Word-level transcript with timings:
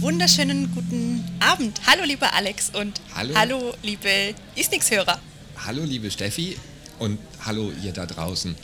wunderschönen 0.00 0.72
guten 0.74 1.24
Abend. 1.40 1.80
Hallo, 1.86 2.04
lieber 2.04 2.32
Alex 2.34 2.70
und 2.72 3.00
Hallo. 3.14 3.34
hallo 3.34 3.74
liebe 3.82 4.34
Isnix-Hörer. 4.56 5.18
Hallo 5.66 5.84
liebe 5.84 6.10
Steffi 6.10 6.56
und 6.98 7.18
hallo 7.44 7.72
ihr 7.82 7.92
da 7.92 8.06
draußen 8.06 8.54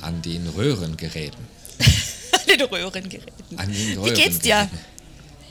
an 0.00 0.22
den 0.22 0.46
Röhrengeräten. 0.48 1.40
An 2.32 2.40
den 2.58 2.60
Röhrengeräten. 2.62 3.58
An 3.58 3.72
den 3.72 4.04
Wie 4.04 4.10
geht's 4.12 4.38
dir? 4.40 4.54
Röhrengeräten. 4.56 4.78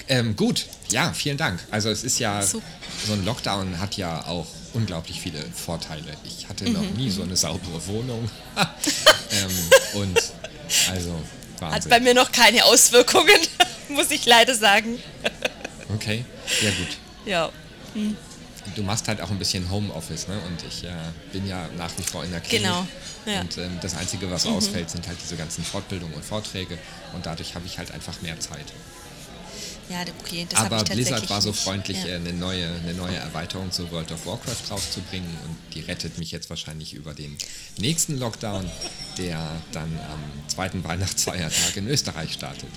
Ähm, 0.09 0.35
gut, 0.35 0.65
ja, 0.89 1.13
vielen 1.13 1.37
Dank. 1.37 1.59
Also 1.71 1.89
es 1.89 2.03
ist 2.03 2.19
ja, 2.19 2.41
So. 2.41 2.61
so 3.07 3.13
ein 3.13 3.23
Lockdown 3.25 3.79
hat 3.79 3.95
ja 3.97 4.25
auch 4.25 4.45
unglaublich 4.73 5.19
viele 5.21 5.41
Vorteile. 5.53 6.03
Ich 6.25 6.47
hatte 6.49 6.69
noch 6.69 6.81
Mhm, 6.81 6.97
nie 6.97 7.09
so 7.09 7.23
eine 7.23 7.35
saubere 7.37 7.85
Wohnung. 7.87 8.29
ähm, 9.31 9.51
und 10.01 10.17
also 10.91 11.13
Hat 11.61 11.71
Wahnsinn. 11.71 11.89
bei 11.89 11.99
mir 12.01 12.13
noch 12.13 12.31
keine 12.33 12.65
Auswirkungen, 12.65 13.39
muss 13.89 14.11
ich 14.11 14.25
leider 14.25 14.55
sagen. 14.55 14.99
Okay, 15.93 16.25
sehr 16.61 16.71
gut. 16.71 16.97
Ja. 17.25 17.49
Du 18.75 18.83
machst 18.83 19.07
halt 19.07 19.21
auch 19.21 19.29
ein 19.29 19.37
bisschen 19.37 19.69
Homeoffice, 19.69 20.27
ne? 20.27 20.39
Und 20.47 20.63
ich 20.67 20.83
äh, 20.83 20.89
bin 21.31 21.47
ja 21.47 21.67
nach 21.77 21.91
wie 21.97 22.03
vor 22.03 22.23
in 22.23 22.31
der 22.31 22.39
Klinik. 22.41 22.65
Genau, 22.65 22.87
ja. 23.25 23.35
Mhm. 23.35 23.41
Und 23.41 23.57
ähm, 23.57 23.79
das 23.81 23.95
Einzige, 23.95 24.29
was 24.31 24.45
ausfällt, 24.45 24.89
sind 24.89 25.07
halt 25.07 25.17
diese 25.21 25.35
ganzen 25.35 25.63
Fortbildungen 25.63 26.15
und 26.15 26.23
Vorträge. 26.23 26.77
Und 27.13 27.25
dadurch 27.25 27.55
habe 27.55 27.65
ich 27.65 27.77
halt 27.77 27.91
einfach 27.91 28.21
mehr 28.21 28.39
Zeit. 28.39 28.65
Ja, 29.89 29.97
okay, 30.19 30.47
das 30.49 30.59
Aber 30.59 30.77
ich 30.77 30.89
Blizzard 30.89 31.29
war 31.29 31.41
so 31.41 31.51
freundlich, 31.51 32.03
Ja. 32.03 32.11
äh, 32.11 32.15
eine, 32.15 32.33
neue, 32.33 32.67
eine 32.67 32.93
neue 32.93 33.17
Erweiterung 33.17 33.71
zu 33.71 33.91
World 33.91 34.11
of 34.11 34.25
Warcraft 34.25 34.71
rauszubringen. 34.71 35.29
Und 35.45 35.75
die 35.75 35.81
rettet 35.81 36.17
mich 36.17 36.31
jetzt 36.31 36.49
wahrscheinlich 36.49 36.93
über 36.93 37.13
den 37.13 37.37
nächsten 37.77 38.17
Lockdown, 38.17 38.69
der 39.17 39.61
dann 39.73 39.99
am 40.09 40.49
zweiten 40.49 40.83
Weihnachtsfeiertag 40.83 41.75
in 41.75 41.87
Österreich 41.87 42.33
startet. 42.33 42.69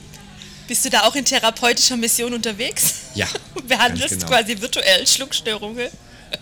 Bist 0.68 0.84
du 0.84 0.90
da 0.90 1.02
auch 1.04 1.14
in 1.14 1.24
therapeutischer 1.24 1.96
Mission 1.96 2.34
unterwegs? 2.34 2.94
Ja, 3.14 3.26
Behandelst 3.68 4.14
genau. 4.20 4.26
quasi 4.26 4.60
virtuell 4.60 5.06
Schluckstörungen 5.06 5.88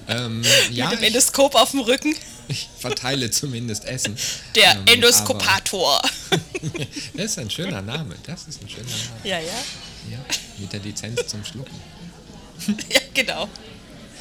Ähm, 0.09 0.43
ja, 0.71 0.89
mit 0.91 0.99
dem 1.01 1.05
Endoskop 1.05 1.55
auf 1.55 1.71
dem 1.73 1.81
Rücken? 1.81 2.15
ich 2.49 2.69
verteile 2.79 3.31
zumindest 3.31 3.85
Essen. 3.87 4.17
Der 4.55 4.73
Ähm, 4.73 4.87
Endoskopator. 4.87 6.03
Das 7.15 7.27
ist 7.27 7.39
ein 7.39 7.51
schöner 7.51 7.83
Name. 7.83 8.15
Das 8.27 8.45
ist 8.49 8.61
ein 8.63 8.69
schöner 8.69 8.85
Name. 8.85 9.21
ja, 9.25 9.39
ja. 9.39 9.53
Ja, 10.11 10.19
mit 10.59 10.73
der 10.73 10.81
Lizenz 10.81 11.27
zum 11.27 11.45
Schlucken. 11.45 11.75
Ja, 12.91 13.01
genau. 13.15 13.49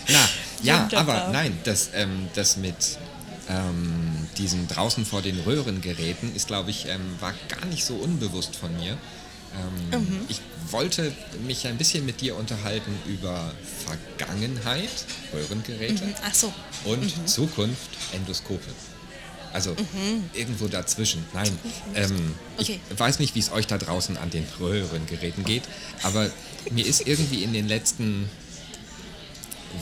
Na, 0.10 0.30
ja, 0.62 0.84
Wunderbar. 0.84 1.24
aber 1.24 1.32
nein, 1.34 1.58
das, 1.64 1.90
ähm, 1.94 2.28
das 2.36 2.58
mit 2.58 2.76
ähm, 3.50 4.28
diesem 4.38 4.68
draußen 4.68 5.06
vor 5.06 5.22
den 5.22 5.40
Röhrengeräten 5.42 6.36
ist, 6.36 6.48
glaube 6.48 6.72
ich, 6.72 6.88
ähm, 6.88 7.16
war 7.20 7.34
gar 7.50 7.66
nicht 7.66 7.84
so 7.86 7.96
unbewusst 7.96 8.56
von 8.56 8.76
mir. 8.78 8.98
Ähm, 9.56 10.00
Mhm. 10.00 10.20
Ich 10.30 10.42
wollte 10.72 11.12
mich 11.46 11.68
ein 11.68 11.78
bisschen 11.78 12.06
mit 12.06 12.22
dir 12.22 12.36
unterhalten 12.36 12.92
über 13.06 13.52
Vergangenheit, 13.86 14.90
Röhrengeräte, 15.34 16.06
Mhm. 16.06 16.14
So. 16.34 16.52
und 16.86 17.30
Zukunft, 17.30 17.90
Endoskope. 18.14 18.64
Also 19.54 19.76
irgendwo 20.34 20.68
dazwischen. 20.68 21.24
Nein, 21.34 21.56
ähm, 21.94 22.10
Mhm. 22.12 22.34
Okay. 22.58 22.80
ich 22.90 23.00
weiß 23.00 23.20
nicht, 23.20 23.36
wie 23.36 23.40
es 23.40 23.52
euch 23.52 23.68
da 23.68 23.78
draußen 23.78 24.18
an 24.18 24.32
den 24.32 24.46
Röhrengeräten 24.60 25.44
geht, 25.46 25.64
aber 26.02 26.32
mir 26.72 26.86
ist 26.88 27.06
irgendwie 27.06 27.44
in 27.44 27.54
den 27.54 27.68
letzten 27.68 28.28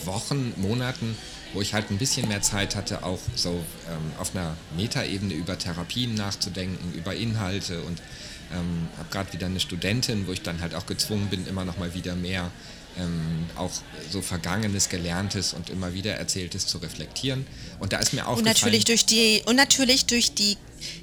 Wochen, 0.04 0.54
Monaten, 0.58 1.16
wo 1.54 1.62
ich 1.62 1.74
halt 1.74 1.90
ein 1.92 1.98
bisschen 1.98 2.28
mehr 2.28 2.42
Zeit 2.42 2.76
hatte, 2.76 3.04
auch 3.04 3.20
so 3.36 3.50
ähm, 3.90 3.98
auf 4.20 4.36
einer 4.36 4.56
Metaebene 4.76 5.34
über 5.34 5.58
Therapien 5.58 6.16
nachzudenken, 6.16 6.94
über 6.98 7.16
Inhalte 7.16 7.82
und 7.82 8.02
ähm, 8.54 8.88
habe 8.98 9.10
gerade 9.10 9.34
wieder 9.34 9.48
eine 9.48 9.60
Studentin, 9.60 10.28
wo 10.28 10.32
ich 10.32 10.42
dann 10.42 10.62
halt 10.62 10.76
auch 10.76 10.86
gezwungen 10.86 11.28
bin, 11.30 11.48
immer 11.48 11.66
noch 11.66 11.78
mal 11.78 11.94
wieder 11.94 12.16
mehr 12.16 12.52
ähm, 12.98 13.46
auch 13.56 13.72
so 14.10 14.22
Vergangenes, 14.22 14.90
Gelerntes 14.90 15.54
und 15.54 15.70
immer 15.70 15.94
wieder 15.94 16.14
Erzähltes 16.16 16.68
zu 16.68 16.78
reflektieren. 16.80 17.46
Und 17.80 17.94
da 17.94 17.98
ist 17.98 18.14
mir 18.14 18.22
Und 18.22 18.28
aufgefallen... 18.28 18.54
natürlich 18.54 18.86
durch 18.86 19.06
die 19.06 19.42
und 19.46 19.56
natürlich 19.56 20.06
durch 20.06 20.34
die 20.34 20.58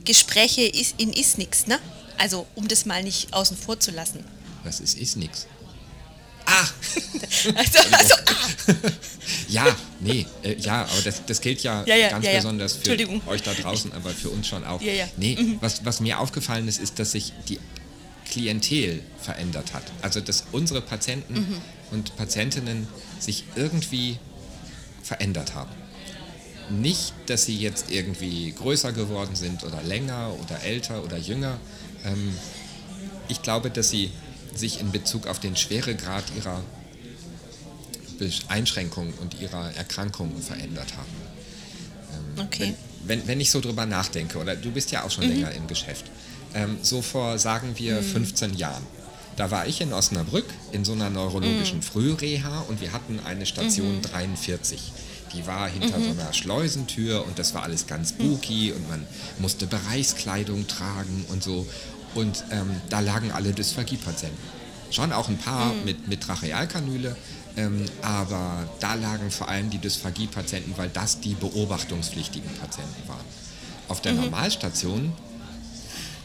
Gespräche 0.04 0.62
in 0.62 1.12
ist 1.12 1.38
nix, 1.38 1.66
ne? 1.66 1.78
Also 2.18 2.46
um 2.54 2.68
das 2.68 2.84
mal 2.84 3.02
nicht 3.02 3.32
außen 3.32 3.56
vor 3.56 3.78
zu 3.78 3.90
lassen. 3.90 4.24
was 4.64 4.80
ist, 4.80 4.98
ist 4.98 5.16
nix. 5.16 5.46
Ah! 6.48 6.66
Also, 7.54 7.78
also 7.92 8.14
ah, 8.26 8.74
Ja, 9.48 9.76
nee, 10.00 10.26
äh, 10.42 10.56
ja, 10.58 10.82
aber 10.82 11.02
das, 11.04 11.24
das 11.26 11.40
gilt 11.40 11.62
ja, 11.62 11.84
Ja, 11.86 11.94
ja, 11.94 12.08
ganz 12.08 12.24
ja, 12.24 12.36
besonders 12.36 12.74
für 12.74 12.96
euch 13.26 13.42
da 13.42 13.52
draußen, 13.54 13.92
aber 13.92 14.10
für 14.10 14.30
uns 14.30 14.46
schon 14.48 14.64
auch. 14.64 14.80
Nee, 15.16 15.36
was, 15.60 15.84
was 15.84 16.00
mir 16.00 16.18
aufgefallen 16.18 16.66
ist, 16.66 16.80
ist, 16.80 16.98
dass 16.98 17.12
sich 17.12 17.32
die 17.48 17.58
Klientel 18.30 19.02
verändert 19.22 19.74
hat. 19.74 19.84
Also, 20.02 20.20
dass 20.20 20.44
unsere 20.52 20.80
Patienten 20.80 21.34
Mhm. 21.34 21.60
und 21.90 22.16
Patientinnen 22.16 22.88
sich 23.18 23.44
irgendwie 23.54 24.18
verändert 25.02 25.54
haben. 25.54 25.70
Nicht, 26.70 27.12
dass 27.26 27.44
sie 27.44 27.56
jetzt 27.56 27.90
irgendwie 27.90 28.52
größer 28.52 28.92
geworden 28.92 29.36
sind 29.36 29.64
oder 29.64 29.82
länger 29.82 30.34
oder 30.42 30.62
älter 30.62 31.02
oder 31.04 31.16
jünger. 31.16 31.58
Ähm, 32.04 32.34
ich 33.28 33.40
glaube, 33.42 33.70
dass 33.70 33.90
sie 33.90 34.10
sich 34.58 34.80
in 34.80 34.92
Bezug 34.92 35.26
auf 35.26 35.38
den 35.38 35.56
Schweregrad 35.56 36.24
ihrer 36.36 36.62
Einschränkungen 38.48 39.14
und 39.14 39.40
ihrer 39.40 39.72
Erkrankungen 39.74 40.42
verändert 40.42 40.96
haben. 40.96 42.42
okay. 42.46 42.74
Wenn, 43.04 43.26
wenn 43.28 43.40
ich 43.40 43.50
so 43.50 43.60
drüber 43.60 43.86
nachdenke, 43.86 44.38
oder 44.38 44.56
du 44.56 44.70
bist 44.72 44.90
ja 44.90 45.04
auch 45.04 45.10
schon 45.10 45.24
länger 45.24 45.52
im 45.52 45.66
Geschäft, 45.66 46.04
ähm, 46.54 46.78
so 46.82 47.00
vor, 47.00 47.38
sagen 47.38 47.74
wir, 47.76 48.02
15 48.02 48.56
Jahren, 48.56 48.84
da 49.36 49.52
war 49.52 49.68
ich 49.68 49.80
in 49.80 49.92
Osnabrück 49.92 50.46
in 50.72 50.84
so 50.84 50.92
einer 50.92 51.10
neurologischen 51.10 51.80
Frühreha 51.80 52.64
und 52.68 52.80
wir 52.80 52.92
hatten 52.92 53.20
eine 53.24 53.46
Station 53.46 54.02
43. 54.02 54.92
Die 55.32 55.46
war 55.46 55.68
hinter 55.68 56.00
so 56.00 56.10
einer 56.10 56.32
Schleusentür 56.32 57.24
und 57.24 57.38
das 57.38 57.54
war 57.54 57.62
alles 57.62 57.86
ganz 57.86 58.10
spooky 58.10 58.72
und 58.72 58.88
man 58.88 59.06
musste 59.38 59.68
Bereichskleidung 59.68 60.66
tragen 60.66 61.24
und 61.28 61.44
so. 61.44 61.66
Und 62.14 62.44
ähm, 62.50 62.80
da 62.88 63.00
lagen 63.00 63.30
alle 63.32 63.52
Dysphagie-Patienten. 63.52 64.38
Schon 64.90 65.12
auch 65.12 65.28
ein 65.28 65.38
paar 65.38 65.74
mit, 65.84 66.08
mit 66.08 66.22
Trachealkanüle, 66.22 67.14
ähm, 67.56 67.84
aber 68.02 68.68
da 68.80 68.94
lagen 68.94 69.30
vor 69.30 69.48
allem 69.48 69.68
die 69.68 69.78
Dysphagie-Patienten, 69.78 70.74
weil 70.76 70.88
das 70.88 71.20
die 71.20 71.34
beobachtungspflichtigen 71.34 72.50
Patienten 72.54 73.08
waren. 73.08 73.24
Auf 73.88 74.00
der 74.00 74.12
Normalstation 74.12 75.12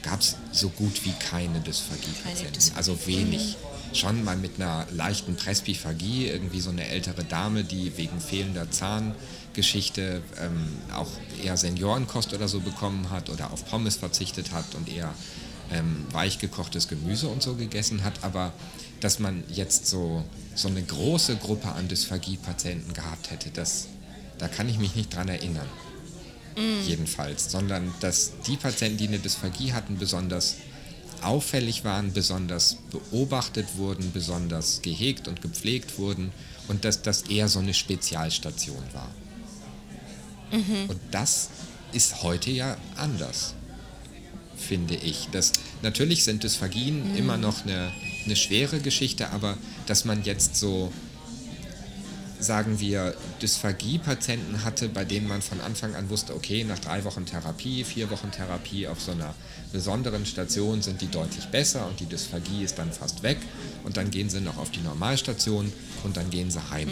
gab 0.02 0.20
es 0.20 0.36
so 0.52 0.70
gut 0.70 1.04
wie 1.06 1.14
keine 1.14 1.60
Dysphagie-Patienten, 1.62 2.76
also 2.76 2.98
wenig. 3.06 3.58
Schon 3.94 4.24
mal 4.24 4.36
mit 4.36 4.56
einer 4.56 4.88
leichten 4.92 5.36
Presbyphagie, 5.36 6.28
irgendwie 6.28 6.62
so 6.62 6.72
eine 6.72 6.88
ältere 6.88 7.24
Dame, 7.24 7.64
die 7.64 7.96
wegen 7.96 8.20
fehlender 8.20 8.70
Zahngeschichte 8.72 10.24
ähm, 10.42 10.68
auch 10.96 11.10
eher 11.44 11.58
Seniorenkost 11.58 12.34
oder 12.34 12.48
so 12.48 12.60
bekommen 12.60 13.12
hat 13.12 13.30
oder 13.30 13.52
auf 13.52 13.66
Pommes 13.70 13.98
verzichtet 13.98 14.52
hat 14.52 14.74
und 14.74 14.90
eher 14.90 15.14
ähm, 15.74 16.06
weich 16.12 16.40
gekochtes 16.40 16.88
Gemüse 16.88 17.28
und 17.28 17.42
so 17.44 17.56
gegessen 17.56 18.04
hat, 18.04 18.24
aber 18.24 18.54
dass 19.00 19.20
man 19.20 19.44
jetzt 19.50 19.88
so, 19.88 20.24
so 20.56 20.68
eine 20.68 20.82
große 20.82 21.36
Gruppe 21.38 21.70
an 21.70 21.88
Dysphagie-Patienten 21.88 22.94
gehabt 22.94 23.32
hätte, 23.32 23.50
das, 23.50 23.88
da 24.38 24.48
kann 24.48 24.70
ich 24.70 24.78
mich 24.78 24.96
nicht 24.96 25.14
dran 25.14 25.28
erinnern. 25.28 25.68
Jedenfalls, 26.86 27.52
sondern 27.52 27.92
dass 28.00 28.32
die 28.48 28.58
Patienten, 28.58 28.98
die 28.98 29.08
eine 29.08 29.20
Dysphagie 29.20 29.74
hatten, 29.74 29.98
besonders 29.98 30.58
auffällig 31.22 31.84
waren, 31.84 32.14
besonders 32.14 32.78
beobachtet 32.92 33.78
wurden, 33.78 34.12
besonders 34.12 34.82
gehegt 34.82 35.28
und 35.28 35.42
gepflegt 35.42 35.98
wurden 35.98 36.32
und 36.68 36.86
dass 36.86 37.02
das 37.02 37.24
eher 37.24 37.48
so 37.50 37.60
eine 37.60 37.74
Spezialstation 37.74 38.84
war. 38.94 39.10
Und 40.88 41.00
das 41.12 41.50
ist 41.94 42.22
heute 42.22 42.52
ja 42.52 42.78
anders, 42.96 43.56
finde 44.58 44.96
ich. 44.96 45.30
Das, 45.32 45.54
natürlich 45.82 46.24
sind 46.24 46.44
Dysphagien 46.44 47.16
immer 47.16 47.38
noch 47.38 47.66
eine, 47.66 47.92
eine 48.26 48.36
schwere 48.36 48.80
Geschichte, 48.80 49.30
aber 49.30 49.58
dass 49.86 50.06
man 50.06 50.24
jetzt 50.24 50.56
so 50.56 50.92
sagen 52.44 52.80
wir, 52.80 53.16
Dysphagie-Patienten 53.42 54.64
hatte, 54.64 54.90
bei 54.90 55.06
denen 55.06 55.28
man 55.28 55.42
von 55.42 55.62
Anfang 55.62 55.96
an 55.96 56.10
wusste, 56.10 56.36
okay, 56.36 56.64
nach 56.64 56.80
drei 56.80 57.04
Wochen 57.06 57.26
Therapie, 57.26 57.84
vier 57.84 58.10
Wochen 58.12 58.32
Therapie 58.32 58.88
auf 58.88 59.02
so 59.02 59.14
einer 59.14 59.34
besonderen 59.72 60.26
Station 60.26 60.82
sind 60.82 61.02
die 61.02 61.08
deutlich 61.08 61.46
besser 61.48 61.88
und 61.88 62.00
die 62.00 62.06
Dysphagie 62.06 62.64
ist 62.64 62.78
dann 62.78 62.92
fast 62.92 63.24
weg 63.24 63.38
und 63.84 63.98
dann 63.98 64.12
gehen 64.12 64.30
sie 64.30 64.42
noch 64.42 64.58
auf 64.58 64.70
die 64.70 64.82
Normalstation 64.82 65.72
und 66.04 66.18
dann 66.18 66.30
gehen 66.30 66.52
sie 66.52 66.60
heim. 66.70 66.90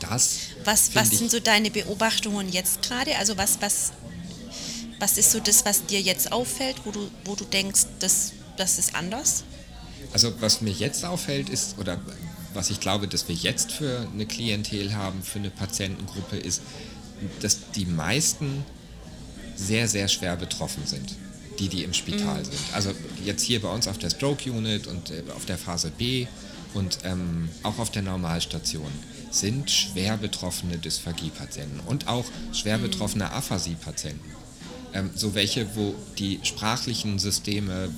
Das 0.00 0.38
Was, 0.64 0.94
was 0.94 1.10
sind 1.10 1.30
so 1.30 1.38
deine 1.38 1.70
Beobachtungen 1.70 2.50
jetzt 2.50 2.82
gerade? 2.82 3.16
Also 3.18 3.36
was, 3.36 3.58
was, 3.60 3.92
was 5.02 5.18
ist 5.18 5.32
so 5.32 5.40
das, 5.40 5.64
was 5.64 5.84
dir 5.84 6.00
jetzt 6.00 6.30
auffällt, 6.30 6.76
wo 6.84 6.92
du, 6.92 7.10
wo 7.24 7.34
du 7.34 7.44
denkst, 7.44 7.86
das, 7.98 8.34
das 8.56 8.78
ist 8.78 8.94
anders? 8.94 9.42
Also 10.12 10.32
was 10.40 10.60
mir 10.60 10.70
jetzt 10.70 11.04
auffällt 11.04 11.48
ist, 11.48 11.76
oder 11.76 12.00
was 12.54 12.70
ich 12.70 12.78
glaube, 12.78 13.08
dass 13.08 13.26
wir 13.26 13.34
jetzt 13.34 13.72
für 13.72 14.06
eine 14.12 14.26
Klientel 14.26 14.94
haben, 14.94 15.24
für 15.24 15.40
eine 15.40 15.50
Patientengruppe 15.50 16.36
ist, 16.36 16.62
dass 17.40 17.72
die 17.72 17.84
meisten 17.84 18.64
sehr, 19.56 19.88
sehr 19.88 20.06
schwer 20.06 20.36
betroffen 20.36 20.86
sind. 20.86 21.16
die, 21.58 21.68
die 21.68 21.82
im 21.82 21.94
Spital 21.94 22.38
mhm. 22.38 22.44
sind. 22.44 22.60
Also 22.72 22.92
jetzt 23.24 23.42
hier 23.42 23.60
bei 23.60 23.68
uns 23.68 23.88
auf 23.88 23.98
der 23.98 24.10
Stroke 24.10 24.50
Unit 24.50 24.86
und 24.86 25.10
äh, 25.10 25.24
auf 25.34 25.46
der 25.46 25.58
Phase 25.58 25.90
B 25.90 26.28
und 26.74 26.98
ähm, 27.02 27.48
auch 27.64 27.78
auf 27.78 27.90
der 27.90 28.02
Normalstation 28.02 28.90
sind 29.32 29.68
schwer 29.70 30.16
betroffene 30.16 30.78
Dysphagie-Patienten 30.78 31.80
und 31.86 32.06
auch 32.06 32.24
schwer 32.52 32.78
mhm. 32.78 32.82
betroffene 32.82 33.32
Aphasie-Patienten. 33.32 34.41
Ähm, 34.94 35.10
so 35.14 35.34
welche, 35.34 35.74
wo 35.76 35.94
die 36.18 36.40
sprachlichen 36.42 37.18
Systeme 37.18 37.90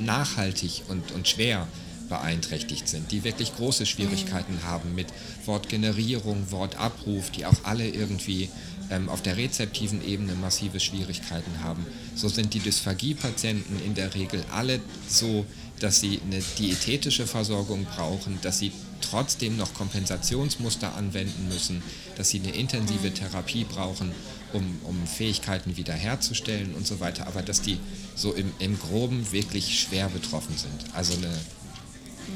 nachhaltig 0.00 0.82
und, 0.88 1.12
und 1.12 1.26
schwer 1.26 1.66
beeinträchtigt 2.08 2.88
sind, 2.88 3.12
die 3.12 3.24
wirklich 3.24 3.54
große 3.56 3.86
Schwierigkeiten 3.86 4.54
mhm. 4.54 4.62
haben 4.62 4.94
mit 4.94 5.08
Wortgenerierung, 5.44 6.50
Wortabruf, 6.50 7.30
die 7.30 7.44
auch 7.46 7.64
alle 7.64 7.88
irgendwie 7.88 8.48
ähm, 8.90 9.08
auf 9.08 9.22
der 9.22 9.36
rezeptiven 9.36 10.06
Ebene 10.06 10.34
massive 10.34 10.80
Schwierigkeiten 10.80 11.62
haben. 11.62 11.86
So 12.14 12.28
sind 12.28 12.54
die 12.54 12.60
Dysphagie-Patienten 12.60 13.80
in 13.84 13.94
der 13.94 14.14
Regel 14.14 14.44
alle 14.50 14.80
so, 15.08 15.44
dass 15.80 16.00
sie 16.00 16.20
eine 16.24 16.42
diätetische 16.58 17.26
Versorgung 17.26 17.84
brauchen, 17.84 18.38
dass 18.42 18.58
sie 18.58 18.72
trotzdem 19.00 19.56
noch 19.56 19.74
Kompensationsmuster 19.74 20.94
anwenden 20.96 21.48
müssen, 21.48 21.82
dass 22.16 22.30
sie 22.30 22.40
eine 22.40 22.50
intensive 22.50 23.10
mhm. 23.10 23.14
Therapie 23.14 23.64
brauchen, 23.64 24.12
um, 24.52 24.80
um 24.84 25.06
Fähigkeiten 25.06 25.76
wiederherzustellen 25.76 26.74
und 26.74 26.86
so 26.86 27.00
weiter, 27.00 27.26
aber 27.26 27.42
dass 27.42 27.62
die 27.62 27.78
so 28.14 28.32
im, 28.32 28.52
im 28.58 28.78
Groben 28.78 29.30
wirklich 29.32 29.80
schwer 29.80 30.08
betroffen 30.08 30.56
sind. 30.56 30.94
Also 30.94 31.14
eine, 31.14 31.32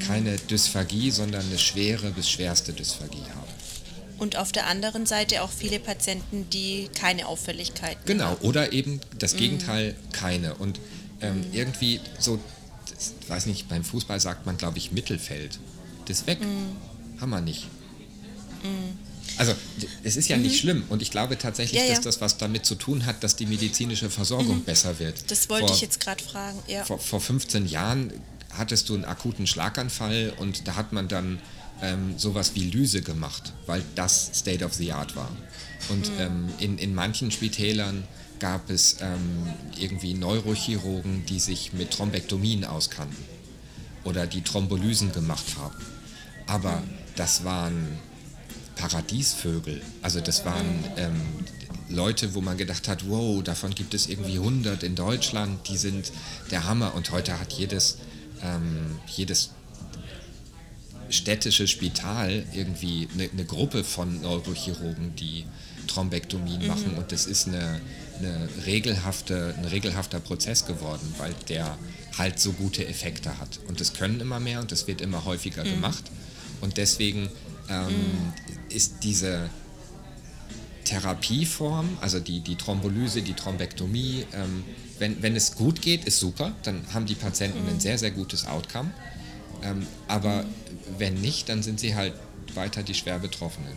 keine 0.05 0.35
Dysphagie, 0.37 1.11
sondern 1.11 1.45
eine 1.45 1.59
schwere 1.59 2.11
bis 2.11 2.29
schwerste 2.29 2.73
Dysphagie 2.73 3.23
haben. 3.35 3.51
Und 4.17 4.37
auf 4.37 4.51
der 4.51 4.67
anderen 4.67 5.05
Seite 5.05 5.41
auch 5.41 5.49
viele 5.49 5.79
Patienten, 5.79 6.49
die 6.49 6.89
keine 6.93 7.27
Auffälligkeiten 7.27 8.01
genau, 8.05 8.25
haben. 8.25 8.37
Genau, 8.37 8.49
oder 8.49 8.71
eben 8.71 9.01
das 9.19 9.33
mhm. 9.33 9.37
Gegenteil, 9.37 9.93
mm. 9.93 10.11
keine. 10.13 10.55
Und 10.55 10.79
ähm, 11.19 11.41
mm. 11.41 11.53
irgendwie 11.53 11.99
so, 12.19 12.39
das, 12.89 13.13
weiß 13.27 13.47
nicht, 13.47 13.67
beim 13.67 13.83
Fußball 13.83 14.19
sagt 14.19 14.45
man, 14.45 14.57
glaube 14.57 14.77
ich, 14.77 14.91
Mittelfeld. 14.91 15.59
Das 16.05 16.27
weg. 16.27 16.39
Mm. 16.39 17.19
Haben 17.19 17.29
wir 17.31 17.41
nicht. 17.41 17.67
Also 19.37 19.53
es 20.03 20.15
ist 20.15 20.27
ja 20.27 20.37
mhm. 20.37 20.43
nicht 20.43 20.59
schlimm 20.59 20.83
und 20.89 21.01
ich 21.01 21.11
glaube 21.11 21.37
tatsächlich, 21.37 21.81
ja, 21.81 21.87
ja. 21.87 21.95
dass 21.95 22.03
das 22.03 22.21
was 22.21 22.37
damit 22.37 22.65
zu 22.65 22.75
tun 22.75 23.05
hat, 23.05 23.23
dass 23.23 23.35
die 23.35 23.45
medizinische 23.45 24.09
Versorgung 24.09 24.57
mhm. 24.57 24.63
besser 24.63 24.99
wird. 24.99 25.29
Das 25.31 25.49
wollte 25.49 25.67
vor, 25.67 25.75
ich 25.75 25.81
jetzt 25.81 25.99
gerade 25.99 26.23
fragen. 26.23 26.59
Ja. 26.67 26.83
Vor, 26.83 26.99
vor 26.99 27.19
15 27.19 27.65
Jahren 27.65 28.13
hattest 28.51 28.89
du 28.89 28.93
einen 28.93 29.05
akuten 29.05 29.47
Schlaganfall 29.47 30.33
und 30.37 30.67
da 30.67 30.75
hat 30.75 30.93
man 30.93 31.07
dann 31.07 31.39
ähm, 31.81 32.13
sowas 32.17 32.51
wie 32.55 32.69
Lyse 32.69 33.01
gemacht, 33.01 33.53
weil 33.65 33.83
das 33.95 34.31
State 34.33 34.63
of 34.63 34.73
the 34.73 34.91
Art 34.91 35.15
war. 35.15 35.29
Und 35.89 36.09
mhm. 36.13 36.19
ähm, 36.19 36.49
in, 36.59 36.77
in 36.77 36.95
manchen 36.95 37.31
Spitälern 37.31 38.03
gab 38.39 38.69
es 38.69 38.97
ähm, 39.01 39.53
irgendwie 39.79 40.13
Neurochirurgen, 40.13 41.25
die 41.25 41.39
sich 41.39 41.73
mit 41.73 41.91
Thrombektomien 41.91 42.65
auskannten 42.65 43.23
oder 44.03 44.27
die 44.27 44.41
Thrombolysen 44.41 45.11
gemacht 45.11 45.45
haben. 45.57 45.77
Aber 46.47 46.77
mhm. 46.77 46.89
das 47.15 47.43
waren 47.43 47.97
Paradiesvögel. 48.75 49.81
Also 50.01 50.19
das 50.19 50.45
waren 50.45 50.83
ähm, 50.97 51.21
Leute, 51.89 52.33
wo 52.33 52.41
man 52.41 52.57
gedacht 52.57 52.87
hat, 52.87 53.07
wow, 53.07 53.43
davon 53.43 53.75
gibt 53.75 53.93
es 53.93 54.07
irgendwie 54.07 54.37
100 54.37 54.83
in 54.83 54.95
Deutschland, 54.95 55.67
die 55.69 55.77
sind 55.77 56.11
der 56.51 56.65
Hammer. 56.65 56.95
Und 56.95 57.11
heute 57.11 57.39
hat 57.39 57.53
jedes, 57.53 57.97
ähm, 58.41 58.99
jedes 59.07 59.51
städtische 61.09 61.67
Spital 61.67 62.45
irgendwie 62.53 63.07
eine, 63.13 63.29
eine 63.29 63.45
Gruppe 63.45 63.83
von 63.83 64.21
Neurochirurgen, 64.21 65.15
die 65.15 65.45
Thrombektomien 65.87 66.61
mhm. 66.61 66.67
machen 66.67 66.93
und 66.97 67.11
das 67.11 67.25
ist 67.25 67.47
eine, 67.47 67.79
eine 68.19 68.49
regelhafte, 68.65 69.53
ein 69.57 69.65
regelhafter 69.65 70.19
Prozess 70.19 70.65
geworden, 70.65 71.13
weil 71.17 71.33
der 71.49 71.77
halt 72.17 72.39
so 72.39 72.53
gute 72.53 72.87
Effekte 72.87 73.37
hat. 73.39 73.59
Und 73.67 73.79
das 73.79 73.93
können 73.93 74.19
immer 74.19 74.39
mehr 74.39 74.61
und 74.61 74.71
das 74.71 74.87
wird 74.87 75.01
immer 75.01 75.25
häufiger 75.25 75.63
mhm. 75.63 75.71
gemacht. 75.71 76.03
Und 76.61 76.77
deswegen 76.77 77.29
ähm, 77.69 77.87
mhm. 77.87 78.33
Ist 78.73 79.03
diese 79.03 79.49
Therapieform, 80.83 81.97
also 82.01 82.19
die, 82.19 82.41
die 82.41 82.55
Thrombolyse, 82.55 83.21
die 83.21 83.33
Thrombektomie, 83.33 84.25
ähm, 84.33 84.63
wenn, 84.99 85.21
wenn 85.21 85.35
es 85.35 85.55
gut 85.55 85.81
geht, 85.81 86.05
ist 86.05 86.19
super, 86.19 86.53
dann 86.63 86.81
haben 86.93 87.05
die 87.05 87.15
Patienten 87.15 87.59
ein 87.67 87.75
mhm. 87.75 87.79
sehr, 87.79 87.97
sehr 87.97 88.11
gutes 88.11 88.45
Outcome. 88.45 88.91
Ähm, 89.63 89.87
aber 90.07 90.45
wenn 90.97 91.15
nicht, 91.15 91.49
dann 91.49 91.63
sind 91.63 91.79
sie 91.79 91.95
halt 91.95 92.13
weiter 92.53 92.83
die 92.83 92.93
schwer 92.93 93.19
Betroffenen. 93.19 93.73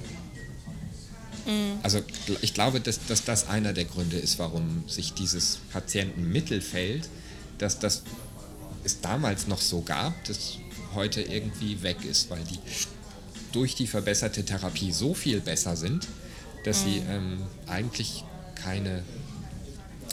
Mhm. 1.47 1.79
Also 1.83 2.01
ich 2.43 2.55
glaube, 2.55 2.81
dass, 2.81 3.07
dass 3.07 3.25
das 3.25 3.49
einer 3.49 3.73
der 3.73 3.85
Gründe 3.85 4.17
ist, 4.17 4.39
warum 4.39 4.85
sich 4.89 5.15
dieses 5.15 5.59
Patientenmittelfeld, 5.73 7.09
dass 7.59 7.79
das 7.79 8.03
es 8.85 9.01
damals 9.01 9.47
noch 9.47 9.61
so 9.61 9.81
gab, 9.83 10.13
das 10.25 10.59
heute 10.95 11.23
irgendwie 11.23 11.83
weg 11.83 12.05
ist, 12.05 12.31
weil 12.31 12.43
die 12.45 12.59
durch 13.57 13.75
die 13.75 13.87
verbesserte 13.87 14.45
Therapie 14.45 14.93
so 14.93 15.15
viel 15.15 15.41
besser 15.41 15.77
sind, 15.77 16.07
dass 16.65 16.81
mhm. 16.81 16.85
sie 16.85 17.03
ähm, 17.09 17.43
eigentlich 17.67 18.23
keine 18.55 19.03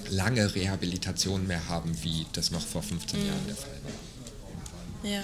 lange 0.09 0.55
Rehabilitation 0.55 1.45
mehr 1.45 1.67
haben, 1.67 1.93
wie 2.03 2.25
das 2.31 2.51
noch 2.51 2.65
vor 2.65 2.81
15 2.81 3.19
mhm. 3.19 3.27
Jahren 3.27 3.47
der 3.47 3.55
Fall 3.57 3.79
war. 3.83 5.11
Ja, 5.11 5.23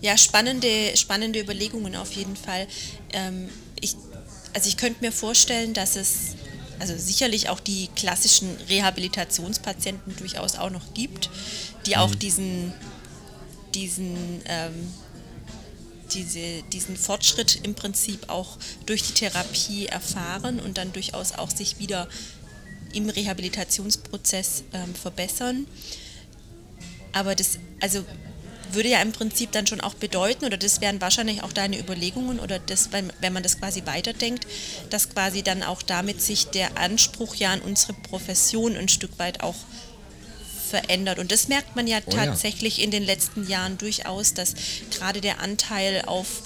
ja 0.00 0.16
spannende, 0.16 0.96
spannende 0.96 1.40
Überlegungen 1.40 1.96
auf 1.96 2.12
jeden 2.12 2.36
Fall. 2.36 2.68
Ähm, 3.12 3.48
ich, 3.80 3.96
also 4.54 4.68
ich 4.68 4.76
könnte 4.76 5.04
mir 5.04 5.10
vorstellen, 5.10 5.74
dass 5.74 5.96
es 5.96 6.36
also 6.78 6.96
sicherlich 6.96 7.48
auch 7.48 7.58
die 7.58 7.88
klassischen 7.96 8.56
Rehabilitationspatienten 8.68 10.14
durchaus 10.14 10.54
auch 10.54 10.70
noch 10.70 10.94
gibt, 10.94 11.30
die 11.84 11.96
auch 11.96 12.10
mhm. 12.10 12.18
diesen, 12.20 12.72
diesen, 13.74 14.42
ähm, 14.46 14.94
diese, 16.12 16.62
diesen 16.72 16.96
Fortschritt 16.96 17.60
im 17.64 17.74
Prinzip 17.74 18.28
auch 18.28 18.58
durch 18.86 19.02
die 19.02 19.12
Therapie 19.12 19.86
erfahren 19.86 20.60
und 20.60 20.78
dann 20.78 20.92
durchaus 20.92 21.32
auch 21.32 21.50
sich 21.50 21.78
wieder 21.78 22.08
im 22.92 23.08
Rehabilitationsprozess 23.08 24.64
ähm, 24.72 24.94
verbessern. 24.94 25.66
Aber 27.12 27.34
das, 27.34 27.58
also 27.80 28.04
würde 28.72 28.88
ja 28.88 29.00
im 29.00 29.12
Prinzip 29.12 29.52
dann 29.52 29.66
schon 29.66 29.80
auch 29.80 29.94
bedeuten, 29.94 30.44
oder 30.44 30.56
das 30.56 30.80
wären 30.80 31.00
wahrscheinlich 31.00 31.42
auch 31.42 31.52
deine 31.52 31.78
Überlegungen, 31.78 32.40
oder 32.40 32.58
das, 32.58 32.90
wenn 32.92 33.32
man 33.32 33.42
das 33.42 33.58
quasi 33.58 33.82
weiterdenkt, 33.86 34.46
dass 34.90 35.10
quasi 35.10 35.42
dann 35.42 35.62
auch 35.62 35.82
damit 35.82 36.20
sich 36.20 36.46
der 36.46 36.76
Anspruch 36.78 37.34
ja 37.36 37.52
an 37.52 37.60
unsere 37.60 37.92
Profession 37.94 38.76
ein 38.76 38.88
Stück 38.88 39.18
weit 39.18 39.42
auch 39.42 39.56
verändert. 40.66 41.18
Und 41.18 41.32
das 41.32 41.48
merkt 41.48 41.76
man 41.76 41.86
ja 41.86 41.98
oh 42.04 42.10
tatsächlich 42.10 42.78
ja. 42.78 42.84
in 42.84 42.90
den 42.90 43.02
letzten 43.02 43.48
Jahren 43.48 43.78
durchaus, 43.78 44.34
dass 44.34 44.54
gerade 44.90 45.20
der 45.20 45.40
Anteil 45.40 46.02
auf 46.06 46.42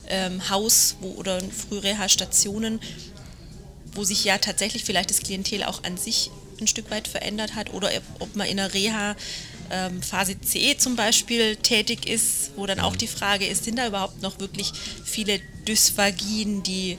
ähm, 0.09 0.43
oder 1.17 1.41
Frühreha-Stationen, 1.41 2.81
wo 3.95 4.05
sich 4.05 4.25
ja 4.25 4.39
tatsächlich 4.39 4.85
vielleicht 4.85 5.11
das 5.11 5.21
Klientel 5.21 5.65
auch 5.65 5.85
an 5.85 5.97
sich 5.97 6.31
ein 6.63 6.69
Stück 6.69 6.91
weit 6.91 7.09
verändert 7.09 7.55
hat 7.55 7.73
oder 7.73 7.91
ob 8.19 8.35
man 8.37 8.47
in 8.47 8.57
der 8.57 8.73
Reha 8.73 9.17
ähm, 9.71 10.03
Phase 10.03 10.41
C 10.41 10.77
zum 10.77 10.97
Beispiel 10.97 11.57
tätig 11.57 12.07
ist, 12.09 12.53
wo 12.57 12.67
dann 12.67 12.81
auch 12.81 12.93
mhm. 12.93 12.99
die 12.99 13.07
Frage 13.07 13.47
ist, 13.47 13.65
sind 13.65 13.79
da 13.79 13.87
überhaupt 13.87 14.23
noch 14.23 14.39
wirklich 14.39 14.73
viele 15.05 15.41
Dysphagien, 15.67 16.63
die, 16.63 16.99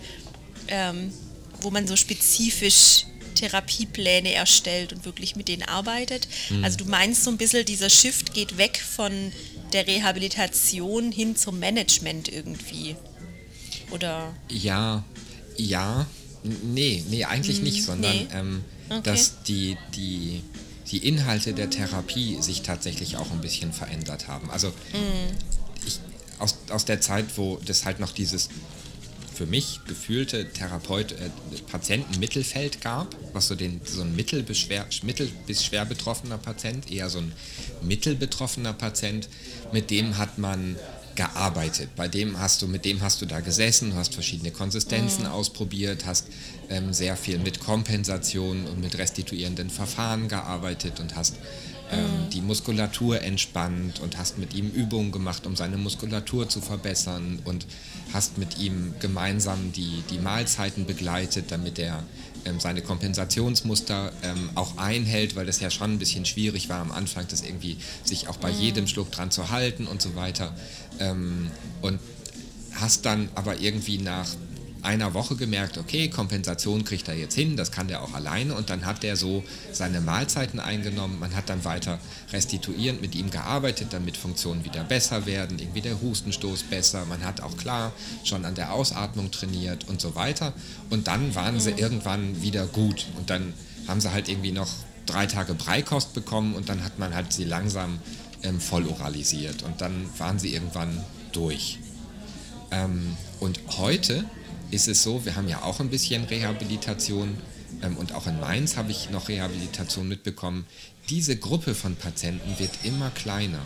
ähm, 0.67 1.13
wo 1.61 1.69
man 1.69 1.87
so 1.87 1.95
spezifisch 1.95 3.05
Therapiepläne 3.35 4.33
erstellt 4.33 4.93
und 4.93 5.05
wirklich 5.05 5.35
mit 5.35 5.47
denen 5.47 5.63
arbeitet. 5.63 6.27
Mhm. 6.49 6.63
Also 6.63 6.77
du 6.77 6.85
meinst 6.85 7.23
so 7.23 7.31
ein 7.31 7.37
bisschen, 7.37 7.65
dieser 7.65 7.89
Shift 7.89 8.33
geht 8.33 8.57
weg 8.57 8.79
von 8.79 9.31
der 9.73 9.87
Rehabilitation 9.87 11.11
hin 11.11 11.35
zum 11.35 11.59
Management 11.59 12.31
irgendwie? 12.31 12.95
Oder? 13.91 14.33
Ja, 14.49 15.03
ja. 15.57 16.07
Nee, 16.43 17.03
nee, 17.09 17.23
eigentlich 17.23 17.57
hm, 17.57 17.63
nicht, 17.63 17.83
sondern 17.83 18.15
nee. 18.15 18.27
ähm, 18.33 18.65
okay. 18.89 19.01
dass 19.03 19.43
die, 19.43 19.77
die, 19.95 20.43
die 20.91 21.07
Inhalte 21.07 21.53
der 21.53 21.69
Therapie 21.69 22.41
sich 22.41 22.61
tatsächlich 22.61 23.17
auch 23.17 23.31
ein 23.31 23.41
bisschen 23.41 23.73
verändert 23.73 24.27
haben. 24.27 24.49
Also 24.49 24.67
hm. 24.91 25.03
ich, 25.85 25.99
aus, 26.39 26.57
aus 26.69 26.85
der 26.85 27.01
Zeit, 27.01 27.25
wo 27.35 27.59
das 27.65 27.85
halt 27.85 27.99
noch 27.99 28.11
dieses 28.11 28.49
für 29.33 29.45
mich 29.45 29.81
gefühlte 29.87 30.49
Therapeut, 30.49 31.13
äh, 31.13 31.29
Patientenmittelfeld 31.69 32.81
gab, 32.81 33.15
was 33.33 33.47
so, 33.47 33.55
den, 33.55 33.81
so 33.83 34.01
ein 34.01 34.15
mittel, 34.15 34.45
mittel 35.03 35.31
bis 35.47 35.65
schwer 35.65 35.85
betroffener 35.85 36.37
Patient, 36.37 36.89
eher 36.91 37.09
so 37.09 37.19
ein 37.19 37.33
mittelbetroffener 37.81 38.73
Patient, 38.73 39.27
mit 39.71 39.89
dem 39.89 40.17
hat 40.17 40.37
man 40.37 40.75
gearbeitet. 41.15 41.89
Bei 41.95 42.07
dem 42.07 42.39
hast 42.39 42.61
du, 42.61 42.67
mit 42.67 42.85
dem 42.85 43.01
hast 43.01 43.21
du 43.21 43.25
da 43.25 43.39
gesessen, 43.39 43.95
hast 43.95 44.13
verschiedene 44.13 44.51
Konsistenzen 44.51 45.23
mhm. 45.23 45.31
ausprobiert, 45.31 46.05
hast 46.05 46.27
ähm, 46.69 46.93
sehr 46.93 47.17
viel 47.17 47.39
mit 47.39 47.59
Kompensation 47.59 48.65
und 48.65 48.81
mit 48.81 48.97
restituierenden 48.97 49.69
Verfahren 49.69 50.27
gearbeitet 50.27 50.99
und 50.99 51.15
hast 51.15 51.35
ähm, 51.91 52.01
mhm. 52.01 52.29
die 52.31 52.41
Muskulatur 52.41 53.21
entspannt 53.21 53.99
und 53.99 54.17
hast 54.17 54.37
mit 54.37 54.53
ihm 54.53 54.69
Übungen 54.69 55.11
gemacht, 55.11 55.45
um 55.45 55.55
seine 55.55 55.77
Muskulatur 55.77 56.49
zu 56.49 56.61
verbessern 56.61 57.39
und 57.45 57.65
hast 58.13 58.37
mit 58.37 58.59
ihm 58.59 58.93
gemeinsam 58.99 59.71
die, 59.73 60.03
die 60.09 60.19
Mahlzeiten 60.19 60.85
begleitet, 60.85 61.45
damit 61.49 61.79
er 61.79 62.03
ähm, 62.45 62.59
seine 62.59 62.81
Kompensationsmuster 62.81 64.11
ähm, 64.23 64.49
auch 64.55 64.77
einhält, 64.77 65.35
weil 65.35 65.45
das 65.45 65.59
ja 65.59 65.69
schon 65.69 65.91
ein 65.93 65.99
bisschen 65.99 66.25
schwierig 66.25 66.69
war 66.69 66.79
am 66.79 66.91
Anfang, 66.91 67.25
das 67.29 67.41
irgendwie 67.41 67.77
sich 68.03 68.27
auch 68.27 68.37
bei 68.37 68.51
mhm. 68.51 68.59
jedem 68.59 68.87
Schluck 68.87 69.11
dran 69.11 69.31
zu 69.31 69.49
halten 69.49 69.87
und 69.87 70.01
so 70.01 70.15
weiter. 70.15 70.53
Ähm, 70.99 71.51
und 71.81 71.99
hast 72.73 73.05
dann 73.05 73.29
aber 73.35 73.59
irgendwie 73.59 73.97
nach 73.97 74.27
einer 74.83 75.13
Woche 75.13 75.35
gemerkt, 75.35 75.77
okay, 75.77 76.09
Kompensation 76.09 76.83
kriegt 76.83 77.07
er 77.07 77.15
jetzt 77.15 77.35
hin, 77.35 77.55
das 77.55 77.71
kann 77.71 77.87
der 77.87 78.03
auch 78.03 78.13
alleine. 78.13 78.53
Und 78.55 78.69
dann 78.69 78.85
hat 78.85 79.01
der 79.01 79.15
so 79.15 79.43
seine 79.71 80.01
Mahlzeiten 80.01 80.59
eingenommen, 80.59 81.19
man 81.19 81.35
hat 81.35 81.49
dann 81.49 81.63
weiter 81.63 81.99
restituierend 82.31 83.01
mit 83.01 83.15
ihm 83.15 83.31
gearbeitet, 83.31 83.87
damit 83.91 84.17
Funktionen 84.17 84.65
wieder 84.65 84.83
besser 84.83 85.25
werden, 85.25 85.57
irgendwie 85.57 85.81
der 85.81 86.01
Hustenstoß 86.01 86.63
besser, 86.63 87.05
man 87.05 87.23
hat 87.23 87.41
auch 87.41 87.55
klar 87.57 87.93
schon 88.23 88.45
an 88.45 88.55
der 88.55 88.73
Ausatmung 88.73 89.31
trainiert 89.31 89.87
und 89.87 90.01
so 90.01 90.15
weiter. 90.15 90.53
Und 90.89 91.07
dann 91.07 91.33
waren 91.33 91.59
sie 91.59 91.71
irgendwann 91.71 92.41
wieder 92.41 92.67
gut. 92.67 93.05
Und 93.17 93.29
dann 93.29 93.53
haben 93.87 94.01
sie 94.01 94.11
halt 94.11 94.27
irgendwie 94.27 94.51
noch 94.51 94.69
drei 95.05 95.25
Tage 95.25 95.53
Breikost 95.53 96.13
bekommen 96.13 96.55
und 96.55 96.69
dann 96.69 96.83
hat 96.83 96.99
man 96.99 97.13
halt 97.13 97.33
sie 97.33 97.45
langsam 97.45 97.99
ähm, 98.43 98.59
voll 98.59 98.87
oralisiert. 98.87 99.63
Und 99.63 99.81
dann 99.81 100.09
waren 100.17 100.39
sie 100.39 100.53
irgendwann 100.53 101.03
durch. 101.31 101.79
Ähm, 102.71 103.15
und 103.39 103.59
heute 103.77 104.25
ist 104.73 104.87
es 104.87 105.03
so, 105.03 105.23
wir 105.23 105.35
haben 105.35 105.47
ja 105.47 105.61
auch 105.61 105.79
ein 105.79 105.89
bisschen 105.89 106.23
Rehabilitation 106.23 107.37
ähm, 107.81 107.95
und 107.97 108.13
auch 108.13 108.27
in 108.27 108.39
Mainz 108.39 108.75
habe 108.75 108.91
ich 108.91 109.09
noch 109.11 109.29
Rehabilitation 109.29 110.07
mitbekommen. 110.07 110.65
Diese 111.09 111.37
Gruppe 111.37 111.75
von 111.75 111.95
Patienten 111.95 112.57
wird 112.59 112.71
immer 112.83 113.11
kleiner. 113.11 113.59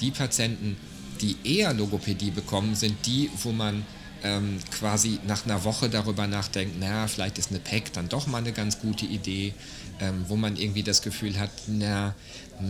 Die 0.00 0.10
Patienten, 0.10 0.76
die 1.20 1.36
eher 1.44 1.74
Logopädie 1.74 2.30
bekommen, 2.30 2.74
sind 2.74 2.94
die, 3.06 3.30
wo 3.42 3.52
man 3.52 3.84
ähm, 4.22 4.58
quasi 4.70 5.18
nach 5.26 5.44
einer 5.44 5.64
Woche 5.64 5.88
darüber 5.90 6.26
nachdenkt, 6.26 6.80
naja, 6.80 7.06
vielleicht 7.06 7.38
ist 7.38 7.50
eine 7.50 7.60
PEC 7.60 7.92
dann 7.92 8.08
doch 8.08 8.26
mal 8.26 8.38
eine 8.38 8.52
ganz 8.52 8.80
gute 8.80 9.04
Idee, 9.04 9.52
ähm, 10.00 10.24
wo 10.28 10.36
man 10.36 10.56
irgendwie 10.56 10.82
das 10.82 11.02
Gefühl 11.02 11.38
hat, 11.38 11.50
na, 11.66 12.14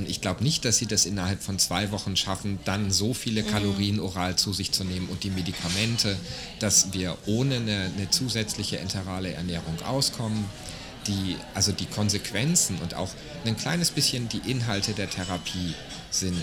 ich 0.07 0.21
glaube 0.21 0.43
nicht, 0.43 0.65
dass 0.65 0.79
sie 0.79 0.87
das 0.87 1.07
innerhalb 1.07 1.43
von 1.43 1.59
zwei 1.59 1.91
Wochen 1.93 2.17
schaffen, 2.17 2.59
dann 2.65 2.91
so 2.91 3.15
viele 3.15 3.43
mhm. 3.43 3.49
Kalorien 3.49 4.01
oral 4.01 4.37
zu 4.37 4.53
sich 4.53 4.73
zu 4.73 4.85
nehmen 4.85 5.09
und 5.09 5.23
die 5.23 5.31
Medikamente, 5.31 6.17
dass 6.59 6.93
wir 6.93 7.17
ohne 7.27 7.57
eine, 7.57 7.91
eine 7.97 8.11
zusätzliche 8.11 8.79
enterale 8.79 9.33
Ernährung 9.33 9.81
auskommen. 9.83 10.45
Die, 11.07 11.37
also 11.55 11.71
die 11.71 11.87
Konsequenzen 11.87 12.79
und 12.79 12.95
auch 12.95 13.11
ein 13.45 13.57
kleines 13.57 13.93
bisschen 13.93 14.29
die 14.29 14.51
Inhalte 14.51 14.93
der 14.93 15.09
Therapie 15.09 15.75
sind 16.11 16.43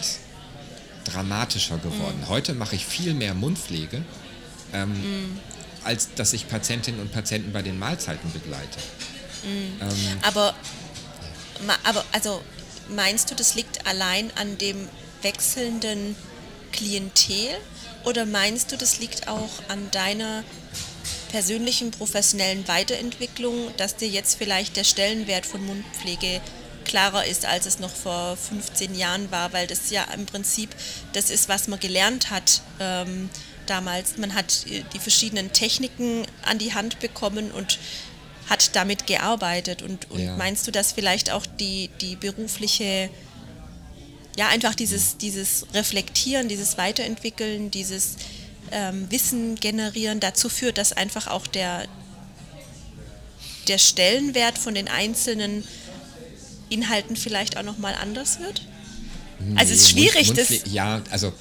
dramatischer 1.03 1.77
geworden. 1.79 2.21
Mhm. 2.21 2.29
Heute 2.29 2.53
mache 2.53 2.75
ich 2.75 2.85
viel 2.85 3.13
mehr 3.13 3.33
Mundpflege, 3.33 4.05
ähm, 4.71 4.89
mhm. 4.91 5.39
als 5.83 6.13
dass 6.15 6.31
ich 6.31 6.47
Patientinnen 6.47 7.01
und 7.01 7.11
Patienten 7.11 7.51
bei 7.51 7.61
den 7.61 7.77
Mahlzeiten 7.77 8.31
begleite. 8.31 8.79
Mhm. 9.43 9.81
Ähm, 9.81 10.17
aber, 10.21 10.55
aber 11.83 12.05
also 12.13 12.41
meinst 12.89 13.31
du, 13.31 13.35
das 13.35 13.55
liegt 13.55 13.85
allein 13.87 14.31
an 14.35 14.57
dem 14.57 14.87
wechselnden 15.21 16.15
Klientel 16.71 17.57
oder 18.03 18.25
meinst 18.25 18.71
du, 18.71 18.77
das 18.77 18.99
liegt 18.99 19.27
auch 19.27 19.49
an 19.69 19.89
deiner 19.91 20.43
persönlichen 21.31 21.91
professionellen 21.91 22.67
Weiterentwicklung, 22.67 23.75
dass 23.77 23.95
dir 23.95 24.07
jetzt 24.07 24.37
vielleicht 24.37 24.75
der 24.75 24.83
Stellenwert 24.83 25.45
von 25.45 25.65
Mundpflege 25.65 26.41
klarer 26.83 27.25
ist, 27.25 27.45
als 27.45 27.65
es 27.65 27.79
noch 27.79 27.89
vor 27.89 28.37
15 28.37 28.93
Jahren 28.93 29.31
war, 29.31 29.53
weil 29.53 29.65
das 29.65 29.89
ja 29.89 30.03
im 30.13 30.25
Prinzip 30.25 30.69
das 31.13 31.29
ist, 31.29 31.49
was 31.49 31.67
man 31.67 31.79
gelernt 31.79 32.29
hat 32.29 32.61
ähm, 32.79 33.29
damals. 33.65 34.17
Man 34.17 34.35
hat 34.35 34.65
die 34.67 34.99
verschiedenen 34.99 35.51
Techniken 35.53 36.25
an 36.43 36.59
die 36.59 36.73
Hand 36.73 36.99
bekommen 36.99 37.51
und 37.51 37.79
hat 38.49 38.75
damit 38.75 39.07
gearbeitet. 39.07 39.81
Und, 39.81 40.09
und 40.11 40.19
ja. 40.19 40.35
meinst 40.37 40.67
du, 40.67 40.71
dass 40.71 40.91
vielleicht 40.91 41.31
auch 41.31 41.45
die, 41.45 41.89
die 42.01 42.15
berufliche, 42.15 43.09
ja, 44.37 44.47
einfach 44.49 44.75
dieses, 44.75 45.17
dieses 45.17 45.65
Reflektieren, 45.73 46.47
dieses 46.47 46.77
Weiterentwickeln, 46.77 47.71
dieses 47.71 48.15
ähm, 48.71 49.09
Wissen 49.09 49.55
generieren 49.55 50.19
dazu 50.19 50.49
führt, 50.49 50.77
dass 50.77 50.93
einfach 50.93 51.27
auch 51.27 51.47
der, 51.47 51.85
der 53.67 53.77
Stellenwert 53.77 54.57
von 54.57 54.73
den 54.73 54.87
einzelnen 54.87 55.63
Inhalten 56.69 57.15
vielleicht 57.15 57.57
auch 57.57 57.63
nochmal 57.63 57.95
anders 57.95 58.39
wird? 58.39 58.63
Nee, 59.39 59.59
also 59.59 59.73
es 59.73 59.81
ist 59.81 59.91
schwierig, 59.91 60.27
Mund, 60.27 60.39
das. 60.39 60.49
Ja, 60.65 61.01
also 61.09 61.33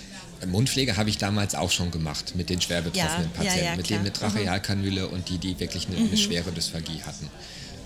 Mundpflege 0.47 0.97
habe 0.97 1.11
ich 1.11 1.19
damals 1.19 1.55
auch 1.55 1.71
schon 1.71 1.91
gemacht 1.91 2.35
mit 2.35 2.51
den 2.51 2.61
schwer 2.61 2.83
betroffenen 2.83 3.31
ja, 3.33 3.37
Patienten, 3.37 3.65
ja, 3.65 3.71
ja, 3.71 3.77
mit 3.77 3.91
denen 3.91 4.03
mit 4.03 4.15
Trachealkanüle 4.15 5.07
mhm. 5.07 5.13
und 5.13 5.29
die, 5.29 5.39
die 5.39 5.59
wirklich 5.61 5.87
eine, 5.89 5.97
eine 5.97 6.07
mhm. 6.07 6.17
schwere 6.17 6.53
Dysphagie 6.53 7.03
hatten. 7.03 7.29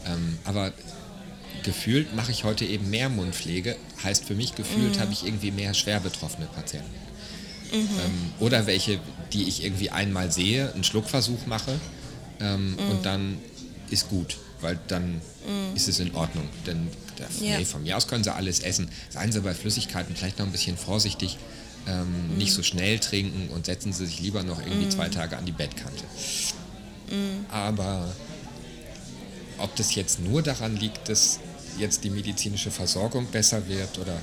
Ähm, 0.07 0.39
aber 0.45 0.73
gefühlt 1.63 2.15
mache 2.15 2.31
ich 2.31 2.45
heute 2.45 2.65
eben 2.65 2.89
mehr 2.91 3.09
Mundpflege, 3.09 3.77
heißt 4.03 4.25
für 4.25 4.35
mich 4.35 4.55
gefühlt 4.55 4.97
mhm. 4.97 5.01
habe 5.01 5.13
ich 5.13 5.25
irgendwie 5.25 5.51
mehr 5.51 5.75
schwer 5.75 6.01
betroffene 6.01 6.47
Patienten. 6.47 6.91
Mhm. 7.73 7.79
Ähm, 7.79 8.33
oder 8.41 8.67
welche, 8.67 9.01
die 9.33 9.45
ich 9.45 9.65
irgendwie 9.65 9.91
einmal 9.91 10.31
sehe, 10.31 10.73
einen 10.73 10.85
Schluckversuch 10.85 11.47
mache 11.47 11.79
ähm, 12.41 12.73
mhm. 12.73 12.91
und 12.91 13.07
dann 13.07 13.39
ist 13.91 14.09
gut, 14.09 14.37
weil 14.61 14.79
dann 14.89 15.21
ist 15.77 15.87
es 15.87 16.01
in 16.01 16.13
Ordnung. 16.15 16.49
Denn 16.67 16.89
nee, 17.41 17.65
von 17.65 17.83
mir 17.85 17.97
aus 17.97 18.09
können 18.09 18.25
sie 18.25 18.35
alles 18.35 18.61
essen. 18.61 18.89
Seien 19.11 19.31
sie 19.31 19.41
bei 19.41 19.55
Flüssigkeiten 19.55 20.17
vielleicht 20.17 20.39
noch 20.39 20.47
ein 20.47 20.53
bisschen 20.53 20.77
vorsichtig 20.77 21.39
ähm, 21.87 22.31
mhm. 22.31 22.39
nicht 22.39 22.53
so 22.53 22.63
schnell 22.63 22.99
trinken 22.99 23.49
und 23.55 23.67
setzen 23.67 23.93
sie 23.93 24.07
sich 24.07 24.21
lieber 24.21 24.43
noch 24.43 24.61
irgendwie 24.61 24.87
mhm. 24.87 24.91
zwei 24.91 25.09
Tage 25.09 25.37
an 25.37 25.45
die 25.45 25.53
Bettkante. 25.53 26.05
Mhm. 27.11 27.47
Aber 27.49 28.09
ob 29.59 29.75
das 29.77 29.95
jetzt 29.95 30.21
nur 30.21 30.43
daran 30.43 30.77
liegt, 30.77 31.09
dass 31.09 31.41
jetzt 31.79 32.05
die 32.05 32.11
medizinische 32.11 32.71
Versorgung 32.71 33.27
besser 33.27 33.69
wird 33.69 33.99
oder 33.99 34.15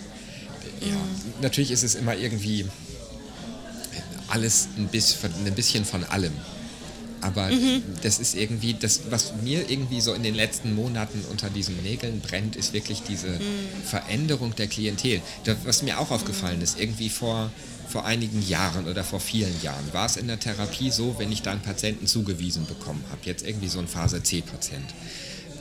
ja, 0.81 0.95
mhm. 0.95 1.41
natürlich 1.41 1.71
ist 1.71 1.83
es 1.83 1.95
immer 1.95 2.15
irgendwie 2.15 2.65
alles 4.27 4.67
ein 4.77 4.87
bisschen, 4.87 5.31
ein 5.45 5.55
bisschen 5.55 5.85
von 5.85 6.03
allem. 6.05 6.33
Aber 7.23 7.49
mhm. 7.49 7.81
das 8.01 8.19
ist 8.19 8.35
irgendwie, 8.35 8.73
das, 8.73 9.01
was 9.09 9.33
mir 9.41 9.69
irgendwie 9.69 10.01
so 10.01 10.13
in 10.13 10.23
den 10.23 10.35
letzten 10.35 10.75
Monaten 10.75 11.23
unter 11.31 11.49
diesen 11.49 11.81
Nägeln 11.81 12.19
brennt, 12.19 12.57
ist 12.57 12.73
wirklich 12.73 13.01
diese 13.03 13.29
mhm. 13.29 13.39
Veränderung 13.85 14.53
der 14.55 14.67
Klientel. 14.67 15.21
Das, 15.45 15.57
was 15.63 15.83
mir 15.83 15.99
auch 15.99 16.11
aufgefallen 16.11 16.61
ist, 16.61 16.77
irgendwie 16.77 17.09
vor, 17.09 17.49
vor 17.87 18.05
einigen 18.05 18.45
Jahren 18.45 18.87
oder 18.87 19.05
vor 19.05 19.21
vielen 19.21 19.55
Jahren 19.61 19.85
war 19.93 20.05
es 20.05 20.17
in 20.17 20.27
der 20.27 20.39
Therapie 20.39 20.91
so, 20.91 21.15
wenn 21.17 21.31
ich 21.31 21.41
da 21.41 21.51
einen 21.51 21.61
Patienten 21.61 22.07
zugewiesen 22.07 22.65
bekommen 22.65 23.03
habe, 23.09 23.21
jetzt 23.23 23.47
irgendwie 23.47 23.69
so 23.69 23.79
ein 23.79 23.87
Phase 23.87 24.21
C-Patient, 24.21 24.93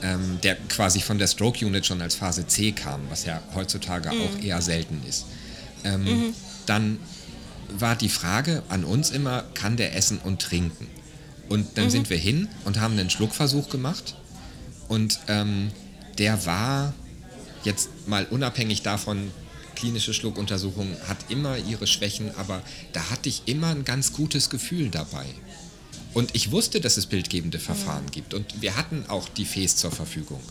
ähm, 0.01 0.39
der 0.43 0.55
quasi 0.67 0.99
von 0.99 1.17
der 1.17 1.27
Stroke 1.27 1.65
Unit 1.65 1.85
schon 1.85 2.01
als 2.01 2.15
Phase 2.15 2.45
C 2.45 2.73
kam, 2.73 3.01
was 3.09 3.23
ja 3.23 3.41
heutzutage 3.55 4.11
mhm. 4.11 4.21
auch 4.21 4.43
eher 4.43 4.61
selten 4.61 5.01
ist, 5.07 5.27
ähm, 5.85 6.03
mhm. 6.03 6.33
dann 6.65 6.99
war 7.69 7.95
die 7.95 8.09
Frage 8.09 8.63
an 8.67 8.83
uns 8.83 9.11
immer, 9.11 9.45
kann 9.53 9.77
der 9.77 9.95
essen 9.95 10.19
und 10.23 10.41
trinken? 10.41 10.87
Und 11.49 11.77
dann 11.77 11.85
mhm. 11.85 11.89
sind 11.89 12.09
wir 12.09 12.17
hin 12.17 12.47
und 12.65 12.79
haben 12.79 12.97
einen 12.97 13.09
Schluckversuch 13.09 13.69
gemacht. 13.69 14.15
Und 14.87 15.19
ähm, 15.27 15.71
der 16.17 16.45
war 16.45 16.93
jetzt 17.63 17.89
mal 18.07 18.25
unabhängig 18.29 18.81
davon, 18.81 19.31
klinische 19.75 20.13
Schluckuntersuchung 20.13 20.95
hat 21.07 21.17
immer 21.29 21.57
ihre 21.57 21.87
Schwächen, 21.87 22.31
aber 22.37 22.61
da 22.93 23.09
hatte 23.09 23.29
ich 23.29 23.43
immer 23.45 23.69
ein 23.69 23.85
ganz 23.85 24.13
gutes 24.13 24.49
Gefühl 24.49 24.89
dabei. 24.89 25.25
Und 26.13 26.35
ich 26.35 26.51
wusste, 26.51 26.79
dass 26.79 26.97
es 26.97 27.07
bildgebende 27.07 27.59
Verfahren 27.59 28.05
mhm. 28.05 28.11
gibt 28.11 28.33
und 28.33 28.61
wir 28.61 28.77
hatten 28.77 29.05
auch 29.07 29.27
die 29.29 29.45
Fes 29.45 29.75
zur 29.75 29.91
Verfügung. 29.91 30.41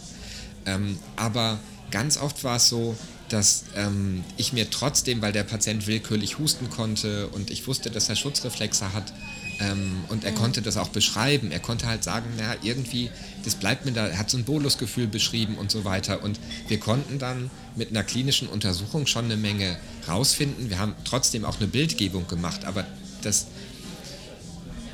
Ähm, 0.66 0.99
aber 1.16 1.61
ganz 1.90 2.16
oft 2.16 2.42
war 2.44 2.56
es 2.56 2.68
so, 2.68 2.96
dass 3.28 3.64
ähm, 3.76 4.25
ich 4.37 4.52
mir 4.52 4.68
trotzdem, 4.70 5.22
weil 5.22 5.32
der 5.32 5.44
Patient 5.44 5.87
willkürlich 5.87 6.38
husten 6.38 6.68
konnte 6.68 7.28
und 7.28 7.50
ich 7.50 7.66
wusste, 7.66 7.90
dass 7.90 8.08
er 8.08 8.16
Schutzreflexe 8.16 8.92
hat, 8.92 9.12
ähm, 9.61 10.04
und 10.09 10.25
er 10.25 10.32
mhm. 10.32 10.37
konnte 10.37 10.62
das 10.62 10.76
auch 10.76 10.88
beschreiben. 10.88 11.50
Er 11.50 11.61
konnte 11.61 11.87
halt 11.87 12.04
sagen, 12.04 12.26
naja, 12.37 12.56
irgendwie, 12.62 13.11
das 13.44 13.54
bleibt 13.54 13.85
mir 13.85 13.92
da, 13.92 14.06
er 14.06 14.18
hat 14.18 14.30
so 14.30 14.38
ein 14.38 14.44
Bolusgefühl 14.44 15.06
beschrieben 15.06 15.56
und 15.56 15.71
so 15.71 15.85
weiter. 15.85 16.23
Und 16.23 16.40
wir 16.68 16.78
konnten 16.78 17.18
dann 17.18 17.50
mit 17.76 17.90
einer 17.90 18.04
klinischen 18.04 18.49
Untersuchung 18.49 19.06
schon 19.06 19.26
eine 19.26 19.37
Menge 19.37 19.76
rausfinden. 20.09 20.71
Wir 20.71 20.78
haben 20.78 20.94
trotzdem 21.04 21.44
auch 21.44 21.59
eine 21.59 21.68
Bildgebung 21.68 22.26
gemacht, 22.28 22.64
aber 22.64 22.87
das, 23.23 23.47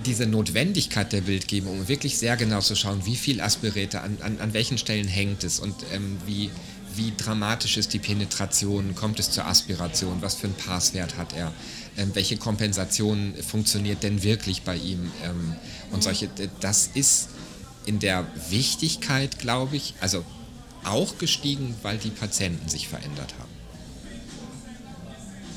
diese 0.05 0.27
Notwendigkeit 0.27 1.13
der 1.13 1.23
Bildgebung, 1.23 1.81
um 1.81 1.89
wirklich 1.89 2.19
sehr 2.19 2.37
genau 2.37 2.61
zu 2.61 2.75
schauen, 2.75 3.05
wie 3.05 3.17
viel 3.17 3.41
aspirierte, 3.41 4.01
an, 4.01 4.19
an, 4.21 4.39
an 4.41 4.53
welchen 4.55 4.79
Stellen 4.79 5.09
hängt 5.09 5.45
es 5.45 5.59
und 5.61 5.75
ähm, 5.93 6.19
wie, 6.27 6.51
wie 6.95 7.13
dramatisch 7.17 7.77
ist 7.77 7.93
die 7.93 7.99
Penetration, 7.99 8.95
kommt 8.95 9.19
es 9.19 9.31
zur 9.31 9.47
Aspiration, 9.47 10.21
was 10.21 10.35
für 10.35 10.47
einen 10.47 10.57
Passwert 10.57 11.17
hat 11.17 11.33
er, 11.33 11.53
ähm, 11.99 12.11
welche 12.15 12.37
Kompensation 12.37 13.35
funktioniert 13.47 14.03
denn 14.03 14.23
wirklich 14.23 14.63
bei 14.63 14.77
ihm 14.77 15.11
ähm, 15.25 15.55
und 15.91 16.03
solche, 16.03 16.31
das 16.61 16.91
ist 16.95 17.29
in 17.87 17.99
der 17.99 18.27
Wichtigkeit, 18.51 19.39
glaube 19.39 19.77
ich, 19.77 19.95
also 20.01 20.25
auch 20.85 21.19
gestiegen, 21.19 21.75
weil 21.83 21.99
die 21.99 22.11
Patienten 22.11 22.69
sich 22.69 22.89
verändert 22.89 23.35
haben. 23.39 23.49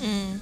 Mhm. 0.01 0.41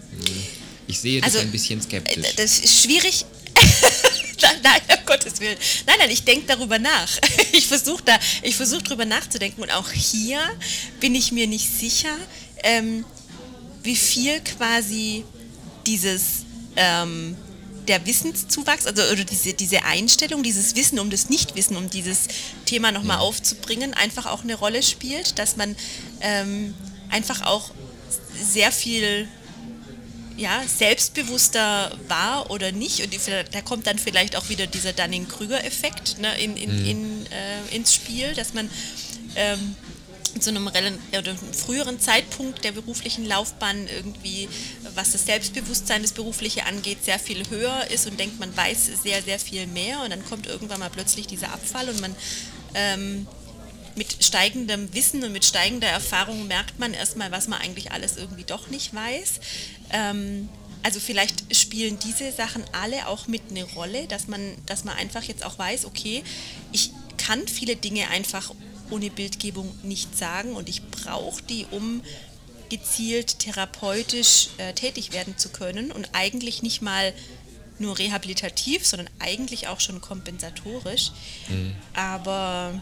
Ich 0.88 1.00
sehe 1.00 1.22
das 1.22 1.36
also, 1.36 1.40
ein 1.46 1.52
bisschen 1.52 1.82
skeptisch. 1.82 2.36
Das 2.36 2.60
ist 2.60 2.84
schwierig. 2.84 3.26
nein, 4.64 4.82
um 4.98 5.06
Gottes 5.06 5.40
Willen. 5.40 5.58
Nein, 5.86 5.96
nein, 6.00 6.10
ich 6.10 6.24
denke 6.24 6.48
darüber 6.48 6.80
nach. 6.80 7.10
Ich 7.52 7.68
versuche 7.68 8.04
da, 8.04 8.18
ich 8.42 8.56
versuche 8.56 8.84
darüber 8.84 9.06
nachzudenken. 9.06 9.62
Und 9.62 9.72
auch 9.72 9.92
hier 9.92 10.40
bin 11.00 11.14
ich 11.14 11.32
mir 11.32 11.46
nicht 11.46 11.68
sicher, 11.70 12.16
ähm, 12.64 13.04
wie 13.84 13.96
viel 13.96 14.40
quasi 14.42 15.26
dieses 15.90 16.46
ähm, 16.76 17.36
der 17.88 18.06
Wissenszuwachs, 18.06 18.86
also 18.86 19.02
oder 19.12 19.24
diese, 19.24 19.54
diese 19.54 19.84
Einstellung, 19.84 20.44
dieses 20.44 20.76
Wissen 20.76 21.00
um 21.00 21.10
das 21.10 21.30
Nichtwissen, 21.30 21.76
um 21.76 21.90
dieses 21.90 22.28
Thema 22.66 22.92
nochmal 22.92 23.18
ja. 23.18 23.24
aufzubringen, 23.24 23.96
einfach 23.96 24.28
auch 24.28 24.44
eine 24.44 24.54
Rolle 24.54 24.84
spielt, 24.84 25.40
dass 25.40 25.58
man 25.58 25.76
ähm, 26.22 26.76
einfach 27.10 27.42
auch 27.42 27.72
sehr 28.40 28.72
viel 28.72 29.28
ja, 30.38 30.62
selbstbewusster 30.68 31.92
war 32.08 32.52
oder 32.52 32.72
nicht. 32.72 33.02
Und 33.02 33.14
da 33.52 33.62
kommt 33.62 33.88
dann 33.88 33.98
vielleicht 33.98 34.36
auch 34.36 34.50
wieder 34.50 34.68
dieser 34.68 34.94
Dunning-Krüger-Effekt 34.94 36.20
ne, 36.20 36.40
in, 36.40 36.56
in, 36.56 36.80
mhm. 36.80 36.86
in, 36.86 37.26
äh, 37.26 37.76
ins 37.76 37.96
Spiel, 37.96 38.34
dass 38.36 38.54
man 38.54 38.70
ähm, 39.36 39.76
zu 40.40 40.50
einem 40.50 40.68
oder 40.68 41.36
früheren 41.54 42.00
Zeitpunkt 42.00 42.64
der 42.64 42.72
beruflichen 42.72 43.26
Laufbahn 43.26 43.88
irgendwie, 43.88 44.48
was 44.96 45.12
das 45.12 45.26
Selbstbewusstsein, 45.26 46.02
das 46.02 46.12
Berufliche 46.12 46.66
angeht, 46.66 47.04
sehr 47.04 47.20
viel 47.20 47.50
höher 47.50 47.88
ist 47.92 48.08
und 48.08 48.20
denkt, 48.20 48.40
man 48.40 48.56
weiß 48.56 48.90
sehr, 49.04 49.22
sehr 49.22 49.40
viel 49.40 49.68
mehr 49.68 50.02
und 50.04 50.12
dann 50.12 50.24
kommt 50.26 50.48
irgendwann 50.48 50.80
mal 50.80 50.90
plötzlich 50.90 51.28
dieser 51.28 51.52
Abfall 51.52 51.90
und 51.90 52.02
man 52.02 52.16
ähm, 52.74 53.28
mit 53.96 54.24
steigendem 54.24 54.94
Wissen 54.94 55.24
und 55.24 55.32
mit 55.32 55.46
steigender 55.46 55.88
Erfahrung 55.88 56.48
merkt 56.48 56.80
man 56.80 56.94
erstmal, 56.94 57.32
was 57.32 57.48
man 57.48 57.60
eigentlich 57.60 57.92
alles 57.92 58.18
irgendwie 58.18 58.44
doch 58.44 58.70
nicht 58.70 58.94
weiß. 58.94 59.40
Ähm, 59.92 60.50
also 60.84 61.00
vielleicht 61.00 61.54
spielen 61.56 62.00
diese 62.00 62.32
Sachen 62.32 62.64
alle 62.72 63.08
auch 63.08 63.28
mit 63.28 63.42
eine 63.50 63.64
Rolle, 63.64 64.08
dass 64.08 64.28
man, 64.28 64.56
dass 64.66 64.86
man 64.86 64.96
einfach 64.96 65.24
jetzt 65.24 65.44
auch 65.44 65.60
weiß, 65.60 65.86
okay, 65.86 66.24
ich 66.72 66.92
kann 67.18 67.48
viele 67.48 67.76
Dinge 67.76 68.08
einfach 68.10 68.52
ohne 68.90 69.10
Bildgebung 69.10 69.72
nicht 69.84 70.18
sagen 70.18 70.56
und 70.56 70.70
ich 70.70 70.84
brauche 70.90 71.42
die, 71.44 71.66
um 71.72 72.02
gezielt 72.70 73.40
therapeutisch 73.40 74.50
äh, 74.58 74.74
tätig 74.74 75.12
werden 75.12 75.38
zu 75.38 75.50
können 75.50 75.92
und 75.92 76.10
eigentlich 76.14 76.62
nicht 76.62 76.82
mal 76.82 77.14
nur 77.80 77.98
rehabilitativ, 77.98 78.86
sondern 78.86 79.10
eigentlich 79.20 79.68
auch 79.68 79.80
schon 79.80 80.02
kompensatorisch. 80.02 81.12
Mhm. 81.48 81.74
Aber 81.94 82.80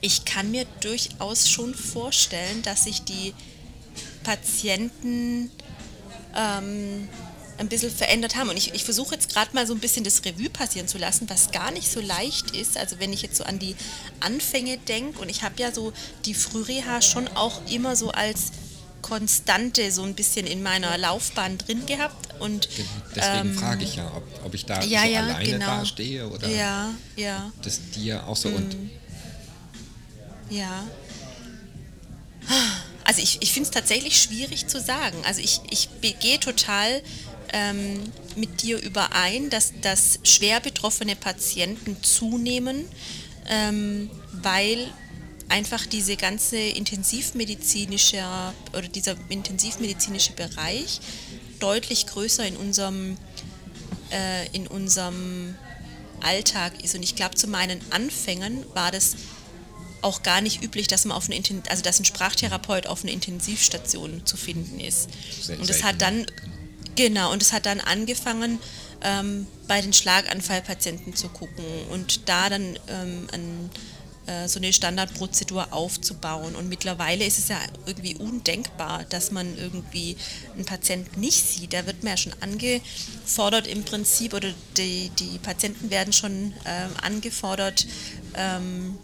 ich 0.00 0.24
kann 0.24 0.50
mir 0.50 0.64
durchaus 0.80 1.48
schon 1.48 1.74
vorstellen, 1.74 2.62
dass 2.62 2.84
sich 2.84 3.02
die 3.02 3.34
Patienten 4.22 5.50
ähm, 6.34 7.08
ein 7.58 7.68
bisschen 7.68 7.90
verändert 7.90 8.36
haben. 8.36 8.50
Und 8.50 8.56
ich, 8.56 8.74
ich 8.74 8.84
versuche 8.84 9.14
jetzt 9.14 9.32
gerade 9.32 9.54
mal 9.54 9.66
so 9.66 9.74
ein 9.74 9.80
bisschen 9.80 10.04
das 10.04 10.24
Revue 10.24 10.50
passieren 10.50 10.88
zu 10.88 10.98
lassen, 10.98 11.28
was 11.28 11.50
gar 11.50 11.70
nicht 11.70 11.90
so 11.90 12.00
leicht 12.00 12.50
ist. 12.50 12.76
Also 12.76 12.98
wenn 12.98 13.12
ich 13.12 13.22
jetzt 13.22 13.36
so 13.36 13.44
an 13.44 13.58
die 13.58 13.76
Anfänge 14.20 14.78
denke 14.78 15.18
und 15.20 15.28
ich 15.28 15.42
habe 15.42 15.54
ja 15.58 15.72
so 15.72 15.92
die 16.24 16.34
Frühreha 16.34 17.02
schon 17.02 17.28
auch 17.28 17.60
immer 17.70 17.96
so 17.96 18.10
als 18.10 18.52
Konstante 19.02 19.92
so 19.92 20.02
ein 20.02 20.14
bisschen 20.14 20.46
in 20.46 20.62
meiner 20.62 20.98
Laufbahn 20.98 21.58
drin 21.58 21.86
gehabt. 21.86 22.40
Und, 22.40 22.68
Deswegen 23.14 23.50
ähm, 23.50 23.58
frage 23.58 23.84
ich 23.84 23.96
ja, 23.96 24.12
ob, 24.14 24.24
ob 24.44 24.54
ich 24.54 24.66
da 24.66 24.82
ja, 24.82 25.02
so 25.02 25.08
ja, 25.08 25.22
alleine 25.22 25.44
genau. 25.44 25.66
dastehe 25.66 26.28
oder 26.28 26.48
ja, 26.48 26.90
ja. 27.16 27.52
das 27.62 27.80
dir 27.94 28.26
auch 28.26 28.36
so 28.36 28.50
mm. 28.50 28.54
und 28.54 28.76
ja. 30.50 30.84
Also 33.04 33.22
ich, 33.22 33.40
ich 33.40 33.52
finde 33.52 33.68
es 33.68 33.70
tatsächlich 33.70 34.20
schwierig 34.20 34.66
zu 34.66 34.80
sagen. 34.80 35.16
Also 35.24 35.40
ich, 35.40 35.60
ich 35.70 35.88
gehe 36.18 36.40
total 36.40 37.02
ähm, 37.52 38.00
mit 38.36 38.62
dir 38.62 38.80
überein, 38.82 39.50
dass, 39.50 39.72
dass 39.80 40.18
schwer 40.22 40.60
betroffene 40.60 41.16
Patienten 41.16 42.02
zunehmen, 42.02 42.84
ähm, 43.48 44.10
weil 44.32 44.90
einfach 45.48 45.86
diese 45.86 46.16
ganze 46.16 46.58
intensivmedizinische 46.58 48.22
oder 48.72 48.88
dieser 48.88 49.16
intensivmedizinische 49.28 50.32
Bereich 50.32 51.00
deutlich 51.60 52.06
größer 52.06 52.46
in 52.46 52.56
unserem, 52.56 53.16
äh, 54.10 54.46
in 54.52 54.66
unserem 54.66 55.54
Alltag 56.20 56.82
ist. 56.82 56.94
Und 56.94 57.02
ich 57.02 57.14
glaube, 57.14 57.36
zu 57.36 57.46
meinen 57.46 57.80
Anfängen 57.90 58.64
war 58.74 58.90
das 58.90 59.16
auch 60.02 60.22
gar 60.22 60.40
nicht 60.40 60.62
üblich, 60.62 60.86
dass 60.86 61.04
man 61.04 61.16
auf 61.16 61.28
eine 61.28 61.42
also 61.68 61.82
dass 61.82 61.98
ein 61.98 62.04
Sprachtherapeut 62.04 62.86
auf 62.86 63.02
einer 63.02 63.12
Intensivstation 63.12 64.24
zu 64.24 64.36
finden 64.36 64.80
ist. 64.80 65.08
und 65.48 65.68
das 65.68 65.82
hat 65.82 66.00
dann 66.02 66.26
genau. 66.96 67.32
Und 67.32 67.42
es 67.42 67.52
hat 67.52 67.66
dann 67.66 67.80
angefangen, 67.80 68.58
ähm, 69.02 69.46
bei 69.68 69.80
den 69.80 69.92
Schlaganfallpatienten 69.92 71.14
zu 71.14 71.28
gucken 71.28 71.64
und 71.90 72.28
da 72.28 72.48
dann 72.48 72.78
ähm, 72.88 73.28
ein, 73.32 73.70
äh, 74.26 74.48
so 74.48 74.58
eine 74.58 74.72
Standardprozedur 74.72 75.72
aufzubauen. 75.72 76.56
Und 76.56 76.68
mittlerweile 76.68 77.24
ist 77.24 77.38
es 77.38 77.48
ja 77.48 77.58
irgendwie 77.86 78.16
undenkbar, 78.16 79.04
dass 79.08 79.30
man 79.30 79.56
irgendwie 79.58 80.16
einen 80.54 80.64
Patienten 80.64 81.20
nicht 81.20 81.46
sieht. 81.46 81.72
Da 81.72 81.86
wird 81.86 82.02
man 82.02 82.12
ja 82.12 82.16
schon 82.16 82.34
angefordert 82.40 83.66
im 83.66 83.84
Prinzip 83.84 84.34
oder 84.34 84.48
die, 84.76 85.10
die 85.18 85.38
Patienten 85.38 85.90
werden 85.90 86.12
schon 86.12 86.54
ähm, 86.64 86.90
angefordert, 87.02 87.86
ähm, 88.34 88.98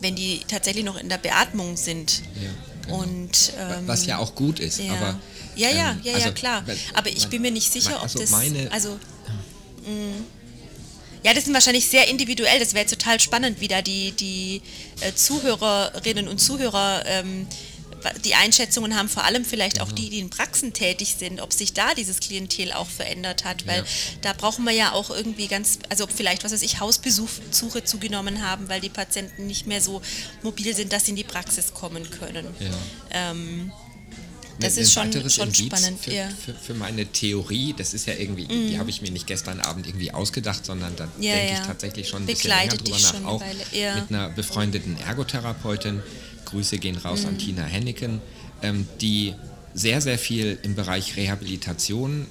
wenn 0.00 0.16
die 0.16 0.40
tatsächlich 0.48 0.84
noch 0.84 0.96
in 0.96 1.08
der 1.08 1.18
Beatmung 1.18 1.76
sind. 1.76 2.22
Ja, 2.42 2.50
genau. 2.82 2.98
und, 2.98 3.52
Was 3.86 4.06
ja 4.06 4.16
ähm, 4.16 4.22
auch 4.22 4.34
gut 4.34 4.60
ist, 4.60 4.78
ja. 4.78 4.92
aber 4.92 5.18
ja, 5.54 5.70
ja, 5.70 5.90
ähm, 5.92 6.00
ja, 6.02 6.14
also, 6.14 6.26
ja, 6.28 6.32
klar. 6.32 6.64
Aber 6.94 7.10
ich 7.10 7.26
bin 7.28 7.42
mir 7.42 7.50
nicht 7.50 7.70
sicher, 7.70 7.96
ob 7.96 8.04
also 8.04 8.18
das. 8.18 8.30
Meine, 8.30 8.70
also, 8.72 8.98
mh, 9.86 9.90
mm. 9.90 10.24
ja, 11.24 11.34
das 11.34 11.46
ist 11.46 11.52
wahrscheinlich 11.52 11.86
sehr 11.86 12.08
individuell. 12.08 12.58
Das 12.58 12.74
wäre 12.74 12.86
total 12.86 13.20
spannend, 13.20 13.60
wie 13.60 13.68
da 13.68 13.82
die, 13.82 14.12
die 14.12 14.62
äh, 15.00 15.12
Zuhörerinnen 15.14 16.28
und 16.28 16.38
Zuhörer 16.38 17.02
ähm, 17.06 17.46
die 18.24 18.34
Einschätzungen 18.34 18.96
haben, 18.96 19.08
vor 19.08 19.24
allem 19.24 19.44
vielleicht 19.44 19.80
auch 19.80 19.92
die, 19.92 20.10
die 20.10 20.18
in 20.18 20.30
Praxen 20.30 20.72
tätig 20.72 21.16
sind, 21.18 21.40
ob 21.40 21.52
sich 21.52 21.72
da 21.72 21.94
dieses 21.94 22.20
Klientel 22.20 22.72
auch 22.72 22.88
verändert 22.88 23.44
hat, 23.44 23.66
weil 23.66 23.78
ja. 23.78 23.84
da 24.22 24.32
brauchen 24.32 24.64
wir 24.64 24.72
ja 24.72 24.92
auch 24.92 25.10
irgendwie 25.10 25.48
ganz, 25.48 25.78
also 25.88 26.06
vielleicht, 26.06 26.44
was 26.44 26.52
weiß 26.52 26.62
ich, 26.62 26.80
Hausbesuche 26.80 27.84
zugenommen 27.84 28.42
haben, 28.46 28.68
weil 28.68 28.80
die 28.80 28.88
Patienten 28.88 29.46
nicht 29.46 29.66
mehr 29.66 29.80
so 29.80 30.02
mobil 30.42 30.74
sind, 30.74 30.92
dass 30.92 31.04
sie 31.04 31.10
in 31.10 31.16
die 31.16 31.24
Praxis 31.24 31.74
kommen 31.74 32.08
können. 32.10 32.46
Ja. 32.60 32.70
Ähm, 33.10 33.72
das 34.60 34.76
ist 34.76 34.92
schon, 34.92 35.12
schon 35.30 35.54
spannend. 35.54 36.00
Für, 36.00 36.12
ja. 36.12 36.28
für, 36.28 36.54
für, 36.54 36.74
meine 36.74 37.06
Theorie, 37.06 37.74
das 37.76 37.94
ist 37.94 38.06
ja 38.06 38.14
irgendwie, 38.14 38.44
mm. 38.44 38.68
die 38.68 38.78
habe 38.78 38.90
ich 38.90 39.02
mir 39.02 39.10
nicht 39.10 39.26
gestern 39.26 39.60
Abend 39.60 39.86
irgendwie 39.86 40.12
ausgedacht, 40.12 40.64
sondern 40.64 40.94
da 40.96 41.08
ja, 41.18 41.34
denke 41.34 41.52
ja. 41.52 41.60
ich 41.60 41.66
tatsächlich 41.66 42.08
schon 42.08 42.22
ein 42.22 42.26
Begleitet 42.26 42.84
bisschen 42.84 42.94
länger 42.94 43.12
drüber 43.12 43.26
nach. 43.26 43.32
Auch 43.32 43.42
mit 43.96 44.10
einer 44.10 44.28
befreundeten 44.30 44.96
Ergotherapeutin, 45.00 46.02
Grüße 46.52 46.78
gehen 46.78 46.96
raus 46.96 47.24
mm. 47.24 47.28
an 47.28 47.38
Tina 47.38 47.64
Henneken, 47.64 48.20
ähm, 48.62 48.86
die 49.00 49.34
sehr, 49.74 50.00
sehr 50.00 50.18
viel 50.18 50.58
im 50.62 50.74
Bereich 50.74 51.16
Rehabilitation 51.16 52.26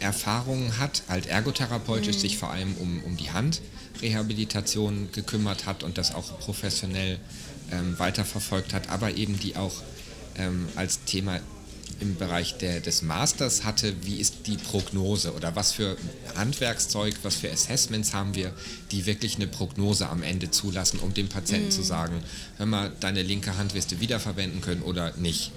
Erfahrungen 0.00 0.78
hat, 0.78 1.02
halt 1.08 1.26
ergotherapeutisch 1.26 2.16
mm. 2.16 2.20
sich 2.20 2.38
vor 2.38 2.50
allem 2.50 2.74
um, 2.76 3.02
um 3.04 3.16
die 3.16 3.30
Handrehabilitation 3.30 5.08
gekümmert 5.12 5.66
hat 5.66 5.82
und 5.82 5.98
das 5.98 6.14
auch 6.14 6.38
professionell 6.38 7.18
ähm, 7.70 7.98
weiterverfolgt 7.98 8.72
hat, 8.72 8.88
aber 8.88 9.16
eben 9.16 9.38
die 9.38 9.56
auch 9.56 9.82
ähm, 10.36 10.68
als 10.76 11.04
Thema 11.04 11.40
im 12.00 12.16
Bereich 12.16 12.58
der, 12.58 12.80
des 12.80 13.02
Masters 13.02 13.64
hatte, 13.64 13.94
wie 14.02 14.16
ist 14.16 14.46
die 14.46 14.56
Prognose 14.56 15.32
oder 15.32 15.56
was 15.56 15.72
für 15.72 15.96
Handwerkszeug, 16.34 17.14
was 17.22 17.36
für 17.36 17.50
Assessments 17.50 18.12
haben 18.12 18.34
wir, 18.34 18.52
die 18.90 19.06
wirklich 19.06 19.36
eine 19.36 19.46
Prognose 19.46 20.08
am 20.08 20.22
Ende 20.22 20.50
zulassen, 20.50 20.98
um 21.00 21.14
dem 21.14 21.28
Patienten 21.28 21.68
mm. 21.68 21.72
zu 21.72 21.82
sagen, 21.82 22.22
hör 22.58 22.66
mal, 22.66 22.92
deine 23.00 23.22
linke 23.22 23.56
Hand 23.56 23.74
wirst 23.74 23.92
du 23.92 24.00
wiederverwenden 24.00 24.60
können 24.60 24.82
oder 24.82 25.16
nicht. 25.16 25.52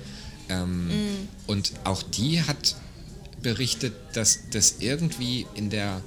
Ähm, 0.49 0.87
mm. 0.87 1.27
Und 1.47 1.73
auch 1.83 2.03
die 2.03 2.43
hat 2.43 2.75
berichtet, 3.41 3.93
dass 4.13 4.49
das 4.51 4.75
irgendwie 4.79 5.45
in 5.55 5.69
der 5.69 6.01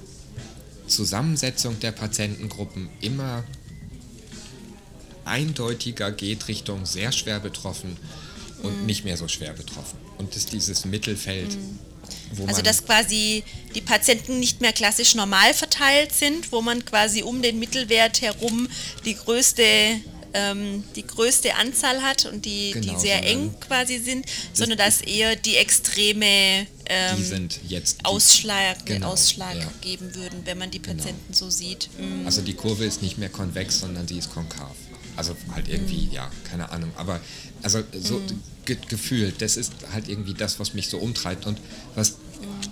Zusammensetzung 0.87 1.79
der 1.79 1.91
Patientengruppen 1.91 2.89
immer 3.01 3.43
eindeutiger 5.23 6.11
geht 6.11 6.47
Richtung 6.47 6.85
sehr 6.85 7.11
schwer 7.11 7.39
betroffen 7.39 7.95
und 8.63 8.83
mm. 8.83 8.85
nicht 8.85 9.05
mehr 9.05 9.17
so 9.17 9.27
schwer 9.27 9.53
betroffen 9.53 9.97
und 10.17 10.35
ist 10.35 10.51
dieses 10.53 10.85
Mittelfeld. 10.85 11.57
also 12.47 12.61
dass 12.61 12.85
quasi 12.85 13.43
die 13.75 13.81
Patienten 13.81 14.39
nicht 14.39 14.61
mehr 14.61 14.73
klassisch 14.73 15.15
normal 15.15 15.53
verteilt 15.53 16.13
sind, 16.13 16.51
wo 16.51 16.61
man 16.61 16.85
quasi 16.85 17.23
um 17.23 17.41
den 17.41 17.59
Mittelwert 17.59 18.21
herum 18.21 18.67
die 19.05 19.15
größte 19.15 19.63
ähm, 20.33 20.83
die 20.95 21.05
größte 21.05 21.55
Anzahl 21.55 22.01
hat 22.01 22.25
und 22.25 22.45
die, 22.45 22.71
genau, 22.71 22.93
die 22.93 22.99
sehr 22.99 23.25
eng 23.25 23.53
quasi 23.59 23.99
sind, 23.99 24.25
sondern 24.53 24.77
dass 24.77 25.01
eher 25.01 25.35
die 25.35 25.57
extreme 25.57 26.67
ähm, 26.87 27.17
die 27.17 27.23
sind 27.23 27.59
jetzt 27.67 28.03
Ausschlag, 28.03 28.85
genau, 28.85 29.11
Ausschlag 29.11 29.55
ja. 29.55 29.71
geben 29.81 30.13
würden, 30.15 30.41
wenn 30.45 30.57
man 30.57 30.71
die 30.71 30.81
genau. 30.81 30.95
Patienten 30.95 31.33
genau. 31.33 31.37
so 31.37 31.49
sieht. 31.49 31.89
Mhm. 31.97 32.25
Also 32.25 32.41
die 32.41 32.53
Kurve 32.53 32.85
ist 32.85 33.01
nicht 33.01 33.17
mehr 33.17 33.29
konvex, 33.29 33.79
sondern 33.79 34.07
sie 34.07 34.17
ist 34.17 34.33
konkav. 34.33 34.75
Also 35.15 35.35
halt 35.53 35.67
irgendwie, 35.67 36.07
mhm. 36.07 36.11
ja, 36.13 36.31
keine 36.49 36.69
Ahnung. 36.69 36.91
Aber 36.95 37.19
also 37.61 37.83
so 37.93 38.19
mhm. 38.19 38.41
Ge 38.65 38.77
gefühlt, 38.87 39.41
das 39.41 39.57
ist 39.57 39.73
halt 39.91 40.07
irgendwie 40.07 40.33
das, 40.33 40.59
was 40.59 40.73
mich 40.73 40.87
so 40.87 40.97
umtreibt 40.97 41.45
und 41.45 41.59
was 41.95 42.17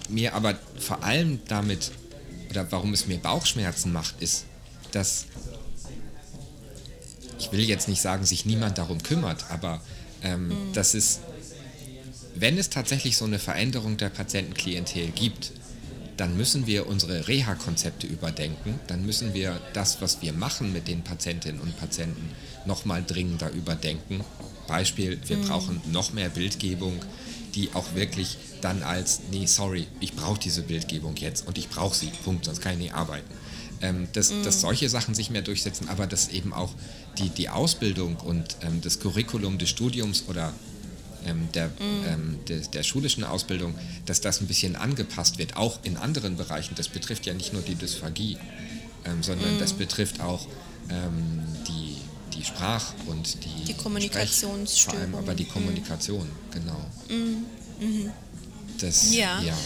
mir 0.10 0.34
aber 0.34 0.58
vor 0.80 1.04
allem 1.04 1.40
damit, 1.48 1.92
oder 2.50 2.72
warum 2.72 2.94
es 2.94 3.08
mir 3.08 3.18
Bauchschmerzen 3.18 3.94
macht, 3.94 4.22
ist, 4.22 4.46
dass 4.92 5.26
ich 7.40 7.52
will 7.52 7.62
jetzt 7.62 7.88
nicht 7.88 8.02
sagen, 8.02 8.26
sich 8.26 8.46
niemand 8.46 8.78
darum 8.78 9.02
kümmert, 9.02 9.46
aber 9.50 9.82
ähm, 10.22 10.50
mhm. 10.50 10.74
das 10.74 10.94
ist, 10.94 11.22
wenn 12.36 12.58
es 12.58 12.70
tatsächlich 12.70 13.18
so 13.18 13.26
eine 13.26 13.40
Veränderung 13.40 13.98
der 13.98 14.10
Patientenklientel 14.10 15.10
gibt, 15.12 15.52
dann 16.18 16.36
müssen 16.36 16.68
wir 16.68 16.88
unsere 16.88 17.30
Reha-Konzepte 17.30 18.06
überdenken, 18.06 18.80
dann 18.88 19.06
müssen 19.06 19.34
wir 19.34 19.60
das, 19.74 20.02
was 20.02 20.22
wir 20.22 20.34
machen 20.34 20.74
mit 20.74 20.90
den 20.90 21.02
Patientinnen 21.02 21.62
und 21.62 21.78
Patienten, 21.78 22.32
nochmal 22.66 23.04
dringender 23.06 23.50
überdenken. 23.52 24.24
Beispiel, 24.70 25.20
wir 25.26 25.38
mhm. 25.38 25.48
brauchen 25.48 25.82
noch 25.92 26.14
mehr 26.14 26.30
Bildgebung, 26.30 26.94
die 27.56 27.74
auch 27.74 27.96
wirklich 27.96 28.38
dann 28.62 28.84
als, 28.84 29.22
nee, 29.32 29.46
sorry, 29.46 29.88
ich 30.00 30.14
brauche 30.14 30.40
diese 30.40 30.62
Bildgebung 30.62 31.16
jetzt 31.18 31.48
und 31.48 31.58
ich 31.58 31.70
brauche 31.70 31.96
sie, 31.96 32.12
Punkt, 32.24 32.46
sonst 32.46 32.62
kann 32.62 32.74
ich 32.74 32.80
nicht 32.80 32.94
arbeiten. 32.94 33.30
Ähm, 33.82 34.08
dass, 34.14 34.32
mhm. 34.32 34.44
dass 34.44 34.62
solche 34.62 34.90
Sachen 34.90 35.16
sich 35.16 35.30
mehr 35.30 35.42
durchsetzen, 35.42 35.88
aber 35.90 36.06
dass 36.06 36.28
eben 36.28 36.54
auch 36.54 36.74
die, 37.18 37.30
die 37.30 37.50
Ausbildung 37.50 38.18
und 38.18 38.58
ähm, 38.62 38.82
das 38.82 39.00
Curriculum 39.00 39.58
des 39.58 39.70
Studiums 39.70 40.26
oder 40.28 40.54
ähm, 41.26 41.50
der, 41.54 41.68
mm. 41.68 42.06
ähm, 42.08 42.40
de, 42.48 42.62
der 42.68 42.84
schulischen 42.84 43.24
Ausbildung, 43.24 43.76
dass 44.06 44.22
das 44.22 44.42
ein 44.42 44.48
bisschen 44.48 44.76
angepasst 44.76 45.38
wird, 45.38 45.58
auch 45.58 45.80
in 45.84 45.98
anderen 45.98 46.38
Bereichen. 46.38 46.76
Das 46.76 46.88
betrifft 46.88 47.26
ja 47.26 47.34
nicht 47.34 47.54
nur 47.54 47.62
die 47.62 47.76
Dysphagie, 47.76 48.38
ähm, 49.06 49.24
sondern 49.24 49.60
das 49.60 49.74
betrifft 49.74 50.22
auch 50.22 50.48
ähm, 50.90 51.42
die, 52.40 52.46
Sprach- 52.46 52.94
und 53.08 53.44
die, 53.44 53.66
die 53.66 53.74
Kommunikationsstörung. 53.74 55.00
Vor 55.00 55.20
allem 55.20 55.28
aber 55.28 55.36
die 55.36 55.44
mm. 55.44 55.50
Kommunikation, 55.50 56.28
mm. 56.28 56.52
genau. 56.52 56.86
-hmm. 57.10 58.10
Das, 58.80 59.14
ja. 59.14 59.42
ja. 59.42 59.58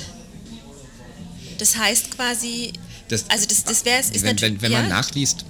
Das 1.57 1.77
heißt 1.77 2.12
quasi, 2.12 2.73
das, 3.07 3.29
also 3.29 3.45
das, 3.45 3.63
das 3.63 3.86
wäre 3.86 3.99
es. 3.99 4.23
Wenn, 4.23 4.41
wenn, 4.41 4.62
wenn 4.62 4.71
ja? 4.71 4.79
man 4.79 4.89
nachliest 4.89 5.45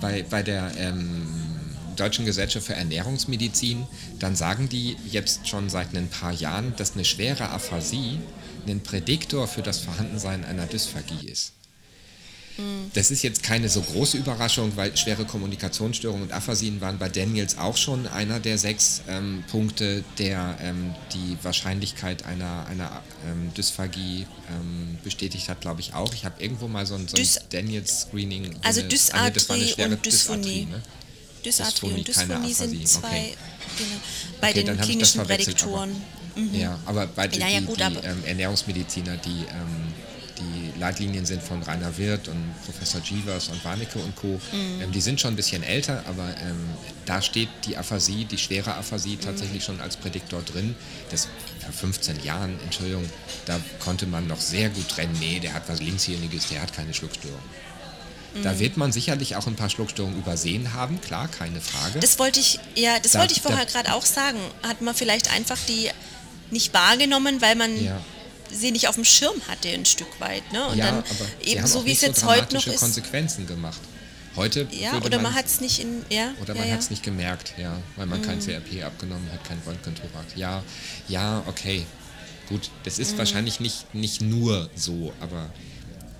bei, 0.00 0.22
bei 0.22 0.42
der 0.42 0.72
ähm, 0.76 1.26
Deutschen 1.96 2.24
Gesellschaft 2.24 2.66
für 2.66 2.74
Ernährungsmedizin, 2.74 3.86
dann 4.18 4.36
sagen 4.36 4.68
die 4.68 4.96
jetzt 5.10 5.48
schon 5.48 5.68
seit 5.68 5.94
ein 5.94 6.08
paar 6.08 6.32
Jahren, 6.32 6.74
dass 6.76 6.92
eine 6.92 7.04
schwere 7.04 7.50
Aphasie 7.50 8.18
ein 8.66 8.80
Prädiktor 8.80 9.48
für 9.48 9.62
das 9.62 9.80
Vorhandensein 9.80 10.44
einer 10.44 10.66
Dysphagie 10.66 11.26
ist. 11.26 11.52
Das 12.92 13.10
ist 13.10 13.22
jetzt 13.22 13.42
keine 13.42 13.68
so 13.68 13.80
große 13.80 14.18
Überraschung, 14.18 14.72
weil 14.76 14.94
schwere 14.96 15.24
Kommunikationsstörungen 15.24 16.24
und 16.24 16.32
Aphasien 16.32 16.80
waren 16.80 16.98
bei 16.98 17.08
Daniels 17.08 17.56
auch 17.56 17.76
schon 17.76 18.06
einer 18.06 18.40
der 18.40 18.58
sechs 18.58 19.02
ähm, 19.08 19.42
Punkte, 19.50 20.04
der 20.18 20.58
ähm, 20.60 20.94
die 21.14 21.38
Wahrscheinlichkeit 21.42 22.26
einer, 22.26 22.66
einer 22.66 23.02
ähm, 23.26 23.52
Dysphagie 23.54 24.26
ähm, 24.50 24.98
bestätigt 25.02 25.48
hat, 25.48 25.62
glaube 25.62 25.80
ich 25.80 25.94
auch. 25.94 26.12
Ich 26.12 26.24
habe 26.26 26.42
irgendwo 26.42 26.68
mal 26.68 26.84
so 26.84 26.94
ein, 26.94 27.08
so 27.08 27.16
ein 27.16 27.28
Daniels-Screening. 27.50 28.56
Also 28.62 28.82
Dysarthrie 28.82 29.74
und 29.84 30.04
Dysphonie. 30.04 30.66
Ne? 30.70 30.82
Dysarthrie 31.44 31.92
und 31.92 32.06
Dysphonie 32.08 32.52
sind 32.52 32.88
zwei 32.88 33.06
okay. 33.06 33.36
genau, 33.78 33.90
bei 34.40 34.50
okay, 34.50 34.64
den 34.64 34.80
klinischen 34.80 35.22
Prädiktoren. 35.24 35.90
Mhm. 36.36 36.54
Ja, 36.54 36.78
aber 36.86 37.06
bei 37.06 37.28
ja, 37.28 37.48
ja, 37.48 37.60
die, 37.60 37.66
gut, 37.66 37.80
die 37.80 38.06
ähm, 38.06 38.24
Ernährungsmediziner, 38.24 39.16
die 39.18 39.30
ähm, 39.50 39.92
die 40.42 40.78
Leitlinien 40.78 41.26
sind 41.26 41.42
von 41.42 41.62
Rainer 41.62 41.96
Wirth 41.98 42.28
und 42.28 42.54
Professor 42.64 43.00
Jeevers 43.00 43.48
und 43.48 43.64
Warnecke 43.64 43.98
und 43.98 44.14
Co. 44.16 44.40
Mhm. 44.52 44.82
Ähm, 44.82 44.92
die 44.92 45.00
sind 45.00 45.20
schon 45.20 45.34
ein 45.34 45.36
bisschen 45.36 45.62
älter, 45.62 46.02
aber 46.06 46.28
ähm, 46.40 46.58
da 47.06 47.22
steht 47.22 47.48
die 47.64 47.76
Aphasie, 47.76 48.24
die 48.24 48.38
schwere 48.38 48.74
Aphasie 48.74 49.16
tatsächlich 49.16 49.64
schon 49.64 49.80
als 49.80 49.96
Prädiktor 49.96 50.42
drin. 50.42 50.74
Das 51.10 51.28
vor 51.60 51.72
15 51.72 52.22
Jahren, 52.24 52.58
Entschuldigung, 52.64 53.08
da 53.46 53.60
konnte 53.80 54.06
man 54.06 54.26
noch 54.26 54.40
sehr 54.40 54.68
gut 54.68 54.88
trennen, 54.88 55.16
nee, 55.20 55.38
der 55.40 55.54
hat 55.54 55.68
was 55.68 55.80
Linkshirniges, 55.80 56.48
der 56.48 56.62
hat 56.62 56.72
keine 56.72 56.92
Schluckstörung. 56.92 57.40
Da 58.42 58.52
mhm. 58.52 58.58
wird 58.60 58.76
man 58.76 58.92
sicherlich 58.92 59.36
auch 59.36 59.46
ein 59.46 59.56
paar 59.56 59.68
Schluckstörungen 59.68 60.18
übersehen 60.18 60.72
haben, 60.72 61.00
klar, 61.00 61.28
keine 61.28 61.60
Frage. 61.60 62.00
Das 62.00 62.18
wollte 62.18 62.40
ich, 62.40 62.58
ja, 62.74 62.98
das 62.98 63.12
da, 63.12 63.20
wollte 63.20 63.34
ich 63.34 63.42
vorher 63.42 63.66
gerade 63.66 63.92
auch 63.94 64.06
sagen. 64.06 64.38
Hat 64.62 64.80
man 64.80 64.94
vielleicht 64.94 65.30
einfach 65.32 65.58
die 65.68 65.90
nicht 66.50 66.72
wahrgenommen, 66.72 67.40
weil 67.40 67.56
man 67.56 67.82
ja 67.82 68.00
sie 68.52 68.70
nicht 68.70 68.88
auf 68.88 68.94
dem 68.94 69.04
Schirm 69.04 69.40
hatte 69.48 69.68
ein 69.68 69.84
Stück 69.84 70.20
weit. 70.20 70.52
Ne? 70.52 70.66
Und 70.68 70.78
ja, 70.78 70.86
dann 70.86 70.98
aber 70.98 71.44
eben 71.44 71.66
so 71.66 71.84
wie 71.84 71.92
es 71.92 72.00
jetzt 72.00 72.20
so 72.20 72.26
heute 72.26 72.54
noch 72.54 72.66
ist. 72.66 72.80
Konsequenzen 72.80 73.46
gemacht. 73.46 73.80
Heute 74.34 74.66
ja, 74.70 74.96
oder 74.96 75.16
man, 75.16 75.24
man 75.24 75.34
hat 75.34 75.44
es 75.44 75.60
nicht 75.60 75.78
in 75.80 76.06
ja 76.08 76.32
oder 76.40 76.54
man 76.54 76.66
ja, 76.66 76.72
hat 76.72 76.80
es 76.80 76.88
nicht 76.88 77.02
gemerkt, 77.02 77.52
ja, 77.58 77.76
weil 77.96 78.06
man 78.06 78.20
mhm. 78.20 78.24
kein 78.24 78.40
CRP 78.40 78.82
abgenommen 78.82 79.30
hat, 79.30 79.44
kein 79.44 79.60
Röntgentorak. 79.66 80.24
Ja, 80.36 80.62
ja, 81.06 81.42
okay, 81.46 81.84
gut. 82.48 82.70
Das 82.84 82.98
ist 82.98 83.12
mhm. 83.12 83.18
wahrscheinlich 83.18 83.60
nicht 83.60 83.94
nicht 83.94 84.22
nur 84.22 84.70
so, 84.74 85.12
aber 85.20 85.50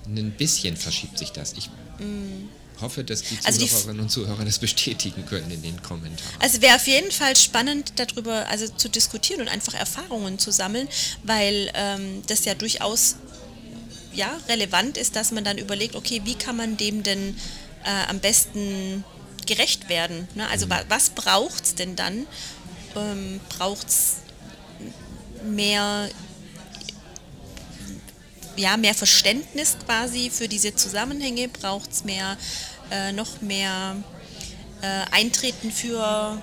ein 0.07 0.31
bisschen 0.33 0.77
verschiebt 0.77 1.17
sich 1.17 1.33
das. 1.33 1.55
Ich 1.55 1.71
mhm 1.99 2.51
hoffe, 2.83 3.05
dass 3.05 3.23
die 3.23 3.39
also 3.45 3.65
Zuhörerinnen 3.65 3.97
die 3.97 4.03
und 4.03 4.09
Zuhörer 4.11 4.45
das 4.45 4.59
bestätigen 4.59 5.25
können 5.27 5.51
in 5.51 5.63
den 5.63 5.83
Kommentaren. 5.83 6.35
Also 6.41 6.61
wäre 6.61 6.77
auf 6.77 6.87
jeden 6.87 7.11
Fall 7.11 7.37
spannend, 7.37 7.95
darüber 7.97 8.47
also 8.49 8.69
zu 8.69 8.89
diskutieren 8.89 9.41
und 9.41 9.49
einfach 9.49 9.75
Erfahrungen 9.75 10.39
zu 10.39 10.51
sammeln, 10.51 10.89
weil 11.23 11.71
ähm, 11.75 12.23
das 12.27 12.45
ja 12.45 12.55
durchaus 12.55 13.17
ja, 14.15 14.31
relevant 14.49 14.99
ist, 14.99 15.17
dass 15.17 15.33
man 15.33 15.45
dann 15.45 15.59
überlegt, 15.59 15.97
okay, 15.97 16.21
wie 16.25 16.35
kann 16.35 16.57
man 16.57 16.77
dem 16.77 17.03
denn 17.03 17.37
äh, 17.85 18.11
am 18.11 18.21
besten 18.21 19.05
gerecht 19.47 19.89
werden? 19.89 20.29
Ne? 20.35 20.49
Also 20.49 20.67
mhm. 20.67 20.71
wa 20.71 20.83
was 20.89 21.11
braucht 21.11 21.65
es 21.65 21.75
denn 21.75 21.97
dann? 21.97 22.27
Ähm, 22.95 23.41
braucht 23.49 23.89
es 23.89 24.17
mehr 25.45 26.09
ja, 28.57 28.77
mehr 28.77 28.95
Verständnis 28.95 29.77
quasi 29.85 30.31
für 30.31 30.49
diese 30.49 30.75
Zusammenhänge, 30.75 31.49
braucht 31.49 31.93
es 31.93 32.05
mehr 32.05 32.37
äh, 32.91 33.13
noch 33.13 33.41
mehr 33.41 33.97
äh, 34.83 34.87
Eintreten 35.11 35.71
für 35.71 36.41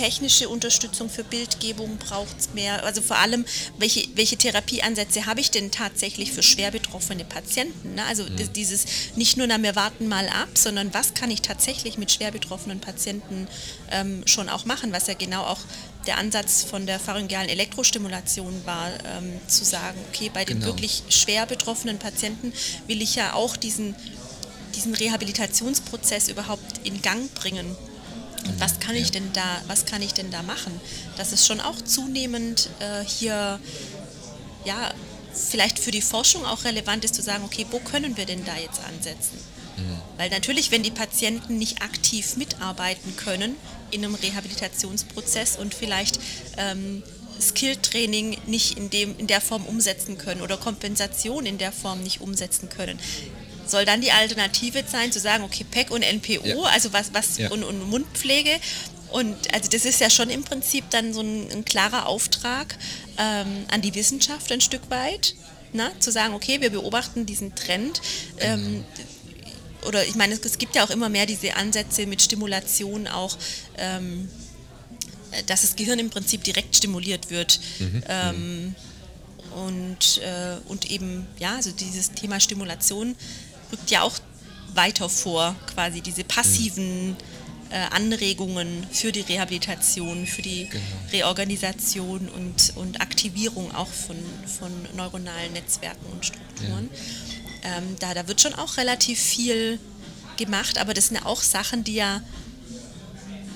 technische 0.00 0.48
Unterstützung 0.48 1.10
für 1.10 1.24
Bildgebung 1.24 1.98
braucht 1.98 2.38
es 2.38 2.54
mehr? 2.54 2.84
Also 2.84 3.02
vor 3.02 3.18
allem, 3.18 3.44
welche, 3.76 4.08
welche 4.14 4.36
Therapieansätze 4.36 5.26
habe 5.26 5.40
ich 5.40 5.50
denn 5.50 5.70
tatsächlich 5.70 6.32
für 6.32 6.42
schwer 6.42 6.70
betroffene 6.70 7.24
Patienten? 7.24 7.96
Ne? 7.96 8.04
Also 8.04 8.24
mhm. 8.24 8.52
dieses 8.54 8.86
nicht 9.16 9.36
nur, 9.36 9.46
na, 9.46 9.62
wir 9.62 9.76
warten 9.76 10.08
mal 10.08 10.28
ab, 10.28 10.48
sondern 10.54 10.94
was 10.94 11.12
kann 11.12 11.30
ich 11.30 11.42
tatsächlich 11.42 11.98
mit 11.98 12.10
schwer 12.10 12.30
betroffenen 12.30 12.80
Patienten 12.80 13.46
ähm, 13.90 14.22
schon 14.26 14.48
auch 14.48 14.64
machen, 14.64 14.92
was 14.92 15.06
ja 15.06 15.14
genau 15.14 15.42
auch 15.42 15.60
der 16.06 16.18
Ansatz 16.18 16.64
von 16.64 16.86
der 16.86 16.98
pharyngealen 16.98 17.48
Elektrostimulation 17.48 18.62
war, 18.64 18.88
ähm, 19.04 19.38
zu 19.46 19.64
sagen, 19.64 19.98
okay, 20.08 20.30
bei 20.32 20.44
den 20.44 20.60
genau. 20.60 20.72
wirklich 20.72 21.02
schwer 21.10 21.46
betroffenen 21.46 21.98
Patienten 21.98 22.52
will 22.86 23.02
ich 23.02 23.16
ja 23.16 23.34
auch 23.34 23.56
diesen 23.56 23.94
diesen 24.74 24.94
Rehabilitationsprozess 24.94 26.28
überhaupt 26.28 26.80
in 26.84 27.02
Gang 27.02 27.32
bringen. 27.34 27.76
Und 28.46 28.60
was 28.60 28.80
kann 28.80 28.96
ich 28.96 29.10
denn 29.10 29.30
da, 29.32 29.60
was 29.66 29.84
kann 29.84 30.00
ich 30.00 30.14
denn 30.14 30.30
da 30.30 30.42
machen? 30.42 30.80
Dass 31.16 31.32
es 31.32 31.46
schon 31.46 31.60
auch 31.60 31.80
zunehmend 31.82 32.70
äh, 32.80 33.04
hier 33.04 33.60
ja 34.64 34.90
vielleicht 35.34 35.78
für 35.78 35.90
die 35.90 36.00
Forschung 36.00 36.44
auch 36.44 36.64
relevant 36.64 37.04
ist 37.04 37.14
zu 37.14 37.22
sagen, 37.22 37.44
okay, 37.44 37.66
wo 37.70 37.78
können 37.78 38.16
wir 38.16 38.26
denn 38.26 38.44
da 38.44 38.56
jetzt 38.56 38.80
ansetzen? 38.84 39.38
Mhm. 39.76 39.98
Weil 40.16 40.30
natürlich, 40.30 40.70
wenn 40.70 40.82
die 40.82 40.90
Patienten 40.90 41.58
nicht 41.58 41.82
aktiv 41.82 42.36
mitarbeiten 42.36 43.14
können 43.16 43.56
in 43.90 44.04
einem 44.04 44.14
Rehabilitationsprozess 44.14 45.56
und 45.56 45.74
vielleicht 45.74 46.18
ähm, 46.56 47.02
Skill-Training 47.40 48.36
nicht 48.46 48.76
in, 48.76 48.90
dem, 48.90 49.16
in 49.18 49.26
der 49.26 49.40
Form 49.40 49.64
umsetzen 49.64 50.18
können 50.18 50.42
oder 50.42 50.56
Kompensation 50.56 51.46
in 51.46 51.58
der 51.58 51.72
Form 51.72 52.02
nicht 52.02 52.20
umsetzen 52.20 52.68
können, 52.68 52.98
soll 53.66 53.84
dann 53.84 54.00
die 54.00 54.12
Alternative 54.12 54.82
sein, 54.86 55.12
zu 55.12 55.20
sagen, 55.20 55.44
okay, 55.44 55.64
PEC 55.70 55.90
und 55.90 56.02
NPO, 56.02 56.46
ja. 56.46 56.56
also 56.64 56.92
was, 56.92 57.14
was 57.14 57.38
ja. 57.38 57.50
und, 57.50 57.62
und, 57.62 57.88
Mundpflege. 57.88 58.50
Und 59.10 59.36
also 59.52 59.70
das 59.70 59.84
ist 59.84 60.00
ja 60.00 60.10
schon 60.10 60.30
im 60.30 60.44
Prinzip 60.44 60.88
dann 60.90 61.12
so 61.12 61.20
ein, 61.20 61.50
ein 61.50 61.64
klarer 61.64 62.06
Auftrag 62.06 62.76
ähm, 63.18 63.64
an 63.70 63.80
die 63.80 63.94
Wissenschaft 63.94 64.52
ein 64.52 64.60
Stück 64.60 64.88
weit, 64.90 65.34
na, 65.72 65.90
zu 66.00 66.10
sagen, 66.10 66.34
okay, 66.34 66.60
wir 66.60 66.70
beobachten 66.70 67.26
diesen 67.26 67.54
Trend. 67.54 68.00
Ähm, 68.40 68.84
oder 69.86 70.06
ich 70.06 70.14
meine, 70.14 70.34
es, 70.34 70.40
es, 70.40 70.58
gibt 70.58 70.74
ja 70.74 70.84
auch 70.84 70.90
immer 70.90 71.08
mehr 71.08 71.26
diese 71.26 71.56
Ansätze 71.56 72.06
mit 72.06 72.22
Stimulation 72.22 73.06
auch. 73.06 73.36
Ähm, 73.78 74.28
dass 75.46 75.62
das 75.62 75.76
Gehirn 75.76 75.98
im 75.98 76.10
Prinzip 76.10 76.42
direkt 76.42 76.76
stimuliert 76.76 77.30
wird. 77.30 77.60
Mhm. 77.78 78.02
Ähm, 78.08 78.74
und, 79.54 80.18
äh, 80.18 80.56
und 80.68 80.90
eben, 80.90 81.26
ja, 81.38 81.56
also 81.56 81.70
dieses 81.72 82.12
Thema 82.12 82.40
Stimulation 82.40 83.16
rückt 83.72 83.90
ja 83.90 84.02
auch 84.02 84.18
weiter 84.74 85.08
vor, 85.08 85.56
quasi 85.72 86.00
diese 86.00 86.24
passiven 86.24 87.16
äh, 87.70 87.78
Anregungen 87.90 88.86
für 88.92 89.12
die 89.12 89.20
Rehabilitation, 89.20 90.26
für 90.26 90.42
die 90.42 90.68
genau. 90.68 90.84
Reorganisation 91.12 92.28
und, 92.28 92.72
und 92.76 93.00
Aktivierung 93.00 93.74
auch 93.74 93.88
von, 93.88 94.16
von 94.46 94.70
neuronalen 94.96 95.52
Netzwerken 95.52 96.06
und 96.12 96.24
Strukturen. 96.26 96.88
Ja. 96.92 97.39
Ähm, 97.62 97.96
da, 97.98 98.14
da 98.14 98.26
wird 98.28 98.40
schon 98.40 98.54
auch 98.54 98.76
relativ 98.76 99.18
viel 99.18 99.78
gemacht, 100.36 100.78
aber 100.78 100.94
das 100.94 101.08
sind 101.08 101.24
auch 101.24 101.42
Sachen, 101.42 101.84
die 101.84 101.94
ja 101.94 102.22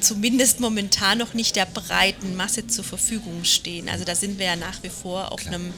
zumindest 0.00 0.60
momentan 0.60 1.18
noch 1.18 1.34
nicht 1.34 1.56
der 1.56 1.66
breiten 1.66 2.36
Masse 2.36 2.66
zur 2.66 2.84
Verfügung 2.84 3.44
stehen. 3.44 3.88
Also 3.88 4.04
da 4.04 4.14
sind 4.14 4.38
wir 4.38 4.46
ja 4.46 4.56
nach 4.56 4.82
wie 4.82 4.90
vor 4.90 5.32
auf 5.32 5.40
Klar. 5.40 5.54
einem 5.54 5.74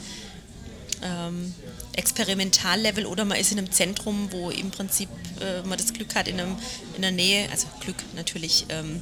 ähm, 1.02 1.54
Experimentallevel 1.92 3.06
oder 3.06 3.24
man 3.24 3.38
ist 3.38 3.52
in 3.52 3.58
einem 3.58 3.70
Zentrum, 3.70 4.28
wo 4.32 4.50
im 4.50 4.70
Prinzip 4.70 5.08
äh, 5.40 5.62
man 5.62 5.78
das 5.78 5.92
Glück 5.92 6.14
hat, 6.14 6.28
in, 6.28 6.40
einem, 6.40 6.56
in 6.96 7.02
der 7.02 7.12
Nähe, 7.12 7.48
also 7.50 7.68
Glück 7.80 7.96
natürlich, 8.14 8.66
ähm, 8.68 9.00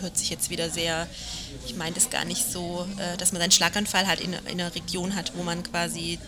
hört 0.00 0.16
sich 0.16 0.30
jetzt 0.30 0.48
wieder 0.48 0.70
sehr, 0.70 1.06
ich 1.66 1.76
meine 1.76 1.94
das 1.94 2.08
gar 2.08 2.24
nicht 2.24 2.50
so, 2.50 2.86
äh, 2.96 3.16
dass 3.18 3.32
man 3.32 3.42
einen 3.42 3.52
Schlaganfall 3.52 4.06
hat 4.06 4.20
in, 4.20 4.32
in 4.32 4.60
einer 4.60 4.74
Region 4.74 5.14
hat, 5.14 5.32
wo 5.36 5.42
man 5.42 5.62
quasi 5.62 6.18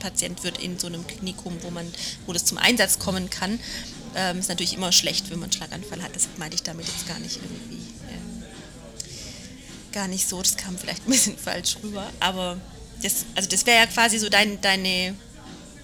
Patient 0.00 0.42
wird 0.42 0.58
in 0.58 0.78
so 0.78 0.88
einem 0.88 1.06
Klinikum, 1.06 1.56
wo 1.62 1.70
man, 1.70 1.86
wo 2.26 2.32
das 2.32 2.44
zum 2.44 2.58
Einsatz 2.58 2.98
kommen 2.98 3.30
kann. 3.30 3.60
Ähm, 4.16 4.40
ist 4.40 4.48
natürlich 4.48 4.74
immer 4.74 4.90
schlecht, 4.90 5.30
wenn 5.30 5.38
man 5.38 5.44
einen 5.44 5.52
Schlaganfall 5.52 6.02
hat. 6.02 6.16
Das 6.16 6.28
meine 6.36 6.54
ich 6.54 6.64
damit 6.64 6.86
jetzt 6.86 7.06
gar 7.06 7.20
nicht 7.20 7.36
irgendwie. 7.36 7.86
Ähm, 8.10 8.42
gar 9.92 10.08
nicht 10.08 10.28
so, 10.28 10.42
das 10.42 10.56
kam 10.56 10.76
vielleicht 10.76 11.06
ein 11.06 11.10
bisschen 11.10 11.36
falsch 11.44 11.76
rüber. 11.82 12.10
Aber 12.18 12.58
das, 13.02 13.24
also 13.34 13.48
das 13.48 13.66
wäre 13.66 13.78
ja 13.78 13.86
quasi 13.86 14.18
so 14.18 14.28
dein, 14.28 14.60
deine, 14.60 15.14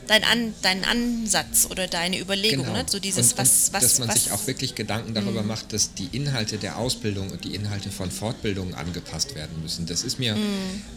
dein, 0.07 0.25
An, 0.25 0.55
dein 0.63 0.85
Ansatz 0.85 1.69
oder 1.71 1.87
deine 1.87 2.19
Überlegung, 2.19 2.67
genau. 2.67 2.79
ne? 2.79 2.87
So 2.89 2.99
dieses, 2.99 3.33
und, 3.33 3.39
was, 3.39 3.73
was, 3.73 3.83
dass 3.83 3.99
man 4.01 4.09
was, 4.09 4.25
sich 4.25 4.33
auch 4.33 4.47
wirklich 4.47 4.75
Gedanken 4.75 5.15
darüber 5.15 5.43
mh. 5.43 5.49
macht, 5.49 5.73
dass 5.73 5.95
die 5.95 6.09
Inhalte 6.13 6.59
der 6.59 6.79
Ausbildung 6.79 7.31
und 7.31 7.45
die 7.45 7.55
Inhalte 7.55 7.91
von 7.91 8.11
Fortbildungen 8.11 8.75
angepasst 8.75 9.35
werden 9.35 9.63
müssen. 9.63 9.87
Das 9.87 10.03
ist 10.03 10.19
mir 10.19 10.35
mh. 10.35 10.41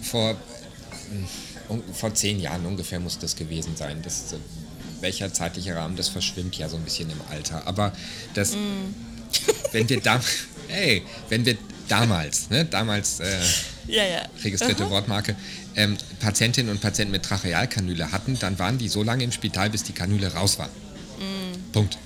vor, 0.01 0.35
vor 1.93 2.13
zehn 2.13 2.39
Jahren 2.39 2.65
ungefähr 2.65 2.99
muss 2.99 3.19
das 3.19 3.35
gewesen 3.35 3.75
sein. 3.75 4.01
Das, 4.01 4.35
welcher 5.01 5.33
zeitliche 5.33 5.75
Rahmen, 5.75 5.95
das 5.95 6.09
verschwimmt 6.09 6.57
ja 6.57 6.69
so 6.69 6.77
ein 6.77 6.83
bisschen 6.83 7.09
im 7.09 7.21
Alter. 7.29 7.65
Aber 7.67 7.93
das, 8.33 8.53
mm. 8.53 8.93
wenn 9.71 9.89
wir 9.89 10.01
da, 10.01 10.21
hey, 10.67 11.03
wenn 11.29 11.45
wir 11.45 11.57
damals, 11.87 12.49
ne, 12.49 12.65
damals 12.65 13.19
äh, 13.19 13.39
ja, 13.87 14.03
ja. 14.03 14.21
registrierte 14.43 14.83
Aha. 14.83 14.91
Wortmarke, 14.91 15.35
ähm, 15.75 15.97
Patientinnen 16.19 16.71
und 16.71 16.81
Patienten 16.81 17.11
mit 17.11 17.23
Trachealkanüle 17.23 18.11
hatten, 18.11 18.37
dann 18.39 18.59
waren 18.59 18.77
die 18.77 18.89
so 18.89 19.03
lange 19.03 19.23
im 19.23 19.31
Spital, 19.31 19.69
bis 19.69 19.83
die 19.83 19.93
Kanüle 19.93 20.33
raus 20.33 20.59
war. 20.59 20.67
Mm. 20.67 21.71
Punkt. 21.71 21.97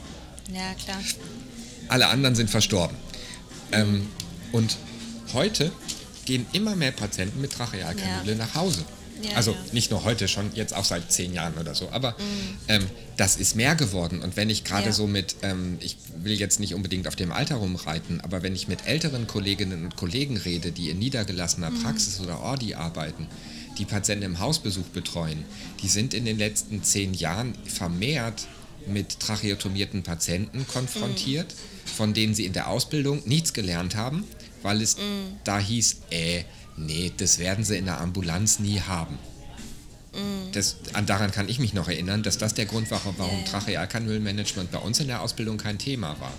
Ja, 0.51 0.73
klar. 0.83 0.99
Alle 1.87 2.07
anderen 2.07 2.35
sind 2.35 2.49
verstorben. 2.49 2.95
Mm. 3.71 3.73
Ähm, 3.73 4.07
und 4.51 4.77
heute 5.33 5.71
gehen 6.25 6.45
immer 6.53 6.75
mehr 6.75 6.91
Patienten 6.91 7.41
mit 7.41 7.51
Trachealkanüle 7.51 8.31
ja. 8.31 8.37
nach 8.37 8.55
Hause. 8.55 8.85
Ja, 9.23 9.35
also 9.35 9.51
ja. 9.51 9.57
nicht 9.71 9.91
nur 9.91 10.03
heute, 10.03 10.27
schon 10.27 10.51
jetzt 10.53 10.75
auch 10.75 10.85
seit 10.85 11.11
zehn 11.11 11.33
Jahren 11.33 11.55
oder 11.57 11.75
so. 11.75 11.89
Aber 11.91 12.11
mhm. 12.11 12.57
ähm, 12.67 12.87
das 13.17 13.35
ist 13.37 13.55
mehr 13.55 13.75
geworden. 13.75 14.21
Und 14.21 14.35
wenn 14.35 14.49
ich 14.49 14.63
gerade 14.63 14.87
ja. 14.87 14.91
so 14.91 15.07
mit, 15.07 15.35
ähm, 15.41 15.77
ich 15.79 15.97
will 16.17 16.33
jetzt 16.33 16.59
nicht 16.59 16.73
unbedingt 16.73 17.07
auf 17.07 17.15
dem 17.15 17.31
Alter 17.31 17.55
rumreiten, 17.55 18.21
aber 18.21 18.43
wenn 18.43 18.55
ich 18.55 18.67
mit 18.67 18.85
älteren 18.85 19.27
Kolleginnen 19.27 19.83
und 19.85 19.95
Kollegen 19.95 20.37
rede, 20.37 20.71
die 20.71 20.89
in 20.89 20.99
niedergelassener 20.99 21.69
mhm. 21.69 21.83
Praxis 21.83 22.19
oder 22.19 22.41
Ordi 22.41 22.75
arbeiten, 22.75 23.27
die 23.77 23.85
Patienten 23.85 24.25
im 24.25 24.39
Hausbesuch 24.39 24.85
betreuen, 24.87 25.43
die 25.81 25.87
sind 25.87 26.13
in 26.13 26.25
den 26.25 26.37
letzten 26.37 26.83
zehn 26.83 27.13
Jahren 27.13 27.55
vermehrt 27.65 28.47
mit 28.87 29.19
tracheotomierten 29.19 30.03
Patienten 30.03 30.67
konfrontiert, 30.67 31.53
mhm. 31.53 31.89
von 31.89 32.13
denen 32.13 32.33
sie 32.33 32.45
in 32.45 32.53
der 32.53 32.67
Ausbildung 32.67 33.21
nichts 33.25 33.53
gelernt 33.53 33.95
haben, 33.95 34.25
weil 34.61 34.81
es 34.81 34.97
mhm. 34.97 35.37
da 35.43 35.59
hieß, 35.59 35.97
äh, 36.11 36.43
nee, 36.77 37.11
das 37.15 37.39
werden 37.39 37.63
sie 37.63 37.77
in 37.77 37.85
der 37.85 37.99
Ambulanz 38.01 38.59
nie 38.59 38.81
haben. 38.81 39.17
Mhm. 40.13 40.51
Das, 40.51 40.77
an, 40.93 41.05
daran 41.05 41.31
kann 41.31 41.49
ich 41.49 41.59
mich 41.59 41.73
noch 41.73 41.87
erinnern, 41.87 42.23
dass 42.23 42.37
das 42.37 42.53
der 42.53 42.65
Grund 42.65 42.91
war, 42.91 43.01
warum 43.17 43.37
yeah. 43.37 43.47
Trachealkanülmanagement 43.47 44.71
bei 44.71 44.79
uns 44.79 44.99
in 44.99 45.07
der 45.07 45.21
Ausbildung 45.21 45.57
kein 45.57 45.77
Thema 45.77 46.19
war. 46.19 46.33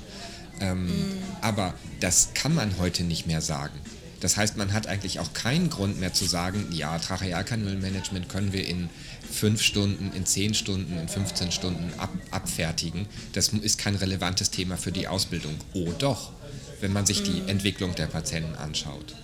Ähm, 0.60 0.86
mm. 0.86 1.22
Aber 1.40 1.74
das 2.00 2.30
kann 2.34 2.54
man 2.54 2.78
heute 2.78 3.02
nicht 3.02 3.26
mehr 3.26 3.40
sagen. 3.40 3.78
Das 4.20 4.36
heißt, 4.36 4.56
man 4.56 4.72
hat 4.72 4.86
eigentlich 4.86 5.20
auch 5.20 5.32
keinen 5.34 5.68
Grund 5.68 6.00
mehr 6.00 6.12
zu 6.12 6.24
sagen, 6.24 6.68
ja, 6.70 6.98
Trachealkanülmanagement 6.98 8.28
können 8.28 8.52
wir 8.52 8.66
in 8.66 8.88
fünf 9.30 9.60
Stunden, 9.60 10.12
in 10.14 10.24
zehn 10.24 10.54
Stunden, 10.54 10.98
in 10.98 11.08
15 11.08 11.50
Stunden 11.52 11.92
ab, 11.98 12.10
abfertigen. 12.30 13.06
Das 13.32 13.48
ist 13.48 13.78
kein 13.78 13.96
relevantes 13.96 14.50
Thema 14.50 14.76
für 14.76 14.92
die 14.92 15.08
Ausbildung. 15.08 15.54
Oh 15.74 15.92
doch, 15.98 16.32
wenn 16.80 16.92
man 16.92 17.04
sich 17.04 17.22
mm. 17.22 17.24
die 17.24 17.50
Entwicklung 17.50 17.94
der 17.96 18.06
Patienten 18.06 18.54
anschaut. 18.54 19.14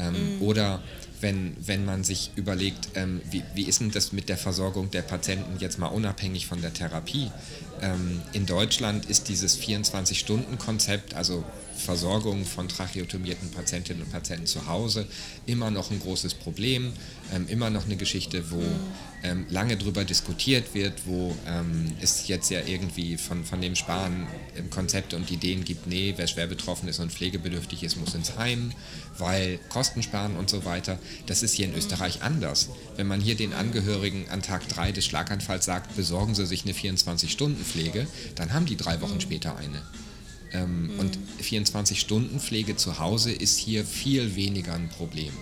Ähm, 0.00 0.36
mhm. 0.36 0.42
Oder 0.42 0.80
wenn, 1.20 1.54
wenn 1.60 1.84
man 1.84 2.02
sich 2.02 2.30
überlegt, 2.36 2.88
ähm, 2.94 3.20
wie, 3.30 3.42
wie 3.54 3.64
ist 3.64 3.80
denn 3.80 3.90
das 3.90 4.12
mit 4.12 4.28
der 4.28 4.38
Versorgung 4.38 4.90
der 4.90 5.02
Patienten 5.02 5.58
jetzt 5.58 5.78
mal 5.78 5.88
unabhängig 5.88 6.46
von 6.46 6.62
der 6.62 6.72
Therapie? 6.72 7.30
Ähm, 7.82 8.22
in 8.32 8.46
Deutschland 8.46 9.06
ist 9.06 9.28
dieses 9.28 9.58
24-Stunden-Konzept, 9.60 11.14
also 11.14 11.44
Versorgung 11.80 12.44
von 12.44 12.68
tracheotomierten 12.68 13.50
Patientinnen 13.50 14.02
und 14.02 14.12
Patienten 14.12 14.46
zu 14.46 14.66
Hause 14.66 15.06
immer 15.46 15.70
noch 15.70 15.90
ein 15.90 15.98
großes 16.00 16.34
Problem, 16.34 16.92
ähm, 17.34 17.48
immer 17.48 17.70
noch 17.70 17.86
eine 17.86 17.96
Geschichte, 17.96 18.50
wo 18.50 18.62
ähm, 19.22 19.46
lange 19.50 19.76
drüber 19.76 20.04
diskutiert 20.04 20.74
wird, 20.74 21.06
wo 21.06 21.36
ähm, 21.46 21.92
es 22.00 22.28
jetzt 22.28 22.50
ja 22.50 22.60
irgendwie 22.66 23.16
von, 23.16 23.44
von 23.44 23.60
dem 23.60 23.74
Sparen 23.74 24.26
Konzepte 24.70 25.16
und 25.16 25.30
Ideen 25.30 25.64
gibt, 25.64 25.86
nee, 25.86 26.14
wer 26.16 26.26
schwer 26.26 26.46
betroffen 26.46 26.88
ist 26.88 26.98
und 27.00 27.12
pflegebedürftig 27.12 27.82
ist, 27.82 27.96
muss 27.96 28.14
ins 28.14 28.36
Heim, 28.36 28.72
weil 29.18 29.58
Kosten 29.68 30.02
sparen 30.02 30.36
und 30.36 30.50
so 30.50 30.64
weiter. 30.64 30.98
Das 31.26 31.42
ist 31.42 31.54
hier 31.54 31.66
in 31.66 31.74
Österreich 31.74 32.22
anders. 32.22 32.68
Wenn 32.96 33.06
man 33.06 33.20
hier 33.20 33.34
den 33.34 33.52
Angehörigen 33.52 34.28
an 34.30 34.42
Tag 34.42 34.68
3 34.68 34.92
des 34.92 35.04
Schlaganfalls 35.04 35.64
sagt, 35.64 35.96
besorgen 35.96 36.34
Sie 36.34 36.46
sich 36.46 36.64
eine 36.64 36.72
24-Stunden-Pflege, 36.72 38.06
dann 38.34 38.52
haben 38.52 38.66
die 38.66 38.76
drei 38.76 39.00
Wochen 39.00 39.20
später 39.20 39.56
eine. 39.56 39.82
Ähm, 40.52 40.92
mhm. 40.92 40.98
Und 40.98 41.18
24-Stunden-Pflege 41.42 42.76
zu 42.76 42.98
Hause 42.98 43.32
ist 43.32 43.58
hier 43.58 43.84
viel 43.84 44.34
weniger 44.36 44.74
ein 44.74 44.88
Problem. 44.88 45.32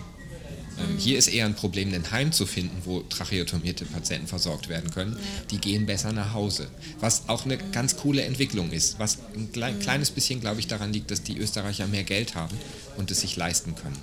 Ähm, 0.77 0.93
mhm. 0.93 0.97
Hier 0.97 1.17
ist 1.17 1.27
eher 1.27 1.45
ein 1.45 1.55
Problem, 1.55 1.93
ein 1.93 2.11
Heim 2.11 2.31
zu 2.31 2.45
finden, 2.45 2.81
wo 2.85 3.01
tracheotomierte 3.01 3.85
Patienten 3.85 4.27
versorgt 4.27 4.69
werden 4.69 4.91
können. 4.91 5.17
Die 5.51 5.57
gehen 5.57 5.85
besser 5.85 6.11
nach 6.11 6.33
Hause. 6.33 6.67
Was 6.99 7.27
auch 7.27 7.45
eine 7.45 7.57
mhm. 7.57 7.71
ganz 7.71 7.97
coole 7.97 8.23
Entwicklung 8.23 8.71
ist. 8.71 8.99
Was 8.99 9.17
ein 9.35 9.51
klein, 9.51 9.75
mhm. 9.75 9.79
kleines 9.79 10.11
bisschen, 10.11 10.39
glaube 10.39 10.59
ich, 10.59 10.67
daran 10.67 10.93
liegt, 10.93 11.11
dass 11.11 11.23
die 11.23 11.37
Österreicher 11.37 11.87
mehr 11.87 12.03
Geld 12.03 12.35
haben 12.35 12.55
und 12.97 13.11
es 13.11 13.21
sich 13.21 13.35
leisten 13.35 13.75
können 13.75 13.97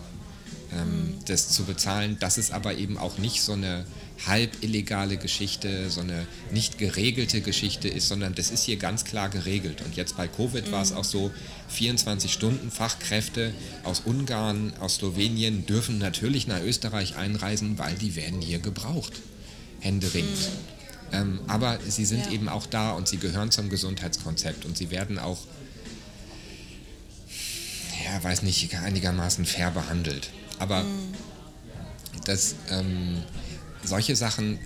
ähm, 0.72 1.14
das 1.26 1.48
zu 1.48 1.64
bezahlen. 1.64 2.16
Das 2.20 2.38
ist 2.38 2.52
aber 2.52 2.74
eben 2.74 2.98
auch 2.98 3.18
nicht 3.18 3.42
so 3.42 3.52
eine 3.52 3.84
halb 4.24 4.62
illegale 4.62 5.18
Geschichte, 5.18 5.90
so 5.90 6.00
eine 6.00 6.26
nicht 6.50 6.78
geregelte 6.78 7.42
Geschichte 7.42 7.88
ist, 7.88 8.08
sondern 8.08 8.34
das 8.34 8.50
ist 8.50 8.64
hier 8.64 8.76
ganz 8.76 9.04
klar 9.04 9.28
geregelt. 9.28 9.82
Und 9.84 9.96
jetzt 9.96 10.16
bei 10.16 10.26
Covid 10.26 10.68
mhm. 10.68 10.72
war 10.72 10.82
es 10.82 10.92
auch 10.92 11.04
so, 11.04 11.30
24 11.68 12.32
Stunden 12.32 12.70
Fachkräfte 12.70 13.52
aus 13.84 14.00
Ungarn, 14.04 14.72
aus 14.80 14.96
Slowenien 14.96 15.66
dürfen 15.66 15.98
natürlich 15.98 16.46
nach 16.46 16.62
Österreich 16.62 17.16
einreisen, 17.16 17.78
weil 17.78 17.94
die 17.94 18.16
werden 18.16 18.40
hier 18.40 18.58
gebraucht. 18.58 19.12
Händeringend. 19.80 20.30
Mhm. 20.30 20.76
Ähm, 21.12 21.40
aber 21.46 21.78
sie 21.86 22.04
sind 22.04 22.26
ja. 22.26 22.32
eben 22.32 22.48
auch 22.48 22.66
da 22.66 22.92
und 22.92 23.08
sie 23.08 23.18
gehören 23.18 23.50
zum 23.50 23.68
Gesundheitskonzept 23.68 24.64
und 24.64 24.76
sie 24.76 24.90
werden 24.90 25.18
auch, 25.18 25.38
ja, 28.04 28.22
weiß 28.22 28.42
nicht, 28.42 28.74
einigermaßen 28.74 29.44
fair 29.44 29.70
behandelt. 29.70 30.30
Aber 30.58 30.82
mhm. 30.82 31.14
das, 32.24 32.54
ähm, 32.70 33.22
solche 33.86 34.16
Sachen 34.16 34.58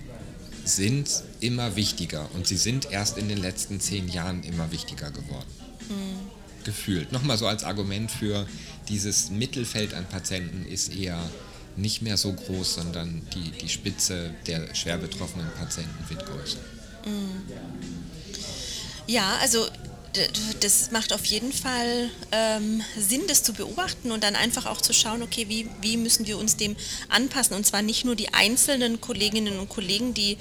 sind 0.63 1.23
immer 1.39 1.75
wichtiger 1.75 2.29
und 2.33 2.47
sie 2.47 2.57
sind 2.57 2.91
erst 2.91 3.17
in 3.17 3.27
den 3.29 3.37
letzten 3.37 3.79
zehn 3.79 4.07
Jahren 4.07 4.43
immer 4.43 4.71
wichtiger 4.71 5.11
geworden. 5.11 5.49
Mhm. 5.89 6.63
Gefühlt. 6.63 7.11
Nochmal 7.11 7.37
so 7.37 7.47
als 7.47 7.63
Argument 7.63 8.11
für 8.11 8.45
dieses 8.87 9.31
Mittelfeld 9.31 9.93
an 9.93 10.05
Patienten 10.05 10.65
ist 10.65 10.93
eher 10.95 11.19
nicht 11.77 12.01
mehr 12.01 12.17
so 12.17 12.33
groß, 12.33 12.75
sondern 12.75 13.21
die, 13.33 13.51
die 13.51 13.69
Spitze 13.69 14.33
der 14.45 14.75
schwer 14.75 14.97
betroffenen 14.97 15.49
Patienten 15.57 16.09
wird 16.09 16.25
größer. 16.25 16.59
Mhm. 17.05 17.41
Ja, 19.07 19.37
also 19.41 19.67
das 20.59 20.91
macht 20.91 21.13
auf 21.13 21.25
jeden 21.25 21.53
Fall 21.53 22.09
ähm, 22.31 22.81
Sinn, 22.97 23.21
das 23.27 23.43
zu 23.43 23.53
beobachten 23.53 24.11
und 24.11 24.23
dann 24.23 24.35
einfach 24.35 24.65
auch 24.65 24.81
zu 24.81 24.93
schauen, 24.93 25.21
okay, 25.21 25.47
wie, 25.47 25.67
wie 25.81 25.97
müssen 25.97 26.27
wir 26.27 26.37
uns 26.37 26.57
dem 26.57 26.75
anpassen? 27.09 27.55
Und 27.55 27.65
zwar 27.65 27.81
nicht 27.81 28.05
nur 28.05 28.15
die 28.15 28.33
einzelnen 28.33 28.99
Kolleginnen 28.99 29.59
und 29.59 29.69
Kollegen, 29.69 30.13
die 30.13 30.37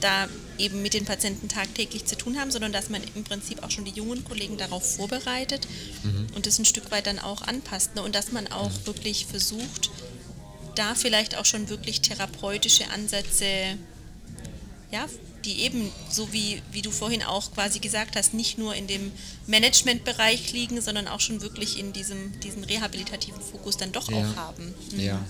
da 0.00 0.28
eben 0.58 0.82
mit 0.82 0.94
den 0.94 1.04
Patienten 1.04 1.48
tagtäglich 1.48 2.04
zu 2.04 2.16
tun 2.16 2.38
haben, 2.38 2.50
sondern 2.50 2.72
dass 2.72 2.90
man 2.90 3.02
im 3.14 3.24
Prinzip 3.24 3.62
auch 3.62 3.70
schon 3.70 3.84
die 3.84 3.92
jungen 3.92 4.24
Kollegen 4.24 4.56
darauf 4.56 4.96
vorbereitet 4.96 5.66
mhm. 6.02 6.26
und 6.34 6.46
das 6.46 6.58
ein 6.58 6.64
Stück 6.64 6.90
weit 6.90 7.06
dann 7.06 7.18
auch 7.18 7.42
anpasst. 7.42 7.94
Ne? 7.94 8.02
Und 8.02 8.14
dass 8.14 8.32
man 8.32 8.48
auch 8.48 8.70
mhm. 8.70 8.86
wirklich 8.86 9.26
versucht, 9.26 9.90
da 10.74 10.94
vielleicht 10.94 11.36
auch 11.36 11.44
schon 11.44 11.68
wirklich 11.68 12.00
therapeutische 12.00 12.90
Ansätze, 12.90 13.46
ja, 14.90 15.06
die 15.44 15.60
eben, 15.60 15.90
so 16.10 16.32
wie, 16.32 16.62
wie 16.72 16.82
du 16.82 16.90
vorhin 16.90 17.22
auch 17.22 17.52
quasi 17.52 17.78
gesagt 17.78 18.16
hast, 18.16 18.34
nicht 18.34 18.58
nur 18.58 18.74
in 18.74 18.86
dem 18.86 19.12
Managementbereich 19.46 20.52
liegen, 20.52 20.80
sondern 20.80 21.08
auch 21.08 21.20
schon 21.20 21.42
wirklich 21.42 21.78
in 21.78 21.92
diesem 21.92 22.40
diesen 22.40 22.64
rehabilitativen 22.64 23.40
Fokus 23.40 23.76
dann 23.76 23.92
doch 23.92 24.10
ja. 24.10 24.18
auch 24.18 24.36
haben. 24.36 24.74
Mhm. 24.92 25.00
Ja. 25.00 25.24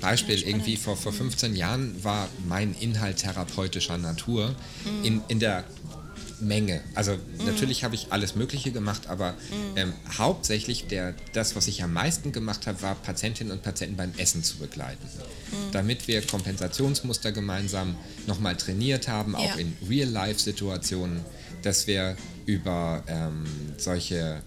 Beispiel, 0.00 0.42
irgendwie 0.42 0.76
vor, 0.76 0.96
vor 0.96 1.12
15 1.12 1.54
Jahren 1.54 2.02
war 2.02 2.28
mein 2.48 2.74
Inhalt 2.80 3.18
therapeutischer 3.18 3.98
Natur 3.98 4.54
mhm. 4.84 5.04
in, 5.04 5.22
in 5.28 5.40
der 5.40 5.64
Menge. 6.40 6.80
Also 6.94 7.12
mm. 7.12 7.46
natürlich 7.46 7.84
habe 7.84 7.94
ich 7.94 8.08
alles 8.10 8.34
Mögliche 8.34 8.70
gemacht, 8.72 9.08
aber 9.08 9.32
mm. 9.32 9.76
ähm, 9.76 9.92
hauptsächlich 10.18 10.86
der, 10.86 11.14
das, 11.32 11.56
was 11.56 11.68
ich 11.68 11.82
am 11.82 11.92
meisten 11.92 12.32
gemacht 12.32 12.66
habe, 12.66 12.80
war 12.82 12.94
Patientinnen 12.94 13.52
und 13.52 13.62
Patienten 13.62 13.96
beim 13.96 14.12
Essen 14.16 14.42
zu 14.42 14.58
begleiten. 14.58 15.06
Mm. 15.06 15.72
Damit 15.72 16.08
wir 16.08 16.22
Kompensationsmuster 16.26 17.32
gemeinsam 17.32 17.96
nochmal 18.26 18.56
trainiert 18.56 19.08
haben, 19.08 19.34
auch 19.34 19.44
ja. 19.44 19.54
in 19.56 19.76
Real-Life-Situationen, 19.88 21.20
dass 21.62 21.86
wir 21.86 22.16
über 22.46 23.02
ähm, 23.06 23.44
solche 23.76 24.42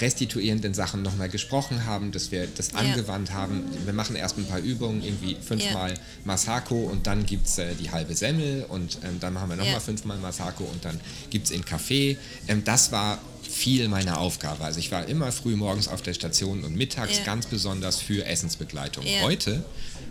restituierenden 0.00 0.74
Sachen 0.74 1.02
nochmal 1.02 1.28
gesprochen 1.28 1.84
haben, 1.84 2.12
dass 2.12 2.30
wir 2.30 2.46
das 2.46 2.72
ja. 2.72 2.78
angewandt 2.78 3.32
haben. 3.32 3.64
Wir 3.84 3.92
machen 3.92 4.16
erst 4.16 4.38
ein 4.38 4.46
paar 4.46 4.60
Übungen, 4.60 5.02
irgendwie 5.02 5.36
fünfmal 5.40 5.90
ja. 5.90 5.98
Masako 6.24 6.76
und 6.84 7.06
dann 7.06 7.26
gibt 7.26 7.46
es 7.46 7.58
äh, 7.58 7.74
die 7.74 7.90
halbe 7.90 8.14
Semmel 8.14 8.64
und 8.68 8.98
ähm, 9.04 9.18
dann 9.20 9.32
machen 9.34 9.50
wir 9.50 9.56
nochmal 9.56 9.74
ja. 9.74 9.80
fünfmal 9.80 10.18
Masako 10.18 10.64
und 10.64 10.84
dann 10.84 11.00
gibt 11.30 11.46
es 11.46 11.50
in 11.50 11.64
Kaffee. 11.64 12.16
Ähm, 12.46 12.64
das 12.64 12.92
war 12.92 13.18
viel 13.42 13.88
meiner 13.88 14.18
Aufgabe. 14.18 14.64
Also 14.64 14.78
ich 14.78 14.92
war 14.92 15.06
immer 15.06 15.32
früh 15.32 15.56
morgens 15.56 15.88
auf 15.88 16.02
der 16.02 16.14
Station 16.14 16.64
und 16.64 16.76
mittags 16.76 17.24
ganz 17.24 17.46
besonders 17.46 18.00
für 18.00 18.24
Essensbegleitung. 18.26 19.04
Heute 19.22 19.64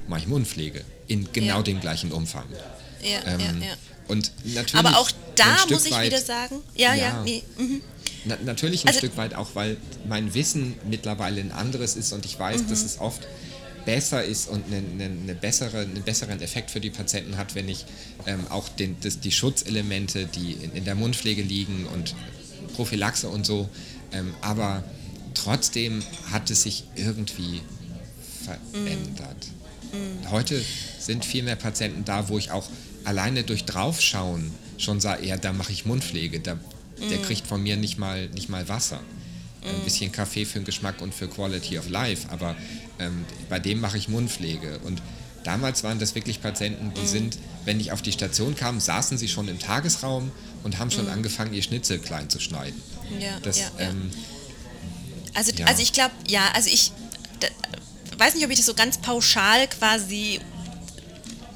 mache 0.08 0.22
ich 0.22 0.28
Mundpflege 0.28 0.84
in 1.08 1.32
genau 1.32 1.62
dem 1.62 1.80
gleichen 1.80 2.12
Umfang. 2.12 2.46
Ähm, 3.04 3.64
und 4.08 4.32
natürlich 4.46 4.76
Aber 4.76 4.98
auch 4.98 5.12
da 5.36 5.58
muss 5.70 5.86
ich 5.86 6.02
wieder 6.02 6.20
sagen, 6.20 6.62
ja, 6.76 6.96
ja, 6.96 7.22
nee. 7.24 7.44
Mhm. 7.58 7.82
Na, 8.28 8.38
natürlich 8.44 8.84
ein 8.84 8.90
also, 8.90 9.00
Stück 9.00 9.18
weit 9.18 9.34
auch, 9.34 9.56
weil 9.56 9.78
mein 10.08 10.34
Wissen 10.34 10.76
mittlerweile 10.90 11.42
ein 11.42 11.52
anderes 11.52 11.96
ist 11.96 12.14
und 12.14 12.26
ich 12.26 12.38
weiß, 12.38 12.64
mhm. 12.64 12.70
dass 12.70 12.84
es 12.84 13.00
oft 13.00 13.28
besser 13.86 14.24
ist 14.24 14.50
und 14.50 14.66
eine, 14.68 15.06
eine, 15.06 15.34
bessere, 15.34 15.80
einen 15.80 16.04
besseren 16.04 16.42
Effekt 16.42 16.72
für 16.72 16.82
die 16.82 16.90
Patienten 16.90 17.38
hat, 17.38 17.56
wenn 17.56 17.70
ich 17.70 17.86
ähm, 18.26 18.46
auch 18.50 18.68
den, 18.68 18.98
das, 19.00 19.22
die 19.22 19.32
Schutzelemente, 19.32 20.26
die 20.26 20.54
in, 20.54 20.74
in, 20.74 20.84
der 20.84 20.96
Mundpflege 20.96 21.42
liegen 21.42 21.88
und 21.94 22.14
Prophylaxe 22.76 23.30
und 23.30 23.46
so, 23.46 23.70
ähm, 24.12 24.34
aber 24.42 24.84
trotzdem 25.34 26.04
hat 26.32 26.50
es 26.52 26.64
sich 26.64 26.84
irgendwie 26.98 27.62
verändert. 28.44 29.48
Mhm. 29.94 30.32
Heute 30.32 30.62
sind 31.00 31.24
viel 31.24 31.44
mehr 31.44 31.56
Patienten 31.56 32.04
da, 32.04 32.28
wo 32.28 32.38
ich 32.38 32.52
auch 32.52 32.70
alleine 33.06 33.44
durch 33.44 33.64
Draufschauen 33.64 34.52
schon 34.78 35.00
sage, 35.00 35.26
ja, 35.26 35.38
da 35.38 35.54
mache 35.54 35.72
ich 35.72 35.86
Mundpflege, 35.86 36.42
da 36.42 36.60
der 37.00 37.20
mm. 37.20 37.24
kriegt 37.24 37.48
von 37.48 37.62
mir 37.62 37.78
nicht 37.78 37.98
mal, 37.98 38.28
nicht 38.30 38.50
mal 38.50 38.68
Wasser. 38.68 39.00
Ein 39.64 39.82
mm. 39.82 39.84
bisschen 39.84 40.12
Kaffee 40.12 40.46
für 40.46 40.60
den 40.60 40.66
Geschmack 40.66 41.02
und 41.02 41.14
für 41.14 41.28
Quality 41.28 41.80
of 41.80 41.90
Life, 41.90 42.30
aber 42.30 42.56
ähm, 43.00 43.26
bei 43.50 43.60
dem 43.60 43.80
mache 43.80 43.98
ich 43.98 44.08
Mundpflege. 44.08 44.80
Und 44.80 45.02
damals 45.44 45.84
waren 45.84 46.00
das 46.00 46.16
wirklich 46.16 46.42
Patienten, 46.42 46.94
die 46.94 47.02
mm. 47.02 47.08
sind, 47.08 47.38
wenn 47.66 47.80
ich 47.80 47.92
auf 47.92 48.02
die 48.02 48.12
Station 48.12 48.56
kam, 48.56 48.80
saßen 48.80 49.18
sie 49.18 49.28
schon 49.28 49.48
im 49.48 49.60
Tagesraum 49.60 50.32
und 50.64 50.80
haben 50.80 50.92
schon 50.92 51.08
angefangen, 51.08 51.54
ihr 51.54 51.64
Schnitzel 51.64 52.00
klein 52.00 52.30
zu 52.30 52.40
schneiden. 52.40 52.82
Ja, 53.20 53.40
das, 53.42 53.60
ja, 53.60 53.72
ähm, 53.80 54.12
Also, 55.34 55.52
ja. 55.54 55.66
also 55.66 55.82
ich 55.82 55.94
glaube, 55.94 56.14
ja, 56.28 56.50
also 56.54 56.70
ich 56.70 56.92
da, 57.40 57.48
weiß 58.18 58.36
nicht, 58.36 58.44
ob 58.44 58.52
ich 58.52 58.58
das 58.58 58.66
so 58.66 58.74
ganz 58.74 58.98
pauschal 58.98 59.68
quasi 59.68 60.40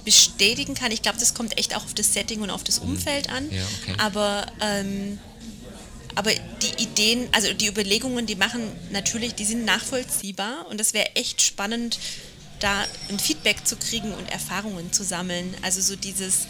bestätigen 0.06 0.74
kann. 0.74 0.92
Ich 0.92 1.02
glaube, 1.02 1.20
das 1.20 1.34
kommt 1.34 1.58
echt 1.58 1.76
auch 1.76 1.84
auf 1.84 1.94
das 1.94 2.14
Setting 2.14 2.42
und 2.42 2.50
auf 2.50 2.64
das 2.64 2.80
Umfeld 2.80 3.30
an. 3.30 3.50
Ja, 3.52 3.62
okay. 3.82 3.96
Aber 3.98 4.46
ähm, 4.60 5.20
aber 6.22 6.34
die 6.62 6.84
Ideen, 6.84 7.28
also 7.32 7.52
die 7.52 7.66
Überlegungen, 7.66 8.28
die 8.28 8.36
machen 8.36 8.62
natürlich, 8.92 9.34
die 9.34 9.44
sind 9.44 9.66
nachvollziehbar 9.66 10.68
und 10.70 10.80
das 10.80 10.94
wäre 10.94 11.16
echt 11.16 11.42
spannend, 11.42 11.98
da 12.60 12.86
ein 13.10 13.18
Feedback 13.18 13.66
zu 13.66 13.76
kriegen 13.76 14.14
und 14.14 14.32
Erfahrungen 14.32 14.94
zu 14.94 15.04
sammeln. 15.04 15.56
Also 15.64 15.82
so 15.82 15.96
dieses, 15.96 16.46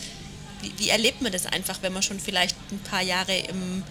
wie, 0.61 0.73
wie 0.77 0.89
erlebt 0.89 1.21
man 1.21 1.31
das 1.31 1.45
einfach, 1.45 1.81
wenn 1.83 1.93
man 1.93 2.03
schon 2.03 2.19
vielleicht 2.19 2.57
ein 2.69 2.79
paar 2.79 3.01
Jahre 3.01 3.33
im 3.33 3.83